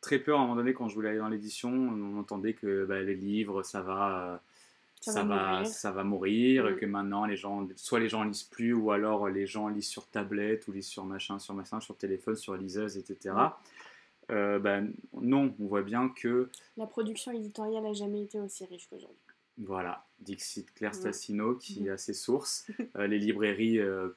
très 0.00 0.18
peur 0.18 0.38
à 0.38 0.42
un 0.42 0.44
moment 0.44 0.56
donné 0.56 0.72
quand 0.72 0.88
je 0.88 0.94
voulais 0.94 1.10
aller 1.10 1.18
dans 1.18 1.28
l'édition. 1.28 1.70
On 1.70 2.18
entendait 2.18 2.54
que 2.54 2.84
bah, 2.84 3.00
les 3.00 3.14
livres, 3.14 3.62
ça 3.62 3.82
va, 3.82 4.42
Ça 5.00 5.12
ça, 5.12 5.22
va 5.24 5.52
mourir. 5.52 5.66
ça 5.66 5.90
va 5.92 6.04
mourir, 6.04 6.76
que 6.76 6.86
maintenant 6.86 7.24
les 7.26 7.36
gens, 7.36 7.68
soit 7.76 8.00
les 8.00 8.08
gens 8.08 8.24
lisent 8.24 8.44
plus, 8.44 8.72
ou 8.72 8.90
alors 8.90 9.28
les 9.28 9.46
gens 9.46 9.68
lisent 9.68 9.88
sur 9.88 10.06
tablette, 10.06 10.66
ou 10.68 10.72
lisent 10.72 10.88
sur 10.88 11.04
machin, 11.04 11.38
sur 11.38 11.54
machin, 11.54 11.80
sur 11.80 11.96
téléphone, 11.96 12.36
sur 12.36 12.56
liseuse, 12.56 12.96
etc. 12.96 13.34
Euh, 14.30 14.58
ben, 14.58 14.92
non, 15.20 15.54
on 15.58 15.66
voit 15.66 15.82
bien 15.82 16.10
que, 16.10 16.50
La 16.76 16.86
production 16.86 17.32
éditoriale 17.32 17.82
n'a 17.82 17.94
jamais 17.94 18.22
été 18.22 18.38
aussi 18.38 18.64
riche 18.66 18.86
qu'aujourd'hui. 18.88 19.16
Voilà, 19.58 20.04
Dixit 20.20 20.72
Claire. 20.74 20.94
Stassino 20.94 21.54
qui 21.54 21.88
a 21.90 21.98
ses 21.98 22.14
sources, 22.14 22.66
Euh, 22.96 23.06
les 23.06 23.18
librairies 23.18 23.78
euh, 23.78 24.08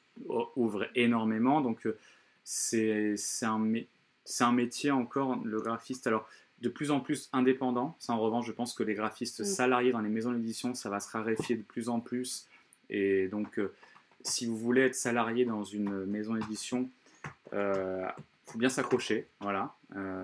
ouvrent 0.55 0.87
énormément, 0.95 1.61
donc 1.61 1.85
euh, 1.85 1.97
c'est 2.43 3.15
un, 3.45 4.51
métier 4.51 4.91
encore, 4.91 5.39
le 5.43 5.61
graphiste, 5.61 6.07
alors 6.07 6.27
de 6.61 6.69
plus 6.69 6.91
en 6.91 6.99
plus 6.99 7.29
indépendant, 7.33 7.95
ça 7.99 8.13
en 8.13 8.19
revanche, 8.19 8.45
je 8.45 8.51
pense 8.51 8.73
que 8.73 8.83
les 8.83 8.93
graphistes 8.93 9.41
Mm. 9.41 9.45
salariés 9.45 9.91
dans 9.91 10.01
les 10.01 10.09
maisons 10.09 10.31
d'édition, 10.31 10.73
ça 10.73 10.89
va 10.89 10.99
se 10.99 11.09
raréfier 11.09 11.55
de 11.55 11.63
plus 11.63 11.89
en 11.89 11.99
plus, 11.99 12.47
et 12.89 13.27
donc 13.27 13.59
si 14.23 14.45
vous 14.45 14.57
voulez 14.57 14.81
être 14.81 14.95
salarié 14.95 15.45
dans 15.45 15.63
une 15.63 16.05
maison 16.05 16.35
d'édition, 16.35 16.89
euh, 17.53 18.07
faut 18.45 18.59
bien 18.59 18.69
s'accrocher, 18.69 19.27
voilà. 19.39 19.75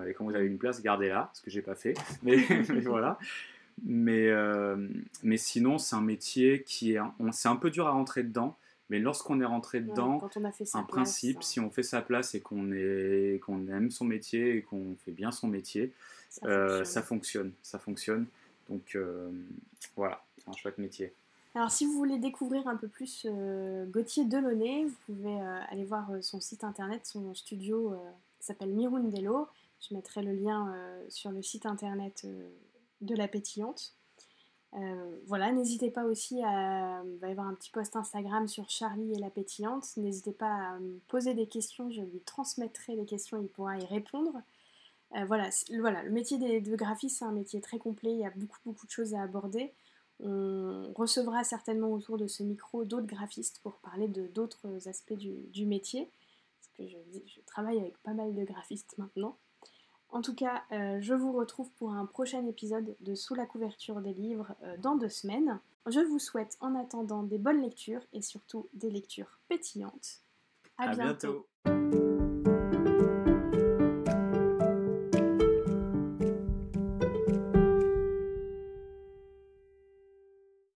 Et 0.06 0.14
quand 0.14 0.24
vous 0.24 0.34
avez 0.34 0.46
une 0.46 0.58
place, 0.58 0.80
gardez-la, 0.82 1.30
ce 1.34 1.42
que 1.42 1.50
j'ai 1.50 1.62
pas 1.62 1.74
fait. 1.74 1.94
Mais, 2.22 2.36
mais 2.68 2.80
voilà. 2.80 3.18
Mais, 3.84 4.28
euh, 4.28 4.88
mais 5.22 5.36
sinon, 5.36 5.78
c'est 5.78 5.96
un 5.96 6.00
métier 6.00 6.62
qui 6.62 6.94
est, 6.94 7.00
c'est 7.32 7.48
un 7.48 7.56
peu 7.56 7.70
dur 7.70 7.86
à 7.86 7.90
rentrer 7.90 8.22
dedans. 8.22 8.56
Mais 8.90 8.98
lorsqu'on 8.98 9.40
est 9.40 9.44
rentré 9.44 9.78
Ouais, 9.78 9.84
dedans, 9.84 10.18
sa 10.64 10.78
en 10.78 10.82
place, 10.84 10.86
principe, 10.86 11.42
ça- 11.42 11.48
si 11.50 11.60
on 11.60 11.70
fait 11.70 11.82
sa 11.82 12.00
place 12.00 12.34
et 12.34 12.40
qu'on 12.40 12.70
qu'on 13.44 13.68
aime 13.68 13.90
son 13.90 14.04
métier 14.06 14.56
et 14.56 14.62
qu'on 14.62 14.96
fait 15.04 15.10
bien 15.12 15.30
son 15.30 15.46
métier, 15.46 15.92
ça 16.30 16.46
euh, 16.46 16.68
fonctionne. 16.68 16.84
ça 16.86 17.02
fonctionne, 17.02 17.52
ça 17.62 17.78
fonctionne. 17.78 18.26
Donc 18.70 18.96
euh, 18.96 19.30
voilà, 19.94 20.22
un 20.46 20.52
chouette 20.52 20.78
métier. 20.78 21.12
Alors, 21.54 21.70
si 21.70 21.84
vous 21.84 21.92
voulez 21.92 22.18
découvrir 22.18 22.66
un 22.66 22.76
peu 22.76 22.88
plus 22.88 23.26
euh, 23.28 23.84
Gauthier 23.86 24.24
Delaunay, 24.24 24.84
vous 24.84 24.96
pouvez 25.06 25.38
aller 25.70 25.84
voir 25.84 26.08
son 26.22 26.40
site 26.40 26.64
internet, 26.64 27.02
son 27.04 27.34
studio 27.34 27.94
s'appelle 28.40 28.70
Mirundello. 28.70 29.48
Je 29.86 29.94
mettrai 29.94 30.22
le 30.22 30.32
lien 30.32 30.74
sur 31.08 31.30
le 31.30 31.42
site 31.42 31.66
internet 31.66 32.26
de 33.00 33.14
La 33.14 33.28
Pétillante. 33.28 33.94
Euh, 34.74 35.16
voilà, 35.26 35.50
n'hésitez 35.50 35.90
pas 35.90 36.04
aussi 36.04 36.42
à. 36.42 37.02
Il 37.04 37.18
va 37.18 37.28
y 37.28 37.30
avoir 37.30 37.46
un 37.46 37.54
petit 37.54 37.70
post 37.70 37.96
Instagram 37.96 38.48
sur 38.48 38.68
Charlie 38.68 39.12
et 39.12 39.18
La 39.18 39.30
Pétillante. 39.30 39.96
N'hésitez 39.96 40.32
pas 40.32 40.52
à 40.52 40.78
me 40.78 40.98
poser 41.08 41.34
des 41.34 41.46
questions, 41.46 41.90
je 41.90 42.02
lui 42.02 42.20
transmettrai 42.20 42.94
les 42.94 43.06
questions, 43.06 43.40
il 43.40 43.48
pourra 43.48 43.78
y 43.78 43.84
répondre. 43.86 44.42
Euh, 45.16 45.24
voilà, 45.24 45.48
le 45.70 46.10
métier 46.10 46.36
de 46.38 46.76
graphiste, 46.76 47.20
c'est 47.20 47.24
un 47.24 47.32
métier 47.32 47.62
très 47.62 47.78
complet, 47.78 48.12
il 48.12 48.18
y 48.18 48.26
a 48.26 48.30
beaucoup, 48.30 48.58
beaucoup 48.66 48.86
de 48.86 48.90
choses 48.90 49.14
à 49.14 49.22
aborder. 49.22 49.72
On 50.20 50.92
recevra 50.96 51.44
certainement 51.44 51.92
autour 51.92 52.18
de 52.18 52.26
ce 52.26 52.42
micro 52.42 52.84
d'autres 52.84 53.06
graphistes 53.06 53.60
pour 53.62 53.74
parler 53.74 54.08
de 54.08 54.26
d'autres 54.26 54.88
aspects 54.88 55.14
du, 55.14 55.64
métier, 55.64 56.10
parce 56.60 56.90
que 56.90 56.96
je 57.26 57.40
travaille 57.46 57.78
avec 57.78 57.96
pas 58.02 58.12
mal 58.12 58.34
de 58.34 58.44
graphistes 58.44 58.98
maintenant. 58.98 59.36
En 60.10 60.22
tout 60.22 60.34
cas, 60.34 60.62
euh, 60.72 60.98
je 61.00 61.14
vous 61.14 61.32
retrouve 61.32 61.70
pour 61.72 61.92
un 61.92 62.06
prochain 62.06 62.46
épisode 62.46 62.96
de 63.00 63.14
Sous 63.14 63.34
la 63.34 63.46
couverture 63.46 64.00
des 64.00 64.14
livres 64.14 64.54
euh, 64.62 64.76
dans 64.78 64.96
deux 64.96 65.08
semaines. 65.08 65.60
Je 65.86 66.00
vous 66.00 66.18
souhaite 66.18 66.56
en 66.60 66.74
attendant 66.74 67.22
des 67.22 67.38
bonnes 67.38 67.60
lectures 67.62 68.02
et 68.12 68.22
surtout 68.22 68.68
des 68.72 68.90
lectures 68.90 69.38
pétillantes. 69.48 70.22
À, 70.78 70.84
À 70.84 70.94
bientôt. 70.94 71.28
bientôt. 71.28 71.47